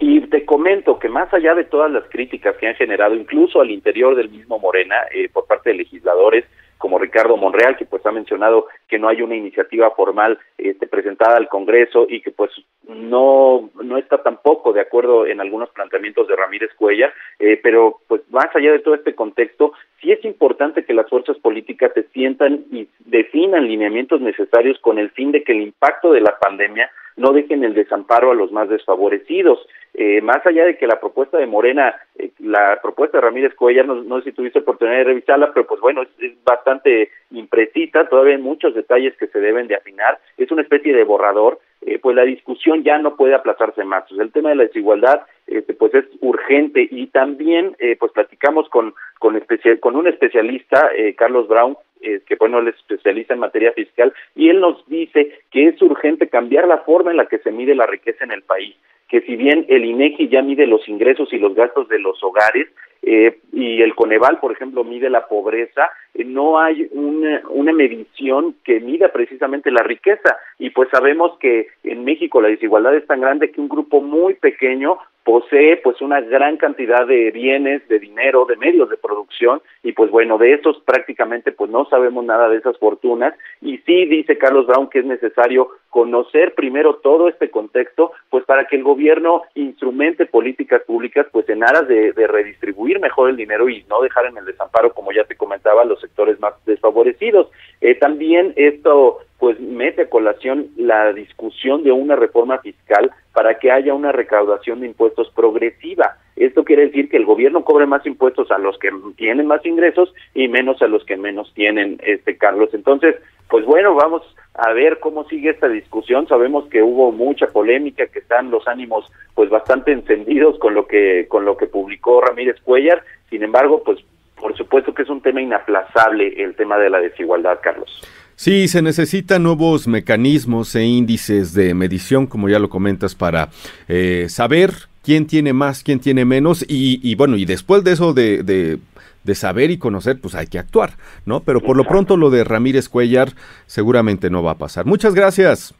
Y 0.00 0.20
te 0.28 0.44
comento 0.44 0.98
que 0.98 1.08
más 1.08 1.32
allá 1.32 1.54
de 1.54 1.64
todas 1.64 1.90
las 1.90 2.04
críticas 2.10 2.56
que 2.56 2.68
han 2.68 2.74
generado, 2.74 3.14
incluso 3.14 3.62
al 3.62 3.70
interior 3.70 4.16
del 4.16 4.28
mismo 4.28 4.58
Morena, 4.58 4.96
eh, 5.14 5.30
por 5.32 5.46
parte 5.46 5.70
de 5.70 5.76
legisladores, 5.76 6.44
como 6.82 6.98
Ricardo 6.98 7.36
Monreal, 7.36 7.76
que 7.76 7.84
pues 7.84 8.04
ha 8.04 8.10
mencionado 8.10 8.66
que 8.88 8.98
no 8.98 9.08
hay 9.08 9.22
una 9.22 9.36
iniciativa 9.36 9.92
formal 9.92 10.36
este, 10.58 10.88
presentada 10.88 11.36
al 11.36 11.48
Congreso 11.48 12.06
y 12.08 12.20
que 12.20 12.32
pues 12.32 12.50
no, 12.88 13.70
no 13.80 13.98
está 13.98 14.20
tampoco 14.20 14.72
de 14.72 14.80
acuerdo 14.80 15.24
en 15.24 15.40
algunos 15.40 15.70
planteamientos 15.70 16.26
de 16.26 16.34
Ramírez 16.34 16.70
Cuellar, 16.74 17.14
eh, 17.38 17.60
pero 17.62 18.00
pues 18.08 18.22
más 18.30 18.48
allá 18.56 18.72
de 18.72 18.80
todo 18.80 18.96
este 18.96 19.14
contexto, 19.14 19.74
sí 20.00 20.10
es 20.10 20.24
importante 20.24 20.84
que 20.84 20.92
las 20.92 21.08
fuerzas 21.08 21.38
políticas 21.38 21.92
se 21.94 22.02
sientan 22.08 22.64
y 22.72 22.88
definan 22.98 23.68
lineamientos 23.68 24.20
necesarios 24.20 24.76
con 24.80 24.98
el 24.98 25.10
fin 25.10 25.30
de 25.30 25.44
que 25.44 25.52
el 25.52 25.62
impacto 25.62 26.12
de 26.12 26.20
la 26.20 26.36
pandemia 26.40 26.90
no 27.16 27.32
dejen 27.32 27.62
el 27.62 27.74
desamparo 27.74 28.32
a 28.32 28.34
los 28.34 28.50
más 28.50 28.68
desfavorecidos. 28.68 29.60
Eh, 29.94 30.22
más 30.22 30.44
allá 30.46 30.64
de 30.64 30.78
que 30.78 30.86
la 30.86 30.98
propuesta 30.98 31.36
de 31.36 31.46
Morena, 31.46 31.94
eh, 32.18 32.30
la 32.38 32.80
propuesta 32.82 33.18
de 33.18 33.22
Ramírez 33.22 33.54
Cuellar, 33.54 33.86
no, 33.86 33.96
no, 33.96 34.18
sé 34.18 34.30
si 34.30 34.32
tuviste 34.32 34.60
oportunidad 34.60 34.98
de 34.98 35.04
revisarla, 35.04 35.52
pero 35.52 35.66
pues 35.66 35.80
bueno, 35.80 36.02
es, 36.02 36.44
bastante 36.44 37.10
imprecisa, 37.30 38.08
todavía 38.08 38.36
hay 38.36 38.42
muchos 38.42 38.74
detalles 38.74 39.14
que 39.18 39.26
se 39.26 39.38
deben 39.38 39.68
de 39.68 39.76
afinar, 39.76 40.18
es 40.38 40.50
una 40.50 40.62
especie 40.62 40.94
de 40.94 41.04
borrador, 41.04 41.60
eh, 41.82 41.98
pues 41.98 42.16
la 42.16 42.22
discusión 42.22 42.84
ya 42.84 42.96
no 42.98 43.16
puede 43.16 43.34
aplazarse 43.34 43.84
más. 43.84 44.04
el 44.12 44.32
tema 44.32 44.48
de 44.50 44.56
la 44.56 44.64
desigualdad, 44.64 45.22
este, 45.46 45.74
pues 45.74 45.92
es 45.94 46.06
urgente 46.20 46.88
y 46.90 47.08
también, 47.08 47.76
pues 47.98 48.12
platicamos 48.12 48.68
con 48.70 48.94
con, 49.18 49.36
especial, 49.36 49.78
con 49.78 49.94
un 49.94 50.08
especialista, 50.08 50.90
Carlos 51.16 51.46
Brown, 51.46 51.76
eh, 52.04 52.20
que 52.26 52.34
bueno, 52.34 52.58
él 52.58 52.66
es 52.66 52.74
especialista 52.74 53.34
en 53.34 53.40
materia 53.40 53.72
fiscal, 53.72 54.12
y 54.34 54.48
él 54.48 54.60
nos 54.60 54.84
dice 54.88 55.38
que 55.52 55.68
es 55.68 55.80
urgente 55.80 56.28
cambiar 56.28 56.66
la 56.66 56.78
forma 56.78 57.12
en 57.12 57.16
la 57.16 57.26
que 57.26 57.38
se 57.38 57.52
mide 57.52 57.76
la 57.76 57.86
riqueza 57.86 58.24
en 58.24 58.32
el 58.32 58.42
país, 58.42 58.74
que 59.12 59.20
si 59.20 59.36
bien 59.36 59.66
el 59.68 59.84
INEGI 59.84 60.28
ya 60.30 60.40
mide 60.40 60.66
los 60.66 60.88
ingresos 60.88 61.30
y 61.34 61.38
los 61.38 61.54
gastos 61.54 61.86
de 61.88 61.98
los 61.98 62.24
hogares, 62.24 62.66
eh, 63.02 63.40
y 63.52 63.82
el 63.82 63.94
Coneval, 63.94 64.38
por 64.40 64.52
ejemplo, 64.52 64.84
mide 64.84 65.10
la 65.10 65.26
pobreza, 65.26 65.90
eh, 66.14 66.24
no 66.24 66.58
hay 66.58 66.88
una, 66.92 67.42
una 67.50 67.74
medición 67.74 68.54
que 68.64 68.80
mida 68.80 69.12
precisamente 69.12 69.70
la 69.70 69.82
riqueza. 69.82 70.38
Y 70.58 70.70
pues 70.70 70.88
sabemos 70.90 71.36
que 71.40 71.66
en 71.84 72.04
México 72.04 72.40
la 72.40 72.48
desigualdad 72.48 72.96
es 72.96 73.06
tan 73.06 73.20
grande 73.20 73.50
que 73.50 73.60
un 73.60 73.68
grupo 73.68 74.00
muy 74.00 74.32
pequeño 74.32 74.96
posee 75.24 75.76
pues 75.78 76.00
una 76.00 76.20
gran 76.20 76.56
cantidad 76.56 77.06
de 77.06 77.30
bienes, 77.30 77.86
de 77.88 77.98
dinero, 77.98 78.44
de 78.44 78.56
medios 78.56 78.88
de 78.88 78.96
producción 78.96 79.62
y 79.82 79.92
pues 79.92 80.10
bueno, 80.10 80.38
de 80.38 80.54
esos 80.54 80.80
prácticamente 80.80 81.52
pues 81.52 81.70
no 81.70 81.84
sabemos 81.86 82.24
nada 82.24 82.48
de 82.48 82.56
esas 82.56 82.78
fortunas 82.78 83.34
y 83.60 83.78
sí 83.78 84.06
dice 84.06 84.38
Carlos 84.38 84.66
Brown 84.66 84.90
que 84.90 85.00
es 85.00 85.04
necesario 85.04 85.68
conocer 85.90 86.54
primero 86.54 86.96
todo 86.96 87.28
este 87.28 87.50
contexto 87.50 88.12
pues 88.30 88.44
para 88.44 88.66
que 88.66 88.76
el 88.76 88.82
gobierno 88.82 89.42
instrumente 89.54 90.26
políticas 90.26 90.82
públicas 90.82 91.26
pues 91.30 91.48
en 91.48 91.62
aras 91.62 91.86
de, 91.86 92.12
de 92.12 92.26
redistribuir 92.26 92.98
mejor 92.98 93.30
el 93.30 93.36
dinero 93.36 93.68
y 93.68 93.84
no 93.88 94.00
dejar 94.00 94.26
en 94.26 94.38
el 94.38 94.44
desamparo 94.44 94.92
como 94.92 95.12
ya 95.12 95.24
te 95.24 95.36
comentaba 95.36 95.84
los 95.84 96.00
sectores 96.00 96.40
más 96.40 96.54
desfavorecidos. 96.64 97.50
Eh, 97.82 97.96
también 97.96 98.54
esto 98.56 99.18
pues 99.38 99.58
mete 99.58 100.02
a 100.02 100.08
colación 100.08 100.68
la 100.76 101.12
discusión 101.12 101.82
de 101.82 101.90
una 101.90 102.14
reforma 102.14 102.58
fiscal 102.58 103.10
para 103.32 103.58
que 103.58 103.72
haya 103.72 103.92
una 103.92 104.12
recaudación 104.12 104.80
de 104.80 104.86
impuestos 104.86 105.32
progresiva. 105.34 106.16
Esto 106.36 106.62
quiere 106.62 106.86
decir 106.86 107.08
que 107.08 107.16
el 107.16 107.26
gobierno 107.26 107.64
cobre 107.64 107.86
más 107.86 108.06
impuestos 108.06 108.52
a 108.52 108.58
los 108.58 108.78
que 108.78 108.90
tienen 109.16 109.48
más 109.48 109.66
ingresos 109.66 110.14
y 110.32 110.46
menos 110.46 110.80
a 110.80 110.86
los 110.86 111.04
que 111.04 111.16
menos 111.16 111.52
tienen, 111.54 111.98
este 112.04 112.36
Carlos. 112.38 112.70
Entonces, 112.72 113.16
pues 113.50 113.66
bueno, 113.66 113.96
vamos 113.96 114.22
a 114.54 114.72
ver 114.72 115.00
cómo 115.00 115.24
sigue 115.24 115.50
esta 115.50 115.68
discusión. 115.68 116.28
Sabemos 116.28 116.68
que 116.68 116.80
hubo 116.80 117.10
mucha 117.10 117.48
polémica, 117.48 118.06
que 118.06 118.20
están 118.20 118.52
los 118.52 118.68
ánimos 118.68 119.10
pues 119.34 119.50
bastante 119.50 119.90
encendidos 119.90 120.56
con 120.60 120.74
lo 120.74 120.86
que 120.86 121.26
con 121.28 121.44
lo 121.44 121.56
que 121.56 121.66
publicó 121.66 122.20
Ramírez 122.20 122.60
Cuellar. 122.62 123.02
Sin 123.28 123.42
embargo, 123.42 123.82
pues 123.84 123.98
por 124.42 124.56
supuesto 124.56 124.92
que 124.92 125.02
es 125.02 125.08
un 125.08 125.22
tema 125.22 125.40
inaplazable 125.40 126.42
el 126.42 126.56
tema 126.56 126.76
de 126.76 126.90
la 126.90 126.98
desigualdad, 126.98 127.58
Carlos. 127.62 127.88
Sí, 128.34 128.66
se 128.66 128.82
necesitan 128.82 129.44
nuevos 129.44 129.86
mecanismos 129.86 130.74
e 130.74 130.84
índices 130.84 131.54
de 131.54 131.74
medición, 131.74 132.26
como 132.26 132.48
ya 132.48 132.58
lo 132.58 132.68
comentas, 132.68 133.14
para 133.14 133.50
eh, 133.86 134.26
saber 134.28 134.72
quién 135.04 135.26
tiene 135.28 135.52
más, 135.52 135.84
quién 135.84 136.00
tiene 136.00 136.24
menos, 136.24 136.64
y, 136.68 137.14
bueno, 137.14 137.36
y 137.36 137.44
después 137.44 137.84
de 137.84 137.92
eso 137.92 138.14
de, 138.14 138.42
de, 138.42 139.34
saber 139.34 139.70
y 139.70 139.78
conocer, 139.78 140.20
pues 140.20 140.34
hay 140.34 140.48
que 140.48 140.58
actuar, 140.58 140.94
¿no? 141.24 141.40
Pero 141.40 141.60
por 141.60 141.76
lo 141.76 141.84
pronto 141.84 142.16
lo 142.16 142.30
de 142.30 142.42
Ramírez 142.42 142.88
Cuellar 142.88 143.30
seguramente 143.66 144.28
no 144.28 144.42
va 144.42 144.52
a 144.52 144.58
pasar. 144.58 144.86
Muchas 144.86 145.14
gracias. 145.14 145.74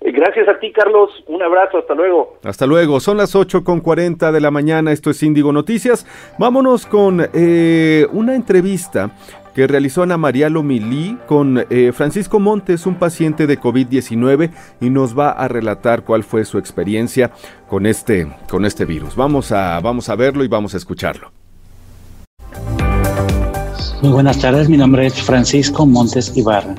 Eh, 0.00 0.12
gracias 0.12 0.48
a 0.48 0.58
ti, 0.58 0.72
Carlos. 0.72 1.10
Un 1.26 1.42
abrazo. 1.42 1.78
Hasta 1.78 1.94
luego. 1.94 2.38
Hasta 2.44 2.66
luego. 2.66 3.00
Son 3.00 3.16
las 3.16 3.34
8 3.34 3.64
con 3.64 3.80
40 3.80 4.32
de 4.32 4.40
la 4.40 4.50
mañana. 4.50 4.92
Esto 4.92 5.10
es 5.10 5.22
Índigo 5.22 5.52
Noticias. 5.52 6.06
Vámonos 6.38 6.86
con 6.86 7.28
eh, 7.32 8.06
una 8.12 8.34
entrevista 8.34 9.10
que 9.54 9.66
realizó 9.66 10.04
Ana 10.04 10.16
María 10.16 10.48
Lomilí 10.48 11.18
con 11.26 11.66
eh, 11.68 11.90
Francisco 11.92 12.38
Montes, 12.38 12.86
un 12.86 12.94
paciente 12.94 13.48
de 13.48 13.58
COVID-19, 13.58 14.50
y 14.80 14.88
nos 14.88 15.18
va 15.18 15.30
a 15.30 15.48
relatar 15.48 16.04
cuál 16.04 16.22
fue 16.22 16.44
su 16.44 16.58
experiencia 16.58 17.32
con 17.66 17.84
este, 17.84 18.28
con 18.48 18.64
este 18.64 18.84
virus. 18.84 19.16
Vamos 19.16 19.50
a, 19.50 19.80
vamos 19.80 20.08
a 20.10 20.14
verlo 20.14 20.44
y 20.44 20.48
vamos 20.48 20.74
a 20.74 20.76
escucharlo. 20.76 21.32
Muy 24.00 24.12
buenas 24.12 24.38
tardes, 24.38 24.68
mi 24.68 24.76
nombre 24.76 25.06
es 25.06 25.20
Francisco 25.20 25.84
Montes 25.84 26.36
Ibarra. 26.36 26.76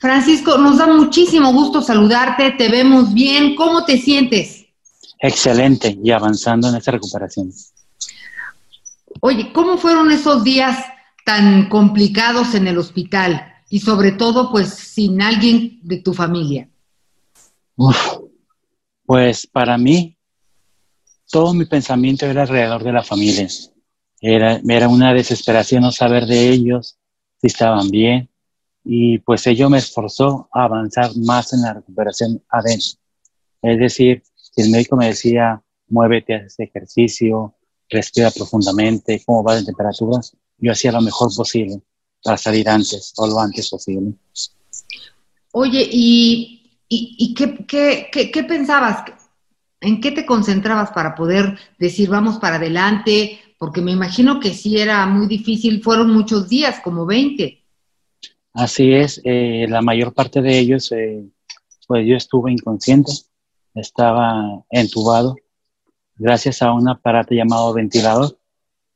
Francisco, 0.00 0.56
nos 0.56 0.78
da 0.78 0.86
muchísimo 0.86 1.52
gusto 1.52 1.82
saludarte, 1.82 2.52
te 2.52 2.70
vemos 2.70 3.12
bien, 3.12 3.54
¿cómo 3.54 3.84
te 3.84 3.98
sientes? 3.98 4.64
Excelente 5.18 5.98
y 6.02 6.10
avanzando 6.10 6.70
en 6.70 6.76
esta 6.76 6.92
recuperación. 6.92 7.52
Oye, 9.20 9.52
¿cómo 9.52 9.76
fueron 9.76 10.10
esos 10.10 10.42
días 10.42 10.82
tan 11.26 11.68
complicados 11.68 12.54
en 12.54 12.66
el 12.66 12.78
hospital 12.78 13.52
y 13.68 13.80
sobre 13.80 14.12
todo 14.12 14.50
pues 14.50 14.70
sin 14.70 15.20
alguien 15.20 15.78
de 15.82 15.98
tu 15.98 16.14
familia? 16.14 16.66
pues 19.04 19.46
para 19.46 19.76
mí 19.76 20.16
todo 21.30 21.52
mi 21.52 21.66
pensamiento 21.66 22.24
era 22.24 22.42
alrededor 22.42 22.82
de 22.82 22.92
la 22.92 23.02
familia. 23.02 23.48
Era, 24.18 24.60
era 24.66 24.88
una 24.88 25.12
desesperación 25.12 25.82
no 25.82 25.92
saber 25.92 26.24
de 26.26 26.48
ellos, 26.48 26.96
si 27.40 27.46
estaban 27.46 27.90
bien, 27.90 28.29
y 28.84 29.18
pues 29.18 29.46
ello 29.46 29.68
me 29.68 29.78
esforzó 29.78 30.48
a 30.52 30.64
avanzar 30.64 31.10
más 31.16 31.52
en 31.52 31.62
la 31.62 31.74
recuperación 31.74 32.42
adentro. 32.48 32.98
Es 33.62 33.78
decir, 33.78 34.22
si 34.34 34.62
el 34.62 34.70
médico 34.70 34.96
me 34.96 35.08
decía, 35.08 35.62
muévete, 35.88 36.34
haz 36.34 36.44
este 36.44 36.64
ejercicio, 36.64 37.54
respira 37.88 38.30
profundamente, 38.30 39.22
cómo 39.26 39.42
va 39.42 39.56
la 39.56 39.64
temperatura, 39.64 40.20
yo 40.58 40.72
hacía 40.72 40.92
lo 40.92 41.00
mejor 41.00 41.34
posible 41.34 41.80
para 42.22 42.36
salir 42.36 42.68
antes 42.68 43.12
o 43.16 43.26
lo 43.26 43.38
antes 43.40 43.68
posible. 43.68 44.12
Oye, 45.52 45.88
¿y, 45.90 46.78
y, 46.88 47.34
qué, 47.34 47.66
qué, 47.66 48.30
qué, 48.30 48.44
pensabas? 48.44 49.04
¿En 49.80 50.00
qué 50.00 50.12
te 50.12 50.26
concentrabas 50.26 50.90
para 50.90 51.14
poder 51.14 51.58
decir 51.78 52.08
vamos 52.08 52.38
para 52.38 52.56
adelante? 52.56 53.40
Porque 53.58 53.80
me 53.80 53.92
imagino 53.92 54.38
que 54.38 54.54
sí 54.54 54.78
era 54.78 55.06
muy 55.06 55.26
difícil, 55.26 55.82
fueron 55.82 56.10
muchos 56.10 56.48
días, 56.48 56.80
como 56.82 57.04
20. 57.06 57.59
Así 58.52 58.92
es, 58.92 59.20
eh, 59.24 59.66
la 59.68 59.80
mayor 59.80 60.12
parte 60.12 60.42
de 60.42 60.58
ellos, 60.58 60.90
eh, 60.92 61.24
pues 61.86 62.06
yo 62.06 62.16
estuve 62.16 62.52
inconsciente, 62.52 63.12
estaba 63.74 64.64
entubado, 64.70 65.36
gracias 66.16 66.62
a 66.62 66.72
un 66.72 66.88
aparato 66.88 67.34
llamado 67.34 67.72
ventilador 67.72 68.40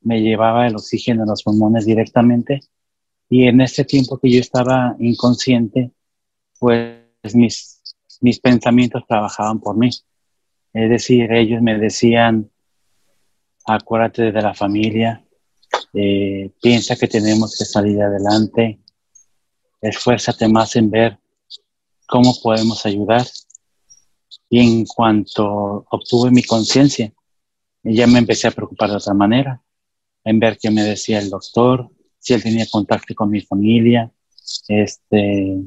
me 0.05 0.21
llevaba 0.21 0.67
el 0.67 0.77
oxígeno 0.77 1.25
a 1.25 1.27
los 1.27 1.43
pulmones 1.43 1.87
directamente 1.87 2.61
y 3.29 3.47
en 3.49 3.61
este 3.61 3.85
tiempo 3.85 4.19
que 4.19 4.31
yo 4.31 4.39
estaba 4.39 4.95
inconsciente, 5.01 5.91
pues 6.59 7.01
mis, 7.33 7.81
mis 8.21 8.39
pensamientos 8.39 9.05
trabajaban 9.09 9.61
por 9.61 9.77
mí. 9.77 9.91
Es 10.73 10.91
decir, 10.91 11.33
ellos 11.33 11.63
me 11.63 11.79
decían, 11.79 12.51
acuérdate 13.67 14.31
de 14.31 14.43
la 14.43 14.53
familia, 14.53 15.25
eh, 15.95 16.51
piensa 16.61 16.97
que 16.97 17.09
tenemos 17.09 17.57
que 17.59 17.65
salir 17.65 18.03
adelante, 18.03 18.81
esfuérzate 19.89 20.49
más 20.49 20.77
en 20.77 20.91
ver 20.91 21.19
cómo 22.07 22.35
podemos 22.43 22.85
ayudar. 22.87 23.27
Y 24.49 24.61
en 24.61 24.85
cuanto 24.85 25.87
obtuve 25.91 26.31
mi 26.31 26.43
conciencia, 26.43 27.13
ya 27.83 28.07
me 28.07 28.19
empecé 28.19 28.49
a 28.49 28.53
preocupar 28.53 28.91
de 28.91 28.97
otra 28.97 29.15
manera 29.15 29.61
en 30.25 30.41
ver 30.41 30.59
qué 30.61 30.71
me 30.71 30.83
decía 30.83 31.19
el 31.19 31.29
doctor, 31.29 31.91
si 32.19 32.33
él 32.33 32.43
tenía 32.43 32.67
contacto 32.71 33.15
con 33.15 33.29
mi 33.29 33.43
familia, 33.43 34.11
este, 34.69 35.61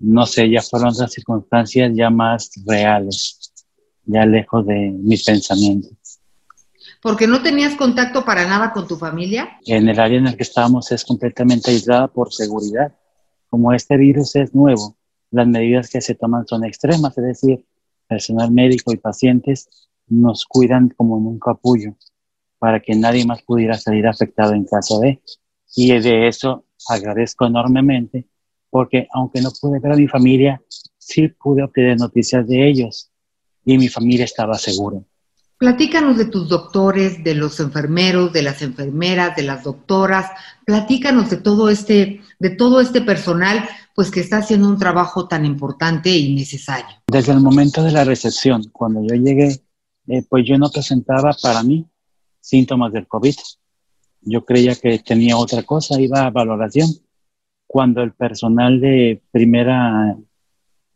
no 0.00 0.26
sé, 0.26 0.50
ya 0.50 0.62
fueron 0.62 0.88
otras 0.88 1.12
circunstancias 1.12 1.92
ya 1.94 2.10
más 2.10 2.50
reales, 2.66 3.52
ya 4.04 4.26
lejos 4.26 4.66
de 4.66 4.90
mis 4.90 5.24
pensamientos. 5.24 5.92
¿Porque 7.00 7.28
no 7.28 7.42
tenías 7.42 7.76
contacto 7.76 8.24
para 8.24 8.48
nada 8.48 8.72
con 8.72 8.88
tu 8.88 8.96
familia? 8.96 9.60
En 9.66 9.88
el 9.88 10.00
área 10.00 10.18
en 10.18 10.26
el 10.26 10.36
que 10.36 10.42
estábamos 10.42 10.90
es 10.90 11.04
completamente 11.04 11.70
aislada 11.70 12.08
por 12.08 12.32
seguridad. 12.32 12.97
Como 13.48 13.72
este 13.72 13.96
virus 13.96 14.36
es 14.36 14.54
nuevo, 14.54 14.96
las 15.30 15.46
medidas 15.46 15.90
que 15.90 16.00
se 16.00 16.14
toman 16.14 16.46
son 16.46 16.64
extremas, 16.64 17.16
es 17.18 17.24
decir, 17.24 17.66
personal 18.06 18.50
médico 18.50 18.92
y 18.92 18.96
pacientes 18.96 19.68
nos 20.06 20.44
cuidan 20.46 20.88
como 20.90 21.18
en 21.18 21.26
un 21.26 21.38
capullo 21.38 21.96
para 22.58 22.80
que 22.80 22.94
nadie 22.94 23.24
más 23.26 23.42
pudiera 23.42 23.74
salir 23.74 24.06
afectado 24.06 24.54
en 24.54 24.64
caso 24.64 25.00
de. 25.00 25.22
Y 25.76 25.98
de 25.98 26.28
eso 26.28 26.64
agradezco 26.88 27.46
enormemente 27.46 28.26
porque 28.70 29.08
aunque 29.12 29.40
no 29.40 29.50
pude 29.60 29.78
ver 29.78 29.92
a 29.92 29.96
mi 29.96 30.08
familia, 30.08 30.62
sí 30.98 31.28
pude 31.28 31.62
obtener 31.62 31.98
noticias 31.98 32.46
de 32.46 32.68
ellos 32.68 33.10
y 33.64 33.78
mi 33.78 33.88
familia 33.88 34.24
estaba 34.24 34.54
segura. 34.58 34.98
Platícanos 35.58 36.16
de 36.16 36.26
tus 36.26 36.48
doctores, 36.48 37.24
de 37.24 37.34
los 37.34 37.58
enfermeros, 37.58 38.32
de 38.32 38.42
las 38.42 38.62
enfermeras, 38.62 39.34
de 39.34 39.42
las 39.42 39.64
doctoras. 39.64 40.30
Platícanos 40.64 41.30
de 41.30 41.38
todo 41.38 41.68
este, 41.68 42.20
de 42.38 42.50
todo 42.50 42.80
este 42.80 43.00
personal, 43.00 43.68
pues 43.92 44.12
que 44.12 44.20
está 44.20 44.36
haciendo 44.38 44.68
un 44.68 44.78
trabajo 44.78 45.26
tan 45.26 45.44
importante 45.44 46.16
y 46.16 46.32
necesario. 46.32 47.02
Desde 47.08 47.32
el 47.32 47.40
momento 47.40 47.82
de 47.82 47.90
la 47.90 48.04
recepción, 48.04 48.70
cuando 48.70 49.02
yo 49.02 49.16
llegué, 49.16 49.60
eh, 50.06 50.22
pues 50.28 50.44
yo 50.46 50.56
no 50.58 50.70
presentaba 50.70 51.34
para 51.42 51.64
mí 51.64 51.84
síntomas 52.40 52.92
del 52.92 53.08
COVID. 53.08 53.34
Yo 54.20 54.44
creía 54.44 54.76
que 54.76 55.00
tenía 55.00 55.36
otra 55.36 55.64
cosa, 55.64 56.00
iba 56.00 56.20
a 56.24 56.30
valoración. 56.30 56.88
Cuando 57.66 58.02
el 58.02 58.12
personal 58.12 58.80
de 58.80 59.20
primera 59.32 60.16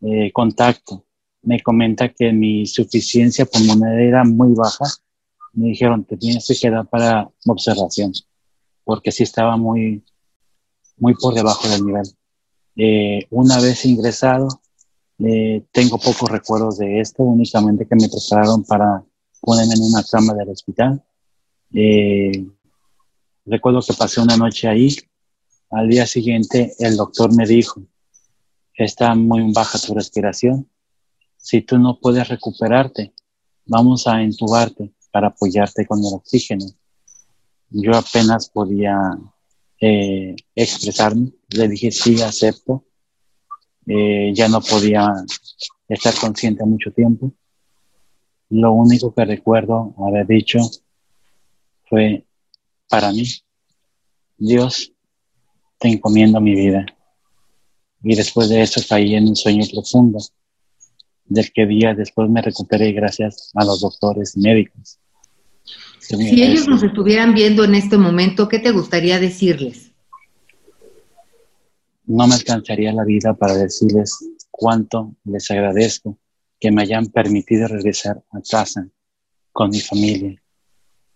eh, 0.02 0.30
contacto 0.32 1.04
me 1.42 1.60
comenta 1.60 2.08
que 2.08 2.32
mi 2.32 2.66
suficiencia 2.66 3.46
pulmonar 3.46 4.00
era 4.00 4.24
muy 4.24 4.54
baja, 4.54 4.84
me 5.54 5.68
dijeron, 5.68 6.04
te 6.04 6.16
tienes 6.16 6.46
que 6.46 6.54
quedar 6.54 6.88
para 6.88 7.30
observación, 7.46 8.12
porque 8.84 9.12
sí 9.12 9.22
estaba 9.22 9.56
muy, 9.56 10.04
muy 10.96 11.14
por 11.14 11.34
debajo 11.34 11.68
del 11.68 11.84
nivel. 11.84 12.06
Eh, 12.76 13.26
una 13.30 13.60
vez 13.60 13.84
ingresado, 13.84 14.48
eh, 15.18 15.64
tengo 15.72 15.98
pocos 15.98 16.30
recuerdos 16.30 16.78
de 16.78 17.00
esto, 17.00 17.22
únicamente 17.22 17.86
que 17.86 17.96
me 17.96 18.08
prepararon 18.08 18.64
para 18.64 19.04
ponerme 19.40 19.74
en 19.74 19.82
una 19.82 20.02
cama 20.04 20.34
del 20.34 20.48
hospital 20.48 21.02
eh, 21.74 22.46
recuerdo 23.46 23.80
que 23.86 23.94
pasé 23.94 24.20
una 24.20 24.36
noche 24.36 24.68
ahí. 24.68 24.96
Al 25.70 25.88
día 25.88 26.06
siguiente 26.06 26.74
el 26.78 26.96
doctor 26.96 27.34
me 27.34 27.46
dijo, 27.46 27.82
está 28.74 29.14
muy 29.14 29.52
baja 29.52 29.78
tu 29.78 29.94
respiración. 29.94 30.68
Si 31.42 31.60
tú 31.62 31.76
no 31.76 31.98
puedes 31.98 32.28
recuperarte, 32.28 33.12
vamos 33.66 34.06
a 34.06 34.22
entubarte 34.22 34.92
para 35.10 35.26
apoyarte 35.26 35.84
con 35.84 35.98
el 35.98 36.14
oxígeno. 36.14 36.64
Yo 37.68 37.96
apenas 37.96 38.48
podía 38.48 38.96
eh, 39.80 40.36
expresarme. 40.54 41.32
Le 41.48 41.66
dije, 41.66 41.90
sí, 41.90 42.22
acepto. 42.22 42.84
Eh, 43.88 44.30
ya 44.32 44.48
no 44.48 44.60
podía 44.60 45.12
estar 45.88 46.14
consciente 46.14 46.64
mucho 46.64 46.92
tiempo. 46.92 47.32
Lo 48.50 48.72
único 48.72 49.12
que 49.12 49.24
recuerdo 49.24 49.96
haber 49.98 50.28
dicho 50.28 50.60
fue 51.86 52.24
para 52.88 53.10
mí, 53.10 53.24
Dios, 54.38 54.92
te 55.78 55.88
encomiendo 55.88 56.40
mi 56.40 56.54
vida. 56.54 56.86
Y 58.00 58.14
después 58.14 58.48
de 58.48 58.62
eso 58.62 58.80
caí 58.88 59.16
en 59.16 59.26
un 59.26 59.34
sueño 59.34 59.64
profundo, 59.72 60.20
del 61.32 61.50
que 61.52 61.66
día 61.66 61.94
después 61.94 62.28
me 62.28 62.42
recuperé 62.42 62.92
gracias 62.92 63.50
a 63.54 63.64
los 63.64 63.80
doctores 63.80 64.36
médicos. 64.36 64.98
Si 65.98 66.42
ellos 66.42 66.68
nos 66.68 66.82
estuvieran 66.82 67.32
viendo 67.32 67.64
en 67.64 67.74
este 67.74 67.96
momento, 67.96 68.48
¿qué 68.48 68.58
te 68.58 68.70
gustaría 68.70 69.18
decirles? 69.18 69.92
No 72.04 72.26
me 72.26 72.34
alcanzaría 72.34 72.92
la 72.92 73.04
vida 73.04 73.32
para 73.34 73.54
decirles 73.54 74.18
cuánto 74.50 75.14
les 75.24 75.50
agradezco 75.50 76.18
que 76.60 76.70
me 76.70 76.82
hayan 76.82 77.06
permitido 77.06 77.66
regresar 77.66 78.22
a 78.30 78.40
casa 78.42 78.86
con 79.52 79.70
mi 79.70 79.80
familia, 79.80 80.42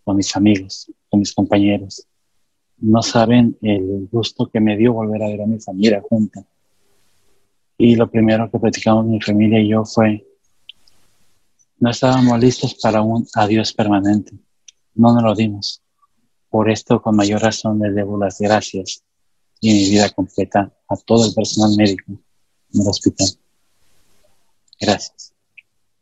con 0.02 0.16
mis 0.16 0.34
amigos, 0.34 0.90
con 1.10 1.20
mis 1.20 1.34
compañeros. 1.34 2.06
no 2.78 3.02
saben 3.02 3.56
el 3.62 4.08
gusto 4.10 4.50
que 4.50 4.60
me 4.60 4.76
dio 4.76 4.92
volver 4.92 5.22
a 5.22 5.28
ver 5.28 5.42
a 5.42 5.46
mi 5.46 5.58
familia 5.60 6.02
junta. 6.08 6.46
Y 7.78 7.96
lo 7.96 8.10
primero 8.10 8.50
que 8.50 8.58
platicamos 8.58 9.06
mi 9.06 9.20
familia 9.20 9.60
y 9.60 9.68
yo 9.68 9.84
fue, 9.84 10.26
no 11.78 11.90
estábamos 11.90 12.38
listos 12.40 12.74
para 12.80 13.02
un 13.02 13.26
adiós 13.34 13.72
permanente. 13.72 14.32
No 14.94 15.12
nos 15.12 15.22
lo 15.22 15.34
dimos. 15.34 15.82
Por 16.48 16.70
esto, 16.70 17.02
con 17.02 17.16
mayor 17.16 17.42
razón, 17.42 17.78
le 17.80 17.90
debo 17.90 18.18
las 18.18 18.38
gracias 18.38 19.02
y 19.60 19.72
mi 19.72 19.90
vida 19.90 20.10
completa 20.10 20.72
a 20.88 20.96
todo 20.96 21.26
el 21.26 21.34
personal 21.34 21.76
médico 21.76 22.12
en 22.12 22.80
el 22.80 22.88
hospital. 22.88 23.28
Gracias. 24.80 25.32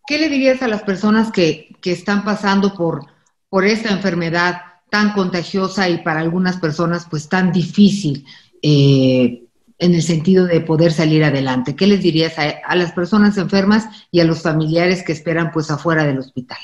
¿Qué 0.07 0.19
le 0.19 0.29
dirías 0.29 0.63
a 0.63 0.69
las 0.69 0.83
personas 0.83 1.33
que, 1.33 1.75
que 1.81 1.93
están 1.93 2.25
pasando 2.25 2.75
por, 2.75 3.07
por 3.49 3.65
esta 3.65 3.91
enfermedad 3.91 4.57
tan 4.91 5.13
contagiosa 5.13 5.89
y 5.89 6.03
para 6.03 6.21
algunas 6.21 6.59
personas 6.59 7.07
pues 7.11 7.29
tan 7.29 7.53
difícil 7.53 8.25
eh, 8.63 9.44
en 9.79 9.95
el 9.95 10.03
sentido 10.03 10.47
de 10.47 10.61
poder 10.61 10.93
salir 10.93 11.25
adelante? 11.25 11.77
¿Qué 11.77 11.87
les 11.87 12.03
dirías 12.03 12.35
a, 12.39 12.77
las 12.77 12.93
personas 12.93 13.37
enfermas 13.37 13.87
y 14.11 14.21
a 14.21 14.25
los 14.25 14.43
familiares 14.43 15.03
que 15.03 15.13
esperan 15.13 15.51
pues 15.53 15.71
afuera 15.71 16.05
del 16.05 16.19
hospital? 16.19 16.59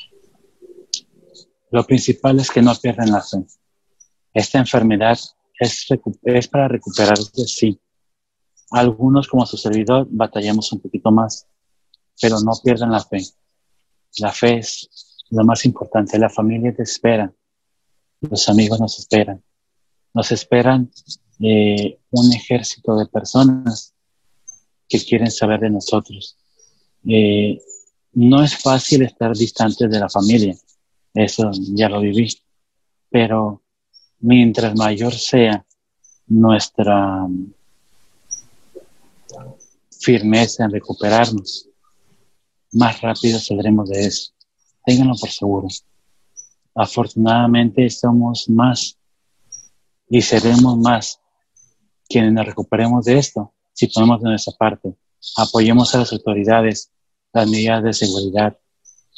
Lo 1.71 1.85
principal 1.87 2.41
es 2.41 2.51
que 2.51 2.63
no 2.63 2.75
pierdan 2.75 3.13
la 3.13 3.23
fe. 3.23 3.39
Esta 4.33 4.59
enfermedad 4.59 5.19
es, 5.59 5.87
es 6.25 6.49
para 6.49 6.69
recuperarse, 6.69 7.45
sí. 7.47 7.81
Algunos, 8.71 9.27
como 9.27 9.47
su 9.47 9.57
servidor, 9.57 10.07
batallamos 10.11 10.73
un 10.73 10.81
poquito 10.81 11.11
más, 11.11 11.47
pero 12.21 12.41
no 12.41 12.53
pierdan 12.63 12.93
la 12.93 13.01
fe. 13.01 13.23
La 14.19 14.33
fe 14.33 14.59
es 14.59 14.89
lo 15.31 15.45
más 15.45 15.65
importante. 15.65 16.19
La 16.19 16.31
familia 16.31 16.75
te 16.75 16.83
espera. 16.83 17.33
Los 18.21 18.49
amigos 18.49 18.81
nos 18.81 18.99
esperan. 18.99 19.43
Nos 20.15 20.33
esperan 20.33 20.91
eh, 21.41 21.99
un 22.11 22.33
ejército 22.33 22.97
de 22.97 23.07
personas 23.07 23.95
que 24.89 25.03
quieren 25.05 25.31
saber 25.31 25.61
de 25.61 25.71
nosotros. 25.71 26.37
Eh, 27.07 27.61
no 28.13 28.43
es 28.43 28.57
fácil 28.57 29.03
estar 29.03 29.33
distante 29.35 29.89
de 29.89 30.01
la 30.01 30.09
familia. 30.09 30.57
Eso 31.15 31.51
ya 31.75 31.89
lo 31.89 32.01
viví. 32.01 32.29
Pero 33.09 33.63
mientras 34.19 34.75
mayor 34.75 35.15
sea 35.15 35.65
nuestra 36.27 37.27
firmeza 40.01 40.65
en 40.65 40.73
recuperarnos, 40.73 41.69
más 42.73 43.01
rápido 43.01 43.39
saldremos 43.39 43.89
de 43.89 44.07
eso. 44.07 44.33
Ténganlo 44.85 45.15
por 45.15 45.31
seguro. 45.31 45.69
Afortunadamente 46.75 47.89
somos 47.91 48.49
más 48.49 48.97
y 50.11 50.21
seremos 50.21 50.77
más 50.77 51.21
quienes 52.09 52.33
nos 52.33 52.45
recuperemos 52.45 53.05
de 53.05 53.19
esto 53.19 53.55
si 53.73 53.87
ponemos 53.87 54.21
de 54.21 54.31
nuestra 54.31 54.53
parte. 54.59 54.93
Apoyemos 55.37 55.95
a 55.95 55.99
las 55.99 56.13
autoridades, 56.13 56.91
las 57.33 57.49
medidas 57.49 57.83
de 57.85 57.93
seguridad, 57.93 58.59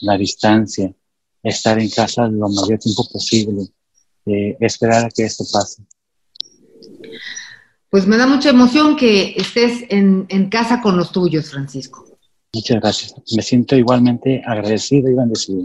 la 0.02 0.16
distancia, 0.18 0.94
estar 1.42 1.78
en 1.80 1.88
casa 1.88 2.28
lo 2.28 2.48
mayor 2.48 2.78
tiempo 2.78 3.08
posible, 3.10 3.62
eh, 4.26 4.56
esperar 4.60 5.06
a 5.06 5.10
que 5.10 5.24
esto 5.24 5.44
pase. 5.50 5.82
Pues 7.88 8.06
me 8.06 8.16
da 8.16 8.26
mucha 8.26 8.50
emoción 8.50 8.96
que 8.96 9.34
estés 9.36 9.84
en, 9.88 10.26
en 10.28 10.48
casa 10.50 10.80
con 10.80 10.96
los 10.96 11.10
tuyos, 11.10 11.50
Francisco. 11.50 12.06
Muchas 12.54 12.80
gracias. 12.80 13.14
Me 13.34 13.42
siento 13.42 13.76
igualmente 13.76 14.42
agradecido 14.46 15.08
y 15.10 15.14
bendecido. 15.14 15.64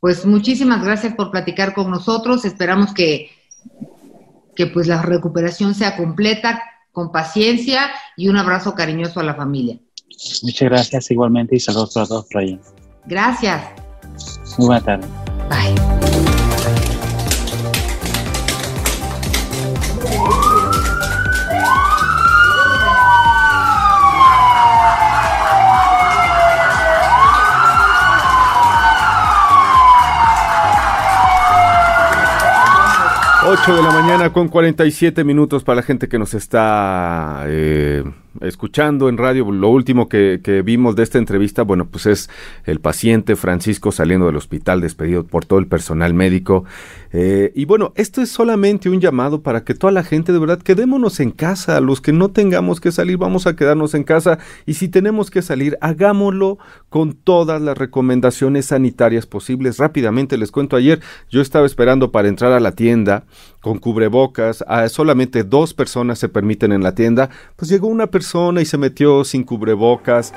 Pues 0.00 0.24
muchísimas 0.24 0.82
gracias 0.82 1.14
por 1.14 1.30
platicar 1.30 1.74
con 1.74 1.90
nosotros. 1.90 2.44
Esperamos 2.44 2.94
que, 2.94 3.30
que 4.58 4.66
pues 4.66 4.88
la 4.88 5.00
recuperación 5.02 5.72
sea 5.72 5.96
completa, 5.96 6.60
con 6.90 7.12
paciencia 7.12 7.92
y 8.16 8.26
un 8.26 8.36
abrazo 8.36 8.74
cariñoso 8.74 9.20
a 9.20 9.22
la 9.22 9.36
familia. 9.36 9.78
Muchas 10.42 10.68
gracias 10.68 11.10
igualmente 11.12 11.54
y 11.54 11.60
saludos 11.60 11.94
para 11.94 12.06
todos 12.08 12.26
por. 12.28 12.74
Gracias. 13.06 13.62
Muy 14.58 14.66
buena 14.66 14.84
tarde. 14.84 15.06
Bye. 15.48 15.97
8 33.50 33.76
de 33.76 33.82
la 33.82 33.90
mañana 33.90 34.30
con 34.30 34.48
47 34.48 35.24
minutos 35.24 35.64
para 35.64 35.76
la 35.76 35.82
gente 35.82 36.06
que 36.06 36.18
nos 36.18 36.34
está 36.34 37.44
eh, 37.46 38.04
escuchando 38.40 39.08
en 39.08 39.16
radio. 39.16 39.50
Lo 39.50 39.68
último 39.68 40.08
que, 40.08 40.62
vimos 40.64 40.96
de 40.96 41.02
esta 41.02 41.18
entrevista, 41.18 41.62
bueno, 41.62 41.88
pues 41.88 42.06
es 42.06 42.30
el 42.64 42.80
paciente 42.80 43.36
Francisco 43.36 43.92
saliendo 43.92 44.26
del 44.26 44.36
hospital 44.36 44.80
despedido 44.80 45.24
por 45.24 45.44
todo 45.44 45.58
el 45.58 45.66
personal 45.66 46.14
médico. 46.14 46.64
Eh, 47.12 47.52
y 47.54 47.64
bueno, 47.64 47.92
esto 47.96 48.20
es 48.20 48.30
solamente 48.30 48.90
un 48.90 49.00
llamado 49.00 49.42
para 49.42 49.64
que 49.64 49.74
toda 49.74 49.92
la 49.92 50.04
gente 50.04 50.32
de 50.32 50.38
verdad 50.38 50.60
quedémonos 50.60 51.20
en 51.20 51.30
casa. 51.30 51.80
Los 51.80 52.00
que 52.00 52.12
no 52.12 52.30
tengamos 52.30 52.80
que 52.80 52.92
salir, 52.92 53.16
vamos 53.16 53.46
a 53.46 53.56
quedarnos 53.56 53.94
en 53.94 54.04
casa. 54.04 54.38
Y 54.66 54.74
si 54.74 54.88
tenemos 54.88 55.30
que 55.30 55.42
salir, 55.42 55.76
hagámoslo 55.80 56.58
con 56.88 57.14
todas 57.14 57.60
las 57.60 57.76
recomendaciones 57.76 58.66
sanitarias 58.66 59.26
posibles. 59.26 59.78
Rápidamente 59.78 60.38
les 60.38 60.50
cuento 60.50 60.76
ayer, 60.76 61.00
yo 61.30 61.40
estaba 61.40 61.66
esperando 61.66 62.12
para 62.12 62.28
entrar 62.28 62.52
a 62.52 62.60
la 62.60 62.72
tienda 62.72 63.24
con 63.60 63.78
cubrebocas, 63.78 64.64
a 64.68 64.88
solamente 64.88 65.42
dos 65.42 65.74
personas 65.74 66.18
se 66.18 66.28
permiten 66.28 66.72
en 66.72 66.82
la 66.82 66.94
tienda, 66.94 67.28
pues 67.56 67.68
llegó 67.68 67.88
una 67.88 68.06
persona 68.06 68.27
y 68.60 68.64
se 68.66 68.76
metió 68.76 69.24
sin 69.24 69.42
cubrebocas. 69.42 70.34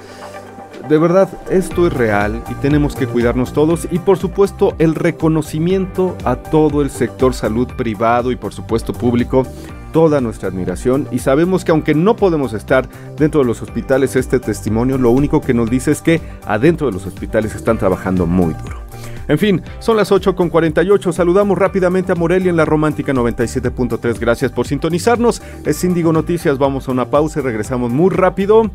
De 0.87 0.97
verdad, 0.97 1.29
esto 1.49 1.87
es 1.87 1.93
real 1.93 2.41
y 2.49 2.53
tenemos 2.55 2.95
que 2.95 3.05
cuidarnos 3.05 3.51
todos 3.51 3.87
y 3.91 3.99
por 3.99 4.17
supuesto 4.17 4.75
el 4.79 4.95
reconocimiento 4.95 6.15
a 6.23 6.37
todo 6.37 6.81
el 6.81 6.89
sector 6.89 7.33
salud 7.33 7.67
privado 7.77 8.31
y 8.31 8.37
por 8.37 8.53
supuesto 8.53 8.93
público, 8.93 9.45
toda 9.91 10.21
nuestra 10.21 10.47
admiración 10.47 11.07
y 11.11 11.19
sabemos 11.19 11.65
que 11.65 11.71
aunque 11.71 11.93
no 11.93 12.15
podemos 12.15 12.53
estar 12.53 12.87
dentro 13.17 13.41
de 13.41 13.47
los 13.47 13.61
hospitales, 13.61 14.15
este 14.15 14.39
testimonio 14.39 14.97
lo 14.97 15.11
único 15.11 15.41
que 15.41 15.53
nos 15.53 15.69
dice 15.69 15.91
es 15.91 16.01
que 16.01 16.21
adentro 16.45 16.87
de 16.87 16.93
los 16.93 17.05
hospitales 17.05 17.55
están 17.55 17.77
trabajando 17.77 18.25
muy 18.25 18.53
duro. 18.53 18.90
En 19.27 19.37
fin, 19.37 19.61
son 19.79 19.97
las 19.97 20.11
8 20.11 20.35
con 20.35 20.49
48. 20.49 21.11
Saludamos 21.13 21.57
rápidamente 21.57 22.11
a 22.11 22.15
Morelia 22.15 22.49
en 22.49 22.57
la 22.57 22.65
Romántica 22.65 23.13
97.3. 23.13 24.19
Gracias 24.19 24.51
por 24.51 24.67
sintonizarnos. 24.67 25.41
Es 25.65 25.83
Índigo 25.83 26.11
Noticias. 26.11 26.57
Vamos 26.57 26.87
a 26.87 26.91
una 26.91 27.09
pausa 27.09 27.39
y 27.39 27.43
regresamos 27.43 27.91
muy 27.91 28.09
rápido. 28.09 28.69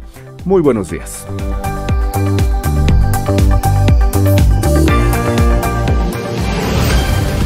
Muy 0.44 0.62
buenos 0.62 0.90
días. 0.90 1.26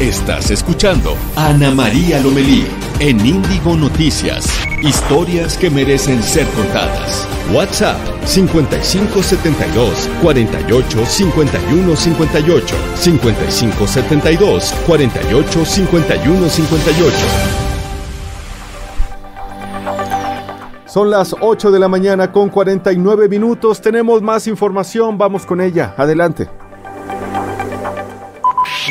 Estás 0.01 0.51
escuchando 0.51 1.15
Ana 1.37 1.71
María 1.73 2.21
Lomelí 2.21 2.90
en 3.01 3.25
Índigo 3.25 3.77
Noticias. 3.77 4.47
Historias 4.83 5.57
que 5.57 5.71
merecen 5.71 6.23
ser 6.23 6.47
contadas. 6.49 7.27
WhatsApp 7.53 7.97
5572 8.27 10.09
48 10.23 11.07
51 11.07 11.97
58 11.97 12.77
5572 12.95 14.75
48 14.87 15.65
51 15.65 16.49
58 16.49 17.17
Son 20.87 21.11
las 21.11 21.35
8 21.41 21.71
de 21.71 21.79
la 21.79 21.89
mañana 21.89 22.31
con 22.31 22.51
49 22.51 23.29
minutos. 23.31 23.81
Tenemos 23.81 24.21
más 24.21 24.47
información. 24.47 25.17
Vamos 25.17 25.47
con 25.47 25.63
ella. 25.63 25.95
Adelante. 25.97 26.51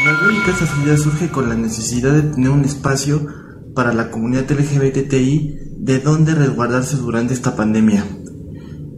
La 0.03 0.11
lógica 0.13 0.51
esta 0.51 0.97
surge 0.97 1.29
con 1.29 1.49
la 1.49 1.55
necesidad 1.55 2.13
de 2.13 2.21
tener 2.23 2.49
un 2.49 2.63
espacio 2.63 3.48
para 3.79 3.93
la 3.93 4.11
comunidad 4.11 4.51
LGBTI 4.51 5.57
de 5.77 5.99
donde 5.99 6.35
resguardarse 6.35 6.97
durante 6.97 7.33
esta 7.33 7.55
pandemia. 7.55 8.03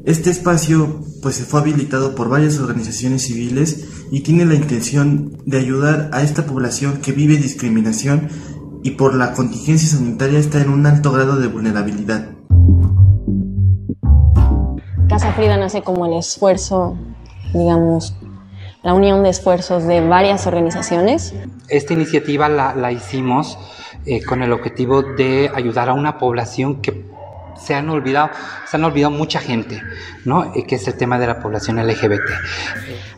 Este 0.05 0.31
espacio 0.31 1.01
pues 1.21 1.35
se 1.35 1.43
fue 1.43 1.59
habilitado 1.59 2.15
por 2.15 2.29
varias 2.29 2.57
organizaciones 2.57 3.21
civiles 3.21 3.87
y 4.09 4.21
tiene 4.21 4.43
la 4.43 4.55
intención 4.55 5.37
de 5.45 5.59
ayudar 5.59 6.09
a 6.13 6.23
esta 6.23 6.47
población 6.47 6.97
que 6.97 7.11
vive 7.11 7.37
discriminación 7.37 8.29
y 8.81 8.89
por 8.97 9.13
la 9.13 9.33
contingencia 9.33 9.87
sanitaria 9.87 10.39
está 10.39 10.59
en 10.59 10.69
un 10.69 10.83
alto 10.87 11.11
grado 11.11 11.35
de 11.35 11.45
vulnerabilidad. 11.45 12.31
Casa 15.07 15.31
Frida 15.33 15.57
nace 15.57 15.83
como 15.83 16.07
el 16.07 16.13
esfuerzo, 16.13 16.97
digamos, 17.53 18.15
la 18.83 18.93
unión 18.93 19.23
de 19.23 19.29
esfuerzos 19.29 19.85
de 19.85 20.01
varias 20.01 20.47
organizaciones. 20.47 21.33
Esta 21.67 21.93
iniciativa 21.93 22.49
la, 22.49 22.73
la 22.75 22.91
hicimos 22.91 23.57
eh, 24.05 24.23
con 24.23 24.41
el 24.41 24.51
objetivo 24.51 25.03
de 25.03 25.51
ayudar 25.53 25.89
a 25.89 25.93
una 25.93 26.17
población 26.17 26.81
que 26.81 27.05
se 27.61 27.75
han 27.75 27.89
olvidado, 27.89 28.31
se 28.65 28.77
han 28.77 28.83
olvidado 28.83 29.11
mucha 29.11 29.39
gente, 29.39 29.81
¿no? 30.25 30.51
Eh, 30.55 30.65
que 30.65 30.75
es 30.75 30.87
el 30.87 30.95
tema 30.95 31.19
de 31.19 31.27
la 31.27 31.39
población 31.39 31.77
LGBT. 31.85 32.27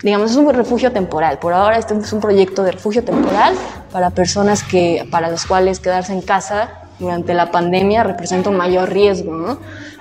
Digamos, 0.02 0.32
es 0.32 0.38
un 0.38 0.54
refugio 0.54 0.92
temporal. 0.92 1.40
Por 1.40 1.54
ahora 1.54 1.78
este 1.78 1.98
es 1.98 2.12
un 2.12 2.20
proyecto 2.20 2.64
de 2.64 2.74
refugio 2.74 3.04
temporal 3.04 3.56
para 3.92 4.10
personas 4.10 4.64
que, 4.64 5.08
para 5.10 5.30
las 5.30 5.46
cuales 5.46 5.80
quedarse 5.80 6.12
en 6.12 6.22
casa 6.22 6.83
durante 7.04 7.34
la 7.34 7.52
pandemia 7.52 8.04
representa 8.04 8.50
un 8.50 8.58
mayor 8.58 8.90
riesgo, 8.90 9.36
¿no? 9.36 9.60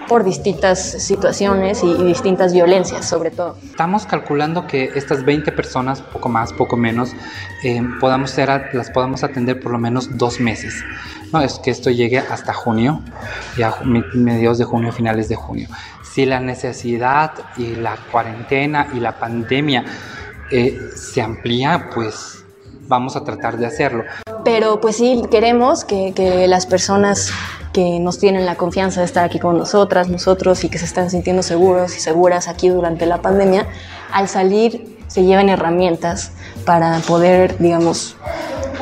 por 0.08 0.24
distintas 0.24 0.80
situaciones 0.80 1.82
y, 1.82 1.94
distintas 2.04 2.52
violencias, 2.52 3.08
sobre 3.08 3.30
todo. 3.30 3.56
Estamos 3.64 4.06
calculando 4.06 4.66
que 4.66 4.90
estas 4.94 5.24
20 5.24 5.52
personas, 5.52 6.00
poco 6.00 6.28
más, 6.28 6.52
poco 6.52 6.76
menos, 6.76 7.12
eh, 7.62 7.82
podamos 8.00 8.30
ser, 8.30 8.70
las 8.72 8.90
podamos 8.90 9.24
atender 9.24 9.60
por 9.60 9.72
lo 9.72 9.78
menos 9.78 10.18
dos 10.18 10.40
meses. 10.40 10.84
No 11.32 11.40
es 11.40 11.58
que 11.58 11.70
esto 11.70 11.90
llegue 11.90 12.18
hasta 12.18 12.52
junio, 12.52 13.00
ya 13.56 13.74
mediados 14.14 14.58
de 14.58 14.64
junio, 14.64 14.92
finales 14.92 15.28
de 15.28 15.36
junio. 15.36 15.68
Si 16.02 16.26
la 16.26 16.40
necesidad 16.40 17.32
y 17.56 17.76
la 17.76 17.96
cuarentena 18.10 18.88
y 18.92 19.00
la 19.00 19.18
pandemia 19.18 19.84
eh, 20.50 20.78
se 20.94 21.22
amplía, 21.22 21.88
pues 21.94 22.44
vamos 22.86 23.16
a 23.16 23.24
tratar 23.24 23.56
de 23.56 23.66
hacerlo. 23.66 24.04
Pero 24.44 24.80
pues 24.80 24.96
sí, 24.96 25.22
queremos 25.30 25.84
que, 25.84 26.12
que 26.14 26.46
las 26.48 26.66
personas 26.66 27.30
que 27.72 27.98
nos 28.00 28.18
tienen 28.18 28.44
la 28.44 28.56
confianza 28.56 29.00
de 29.00 29.06
estar 29.06 29.24
aquí 29.24 29.38
con 29.38 29.56
nosotras, 29.56 30.08
nosotros 30.08 30.62
y 30.64 30.68
que 30.68 30.78
se 30.78 30.84
están 30.84 31.10
sintiendo 31.10 31.42
seguros 31.42 31.96
y 31.96 32.00
seguras 32.00 32.48
aquí 32.48 32.68
durante 32.68 33.06
la 33.06 33.22
pandemia, 33.22 33.66
al 34.12 34.28
salir 34.28 34.98
se 35.06 35.24
lleven 35.24 35.48
herramientas 35.48 36.32
para 36.64 36.98
poder, 37.00 37.58
digamos, 37.58 38.16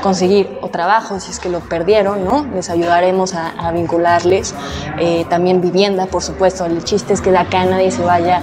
conseguir 0.00 0.48
o 0.62 0.68
trabajo 0.68 1.20
si 1.20 1.30
es 1.30 1.40
que 1.40 1.48
lo 1.48 1.60
perdieron, 1.60 2.24
¿no? 2.24 2.46
Les 2.54 2.70
ayudaremos 2.70 3.34
a, 3.34 3.70
vincularles. 3.72 4.54
Eh, 4.98 5.24
también 5.28 5.60
vivienda, 5.60 6.06
por 6.06 6.22
supuesto. 6.22 6.64
El 6.66 6.82
chiste 6.84 7.12
es 7.12 7.20
que 7.20 7.30
de 7.30 7.38
acá 7.38 7.64
nadie 7.64 7.90
se 7.90 8.02
vaya 8.02 8.42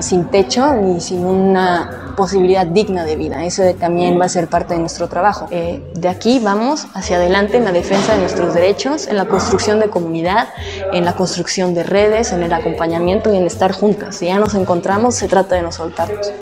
sin 0.00 0.26
techo 0.26 0.74
ni 0.74 1.00
sin 1.00 1.24
una 1.24 2.14
posibilidad 2.16 2.66
digna 2.66 3.04
de 3.04 3.16
vida. 3.16 3.44
Eso 3.44 3.62
también 3.74 4.20
va 4.20 4.26
a 4.26 4.28
ser 4.28 4.48
parte 4.48 4.74
de 4.74 4.80
nuestro 4.80 5.08
trabajo. 5.08 5.46
Eh, 5.50 5.82
de 5.94 6.08
aquí 6.08 6.38
vamos 6.38 6.86
hacia 6.94 7.16
adelante 7.16 7.56
en 7.56 7.64
la 7.64 7.72
defensa 7.72 8.14
de 8.14 8.20
nuestros 8.20 8.54
derechos, 8.54 9.08
en 9.08 9.16
la 9.16 9.26
construcción 9.26 9.80
de 9.80 9.90
comunidad, 9.90 10.48
en 10.92 11.04
la 11.04 11.14
construcción 11.14 11.74
de 11.74 11.82
redes, 11.82 12.32
en 12.32 12.42
el 12.42 12.52
acompañamiento 12.52 13.32
y 13.32 13.36
en 13.36 13.44
estar 13.44 13.72
juntas. 13.72 14.16
Si 14.16 14.26
ya 14.26 14.38
nos 14.38 14.54
encontramos, 14.54 15.14
se 15.14 15.28
trata 15.28 15.56
de 15.56 15.62
no 15.62 15.72
soltarnos. 15.72 16.32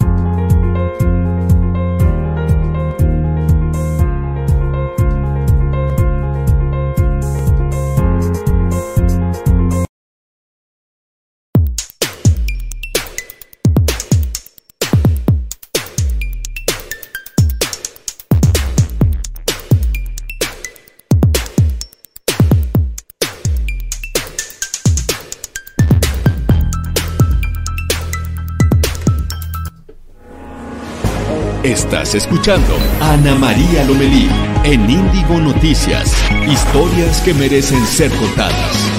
Estás 31.85 32.15
escuchando 32.15 32.75
Ana 33.01 33.35
María 33.35 33.85
Lomelí 33.85 34.29
en 34.63 34.89
Índigo 34.89 35.41
Noticias. 35.41 36.15
Historias 36.49 37.21
que 37.23 37.35
merecen 37.35 37.85
ser 37.85 38.11
contadas. 38.13 38.93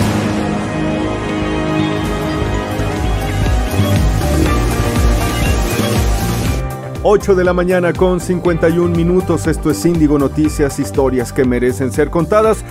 8 7.03 7.35
de 7.35 7.43
la 7.45 7.53
mañana 7.53 7.93
con 7.93 8.19
51 8.19 8.95
minutos. 8.95 9.47
Esto 9.47 9.71
es 9.71 9.83
Índigo 9.85 10.19
Noticias, 10.19 10.77
historias 10.77 11.31
que 11.31 11.45
merecen 11.45 11.91
ser 11.91 12.09
contadas. 12.09 12.63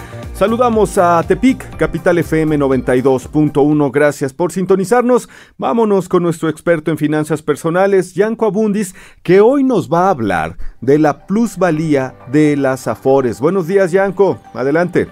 Saludamos 0.42 0.98
a 0.98 1.22
Tepic, 1.22 1.76
Capital 1.76 2.18
FM 2.18 2.58
92.1. 2.58 3.92
Gracias 3.92 4.34
por 4.34 4.50
sintonizarnos. 4.50 5.28
Vámonos 5.56 6.08
con 6.08 6.24
nuestro 6.24 6.48
experto 6.48 6.90
en 6.90 6.98
finanzas 6.98 7.42
personales, 7.42 8.16
Yanko 8.16 8.46
Abundis, 8.46 8.92
que 9.22 9.40
hoy 9.40 9.62
nos 9.62 9.88
va 9.88 10.08
a 10.08 10.10
hablar 10.10 10.56
de 10.80 10.98
la 10.98 11.28
plusvalía 11.28 12.14
de 12.32 12.56
las 12.56 12.88
Afores. 12.88 13.40
Buenos 13.40 13.68
días, 13.68 13.92
Yanko. 13.92 14.38
Adelante. 14.52 15.06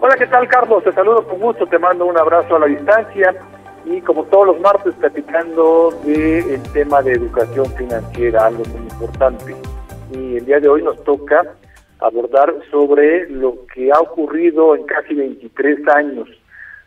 Hola, 0.00 0.16
¿qué 0.18 0.26
tal, 0.26 0.48
Carlos? 0.48 0.82
Te 0.82 0.92
saludo 0.92 1.24
con 1.28 1.38
gusto, 1.38 1.68
te 1.68 1.78
mando 1.78 2.06
un 2.06 2.18
abrazo 2.18 2.56
a 2.56 2.58
la 2.58 2.66
distancia 2.66 3.36
y 3.84 4.00
como 4.00 4.24
todos 4.24 4.48
los 4.48 4.60
martes 4.60 4.92
platicando 4.96 5.96
del 6.04 6.60
tema 6.72 7.02
de 7.02 7.12
educación 7.12 7.66
financiera, 7.66 8.46
algo 8.46 8.64
muy 8.64 8.80
importante. 8.80 9.54
Y 10.10 10.38
el 10.38 10.44
día 10.44 10.58
de 10.58 10.68
hoy 10.68 10.82
nos 10.82 11.00
toca 11.04 11.46
abordar 12.00 12.54
sobre 12.70 13.28
lo 13.28 13.66
que 13.74 13.90
ha 13.92 14.00
ocurrido 14.00 14.74
en 14.74 14.84
casi 14.84 15.14
23 15.14 15.88
años. 15.94 16.28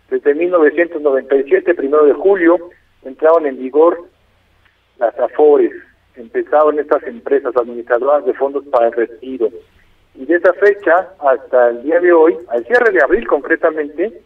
Desde 0.10 0.34
1997, 0.34 1.74
primero 1.76 2.06
de 2.06 2.14
julio, 2.14 2.58
entraron 3.04 3.46
en 3.46 3.58
vigor 3.58 3.98
las 4.98 5.18
AFORES, 5.20 5.74
empezaron 6.16 6.80
estas 6.80 7.04
empresas 7.04 7.56
administradoras 7.56 8.26
de 8.26 8.34
fondos 8.34 8.64
para 8.66 8.88
el 8.88 8.94
retiro. 8.94 9.50
Y 10.16 10.26
de 10.26 10.36
esa 10.36 10.54
fecha 10.54 11.10
hasta 11.20 11.70
el 11.70 11.84
día 11.84 12.00
de 12.00 12.14
hoy, 12.14 12.38
al 12.50 12.66
cierre 12.66 12.92
de 12.92 13.04
abril 13.04 13.28
concretamente, 13.28 14.22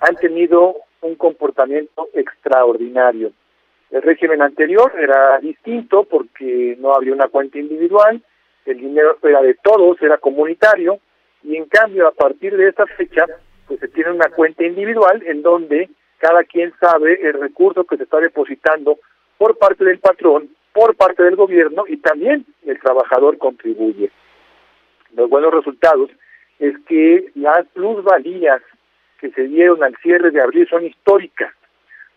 han 0.00 0.16
tenido 0.16 0.76
un 1.00 1.14
comportamiento 1.14 2.08
extraordinario. 2.12 3.32
El 3.90 4.02
régimen 4.02 4.42
anterior 4.42 4.92
era 4.98 5.38
distinto 5.40 6.04
porque 6.04 6.76
no 6.78 6.94
había 6.94 7.12
una 7.12 7.28
cuenta 7.28 7.58
individual, 7.58 8.22
el 8.66 8.78
dinero 8.78 9.16
era 9.22 9.42
de 9.42 9.54
todos, 9.54 10.00
era 10.02 10.18
comunitario, 10.18 11.00
y 11.42 11.56
en 11.56 11.66
cambio 11.66 12.06
a 12.06 12.12
partir 12.12 12.56
de 12.56 12.68
esta 12.68 12.86
fecha, 12.86 13.26
pues 13.66 13.80
se 13.80 13.88
tiene 13.88 14.10
una 14.10 14.28
cuenta 14.30 14.64
individual 14.64 15.22
en 15.26 15.42
donde 15.42 15.88
cada 16.18 16.44
quien 16.44 16.72
sabe 16.80 17.18
el 17.22 17.34
recurso 17.34 17.84
que 17.84 17.96
se 17.96 18.02
está 18.02 18.18
depositando 18.18 18.98
por 19.38 19.56
parte 19.56 19.84
del 19.84 19.98
patrón, 19.98 20.50
por 20.72 20.94
parte 20.96 21.22
del 21.22 21.36
gobierno 21.36 21.84
y 21.88 21.96
también 21.96 22.44
el 22.66 22.78
trabajador 22.78 23.38
contribuye. 23.38 24.10
Los 25.14 25.30
buenos 25.30 25.52
resultados 25.52 26.10
es 26.58 26.74
que 26.86 27.30
las 27.34 27.66
plusvalías 27.68 28.60
que 29.18 29.30
se 29.30 29.44
dieron 29.44 29.82
al 29.82 29.96
cierre 30.02 30.30
de 30.30 30.42
abril 30.42 30.68
son 30.68 30.84
históricas. 30.84 31.52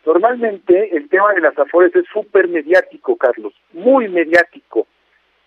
Normalmente 0.05 0.95
el 0.95 1.07
tema 1.07 1.33
de 1.33 1.41
las 1.41 1.57
afores 1.57 1.95
es 1.95 2.05
súper 2.11 2.49
mediático, 2.49 3.15
Carlos, 3.15 3.53
muy 3.71 4.09
mediático 4.09 4.85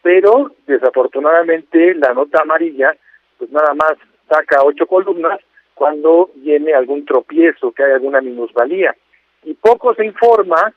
pero 0.06 0.52
desafortunadamente 0.68 1.92
la 1.96 2.14
nota 2.14 2.42
amarilla 2.42 2.96
pues 3.38 3.50
nada 3.50 3.74
más 3.74 3.94
saca 4.28 4.62
ocho 4.62 4.86
columnas 4.86 5.40
cuando 5.74 6.30
viene 6.36 6.74
algún 6.74 7.04
tropiezo, 7.04 7.72
que 7.72 7.82
hay 7.82 7.90
alguna 7.90 8.20
minusvalía. 8.20 8.94
Y 9.42 9.54
poco 9.54 9.96
se 9.96 10.06
informa, 10.06 10.72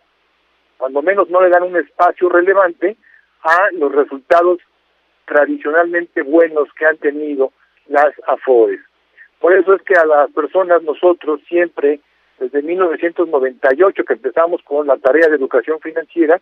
cuando 0.79 1.03
menos 1.03 1.29
no 1.29 1.41
le 1.41 1.49
dan 1.49 1.61
un 1.61 1.77
espacio 1.77 2.27
relevante, 2.27 2.97
a 3.43 3.67
los 3.73 3.93
resultados 3.93 4.57
tradicionalmente 5.25 6.23
buenos 6.23 6.67
que 6.73 6.87
han 6.87 6.97
tenido 6.97 7.53
las 7.87 8.11
AFORES. 8.25 8.81
Por 9.39 9.53
eso 9.53 9.75
es 9.75 9.83
que 9.83 9.93
a 9.93 10.07
las 10.07 10.31
personas 10.31 10.81
nosotros 10.81 11.39
siempre, 11.47 11.99
desde 12.39 12.63
1998 12.63 14.03
que 14.05 14.13
empezamos 14.13 14.63
con 14.63 14.87
la 14.87 14.97
tarea 14.97 15.27
de 15.29 15.35
educación 15.35 15.79
financiera, 15.81 16.41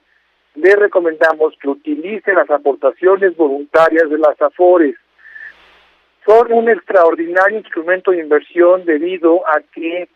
le 0.57 0.75
recomendamos 0.75 1.53
que 1.61 1.69
utilice 1.69 2.33
las 2.33 2.49
aportaciones 2.49 3.35
voluntarias 3.37 4.09
de 4.09 4.17
las 4.17 4.41
AFORES. 4.41 4.95
Son 6.25 6.51
un 6.51 6.67
extraordinario 6.67 7.59
instrumento 7.59 8.11
de 8.11 8.19
inversión 8.19 8.83
debido 8.83 9.47
a 9.47 9.61
que 9.73 10.09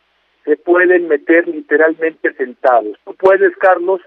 se 0.43 0.57
pueden 0.57 1.07
meter 1.07 1.47
literalmente 1.47 2.33
sentados. 2.33 2.97
Tú 3.05 3.13
puedes, 3.13 3.55
Carlos, 3.57 4.01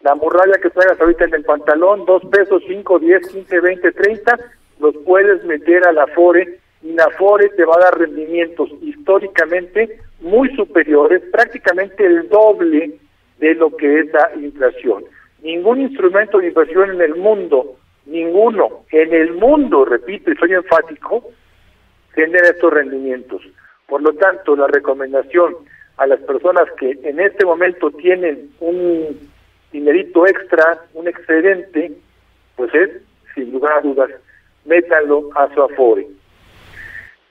la 0.00 0.16
morralla 0.16 0.58
que 0.60 0.70
traigas 0.70 1.00
ahorita 1.00 1.24
en 1.24 1.34
el 1.34 1.44
pantalón, 1.44 2.04
dos 2.04 2.22
pesos, 2.26 2.62
cinco, 2.66 2.98
diez, 2.98 3.26
quince, 3.28 3.60
veinte, 3.60 3.92
treinta, 3.92 4.36
los 4.80 4.94
puedes 5.06 5.44
meter 5.44 5.86
a 5.86 5.92
la 5.92 6.02
Afore 6.02 6.58
y 6.82 6.92
la 6.92 7.04
Afore 7.04 7.48
te 7.50 7.64
va 7.64 7.76
a 7.76 7.84
dar 7.84 7.98
rendimientos 7.98 8.68
históricamente 8.82 10.00
muy 10.20 10.54
superiores, 10.56 11.22
prácticamente 11.30 12.04
el 12.04 12.28
doble 12.28 12.98
de 13.38 13.54
lo 13.54 13.74
que 13.76 14.00
es 14.00 14.12
la 14.12 14.32
inflación. 14.34 15.04
Ningún 15.46 15.80
instrumento 15.80 16.38
de 16.38 16.48
inversión 16.48 16.90
en 16.90 17.00
el 17.00 17.14
mundo, 17.14 17.76
ninguno, 18.06 18.84
en 18.90 19.14
el 19.14 19.34
mundo, 19.34 19.84
repito 19.84 20.32
y 20.32 20.34
soy 20.34 20.54
enfático, 20.54 21.22
genera 22.16 22.48
estos 22.48 22.72
rendimientos. 22.72 23.42
Por 23.86 24.02
lo 24.02 24.12
tanto, 24.14 24.56
la 24.56 24.66
recomendación 24.66 25.54
a 25.98 26.08
las 26.08 26.18
personas 26.22 26.64
que 26.80 26.98
en 27.00 27.20
este 27.20 27.46
momento 27.46 27.92
tienen 27.92 28.50
un 28.58 29.30
dinerito 29.70 30.26
extra, 30.26 30.80
un 30.94 31.06
excedente, 31.06 31.92
pues 32.56 32.74
es, 32.74 32.90
sin 33.36 33.52
lugar 33.52 33.74
a 33.74 33.82
dudas, 33.82 34.10
métanlo 34.64 35.30
a 35.36 35.48
su 35.54 35.62
afore. 35.62 36.08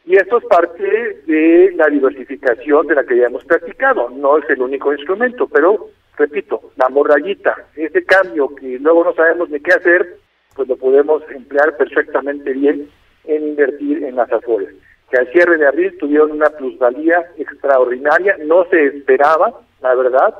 Y 0.05 0.15
esto 0.15 0.37
es 0.37 0.45
parte 0.45 1.21
de 1.27 1.73
la 1.75 1.87
diversificación 1.87 2.87
de 2.87 2.95
la 2.95 3.03
que 3.03 3.17
ya 3.17 3.25
hemos 3.25 3.43
platicado. 3.43 4.09
No 4.09 4.37
es 4.37 4.49
el 4.49 4.61
único 4.61 4.93
instrumento, 4.93 5.49
pero 5.49 5.89
repito, 6.17 6.71
la 6.75 6.89
morrayita, 6.89 7.55
ese 7.75 8.03
cambio 8.03 8.53
que 8.55 8.79
luego 8.79 9.03
no 9.03 9.13
sabemos 9.13 9.49
ni 9.49 9.59
qué 9.59 9.73
hacer, 9.73 10.17
pues 10.55 10.67
lo 10.67 10.77
podemos 10.77 11.21
emplear 11.29 11.75
perfectamente 11.77 12.53
bien 12.53 12.89
en 13.25 13.47
invertir 13.49 14.03
en 14.03 14.15
las 14.15 14.31
Afores. 14.31 14.69
Que 15.09 15.17
al 15.17 15.31
cierre 15.31 15.57
de 15.57 15.67
abril 15.67 15.97
tuvieron 15.99 16.31
una 16.31 16.49
plusvalía 16.49 17.25
extraordinaria, 17.37 18.37
no 18.45 18.65
se 18.65 18.85
esperaba, 18.85 19.53
la 19.81 19.95
verdad. 19.95 20.35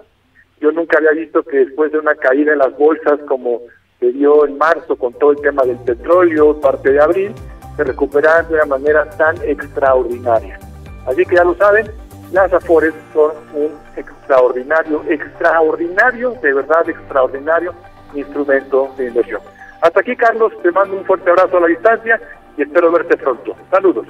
Yo 0.60 0.72
nunca 0.72 0.98
había 0.98 1.12
visto 1.12 1.44
que 1.44 1.58
después 1.58 1.92
de 1.92 2.00
una 2.00 2.16
caída 2.16 2.54
en 2.54 2.60
las 2.60 2.76
bolsas 2.78 3.20
como 3.28 3.62
se 4.00 4.12
dio 4.12 4.46
en 4.46 4.58
marzo 4.58 4.96
con 4.96 5.14
todo 5.14 5.32
el 5.32 5.42
tema 5.42 5.64
del 5.64 5.78
petróleo, 5.80 6.60
parte 6.60 6.92
de 6.92 7.02
abril, 7.02 7.34
se 7.76 7.84
recuperaran 7.84 8.48
de 8.48 8.56
una 8.56 8.66
manera 8.66 9.10
tan 9.18 9.36
extraordinaria. 9.44 10.60
Así 11.06 11.26
que 11.26 11.36
ya 11.36 11.44
lo 11.44 11.56
saben, 11.56 11.86
las 12.36 12.52
Afores 12.52 12.94
son 13.14 13.32
un 13.54 13.72
extraordinario, 13.96 15.02
extraordinario, 15.08 16.36
de 16.44 16.54
verdad 16.54 16.90
extraordinario 16.90 17.74
instrumento 18.14 18.94
de 18.98 19.08
inversión. 19.08 19.40
Hasta 19.82 20.02
aquí, 20.02 20.18
Carlos, 20.18 20.52
te 20.62 20.70
mando 20.72 20.98
un 20.98 21.06
fuerte 21.06 21.30
abrazo 21.30 21.58
a 21.58 21.62
la 21.62 21.68
distancia 21.68 22.20
y 22.58 22.64
espero 22.64 22.92
verte 22.92 23.16
pronto. 23.16 23.56
Saludos. 23.72 24.06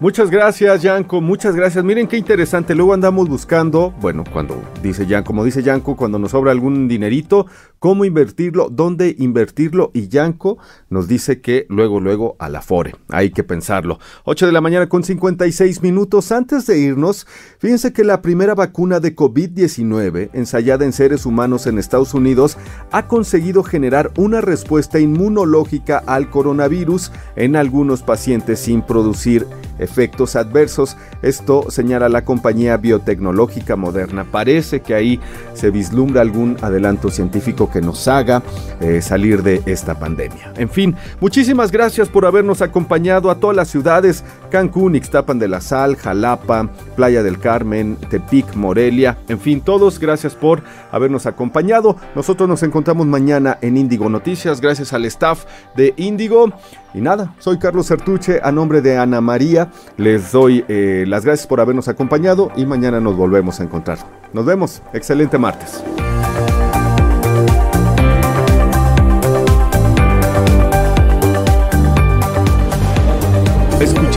Muchas 0.00 0.30
gracias, 0.30 0.82
Yanko. 0.82 1.22
Muchas 1.22 1.56
gracias. 1.56 1.82
Miren 1.82 2.06
qué 2.08 2.18
interesante. 2.18 2.74
Luego 2.74 2.92
andamos 2.92 3.28
buscando, 3.28 3.90
bueno, 4.00 4.24
cuando 4.30 4.56
dice 4.82 5.06
Yanko, 5.06 5.28
como 5.28 5.44
dice 5.44 5.62
Yanko, 5.62 5.96
cuando 5.96 6.18
nos 6.18 6.30
sobra 6.30 6.52
algún 6.52 6.88
dinerito, 6.88 7.46
cómo 7.80 8.04
invertirlo, 8.04 8.68
dónde 8.70 9.16
invertirlo. 9.18 9.90
Y 9.92 10.06
Yanko 10.08 10.58
nos 10.88 11.08
dice 11.08 11.40
que 11.40 11.66
luego, 11.68 11.98
luego 11.98 12.36
a 12.38 12.48
la 12.48 12.62
FORE. 12.62 12.94
Hay 13.08 13.30
que 13.30 13.42
pensarlo. 13.42 13.98
8 14.24 14.46
de 14.46 14.52
la 14.52 14.60
mañana 14.60 14.88
con 14.88 15.02
56 15.02 15.82
minutos. 15.82 16.30
Antes 16.30 16.66
de 16.66 16.78
irnos, 16.78 17.26
fíjense 17.58 17.92
que 17.92 18.04
la 18.04 18.22
primera 18.22 18.54
vacuna 18.54 19.00
de 19.00 19.16
COVID-19, 19.16 20.30
ensayada 20.34 20.84
en 20.84 20.92
seres 20.92 21.26
humanos 21.26 21.66
en 21.66 21.78
Estados 21.78 22.14
Unidos, 22.14 22.58
ha 22.92 23.08
conseguido 23.08 23.64
generar 23.64 24.12
una 24.16 24.40
respuesta 24.40 25.00
inmunológica 25.00 26.02
al 26.06 26.30
coronavirus 26.30 27.10
en 27.34 27.56
algunos 27.56 28.02
pacientes 28.02 28.60
sin 28.60 28.82
producir 28.82 29.46
efectos 29.78 30.36
adversos. 30.36 30.98
Esto 31.22 31.70
señala 31.70 32.10
la 32.10 32.26
compañía 32.26 32.76
biotecnológica 32.76 33.76
moderna. 33.76 34.24
Parece 34.30 34.80
que 34.80 34.94
ahí 34.94 35.20
se 35.54 35.70
vislumbra 35.70 36.20
algún 36.20 36.58
adelanto 36.60 37.10
científico 37.10 37.69
que 37.70 37.80
nos 37.80 38.06
haga 38.08 38.42
eh, 38.80 39.00
salir 39.00 39.42
de 39.42 39.62
esta 39.66 39.98
pandemia. 39.98 40.52
En 40.56 40.68
fin, 40.68 40.96
muchísimas 41.20 41.70
gracias 41.70 42.08
por 42.08 42.26
habernos 42.26 42.62
acompañado 42.62 43.30
a 43.30 43.36
todas 43.36 43.56
las 43.56 43.68
ciudades, 43.68 44.24
Cancún, 44.50 44.94
Ixtapan 44.96 45.38
de 45.38 45.48
la 45.48 45.60
Sal, 45.60 45.96
Jalapa, 45.96 46.68
Playa 46.96 47.22
del 47.22 47.38
Carmen, 47.38 47.96
Tepic, 48.08 48.54
Morelia, 48.54 49.18
en 49.28 49.38
fin, 49.38 49.60
todos 49.60 49.98
gracias 49.98 50.34
por 50.34 50.62
habernos 50.90 51.26
acompañado. 51.26 51.96
Nosotros 52.14 52.48
nos 52.48 52.62
encontramos 52.62 53.06
mañana 53.06 53.58
en 53.60 53.76
Índigo 53.76 54.08
Noticias, 54.08 54.60
gracias 54.60 54.92
al 54.92 55.04
staff 55.04 55.44
de 55.76 55.94
Índigo. 55.96 56.52
Y 56.92 57.00
nada, 57.00 57.34
soy 57.38 57.58
Carlos 57.58 57.86
Sertuche, 57.86 58.40
a 58.42 58.50
nombre 58.50 58.82
de 58.82 58.98
Ana 58.98 59.20
María, 59.20 59.70
les 59.96 60.32
doy 60.32 60.64
eh, 60.68 61.04
las 61.06 61.24
gracias 61.24 61.46
por 61.46 61.60
habernos 61.60 61.88
acompañado 61.88 62.50
y 62.56 62.66
mañana 62.66 63.00
nos 63.00 63.16
volvemos 63.16 63.60
a 63.60 63.64
encontrar. 63.64 63.98
Nos 64.32 64.44
vemos, 64.44 64.82
excelente 64.92 65.38
martes. 65.38 65.82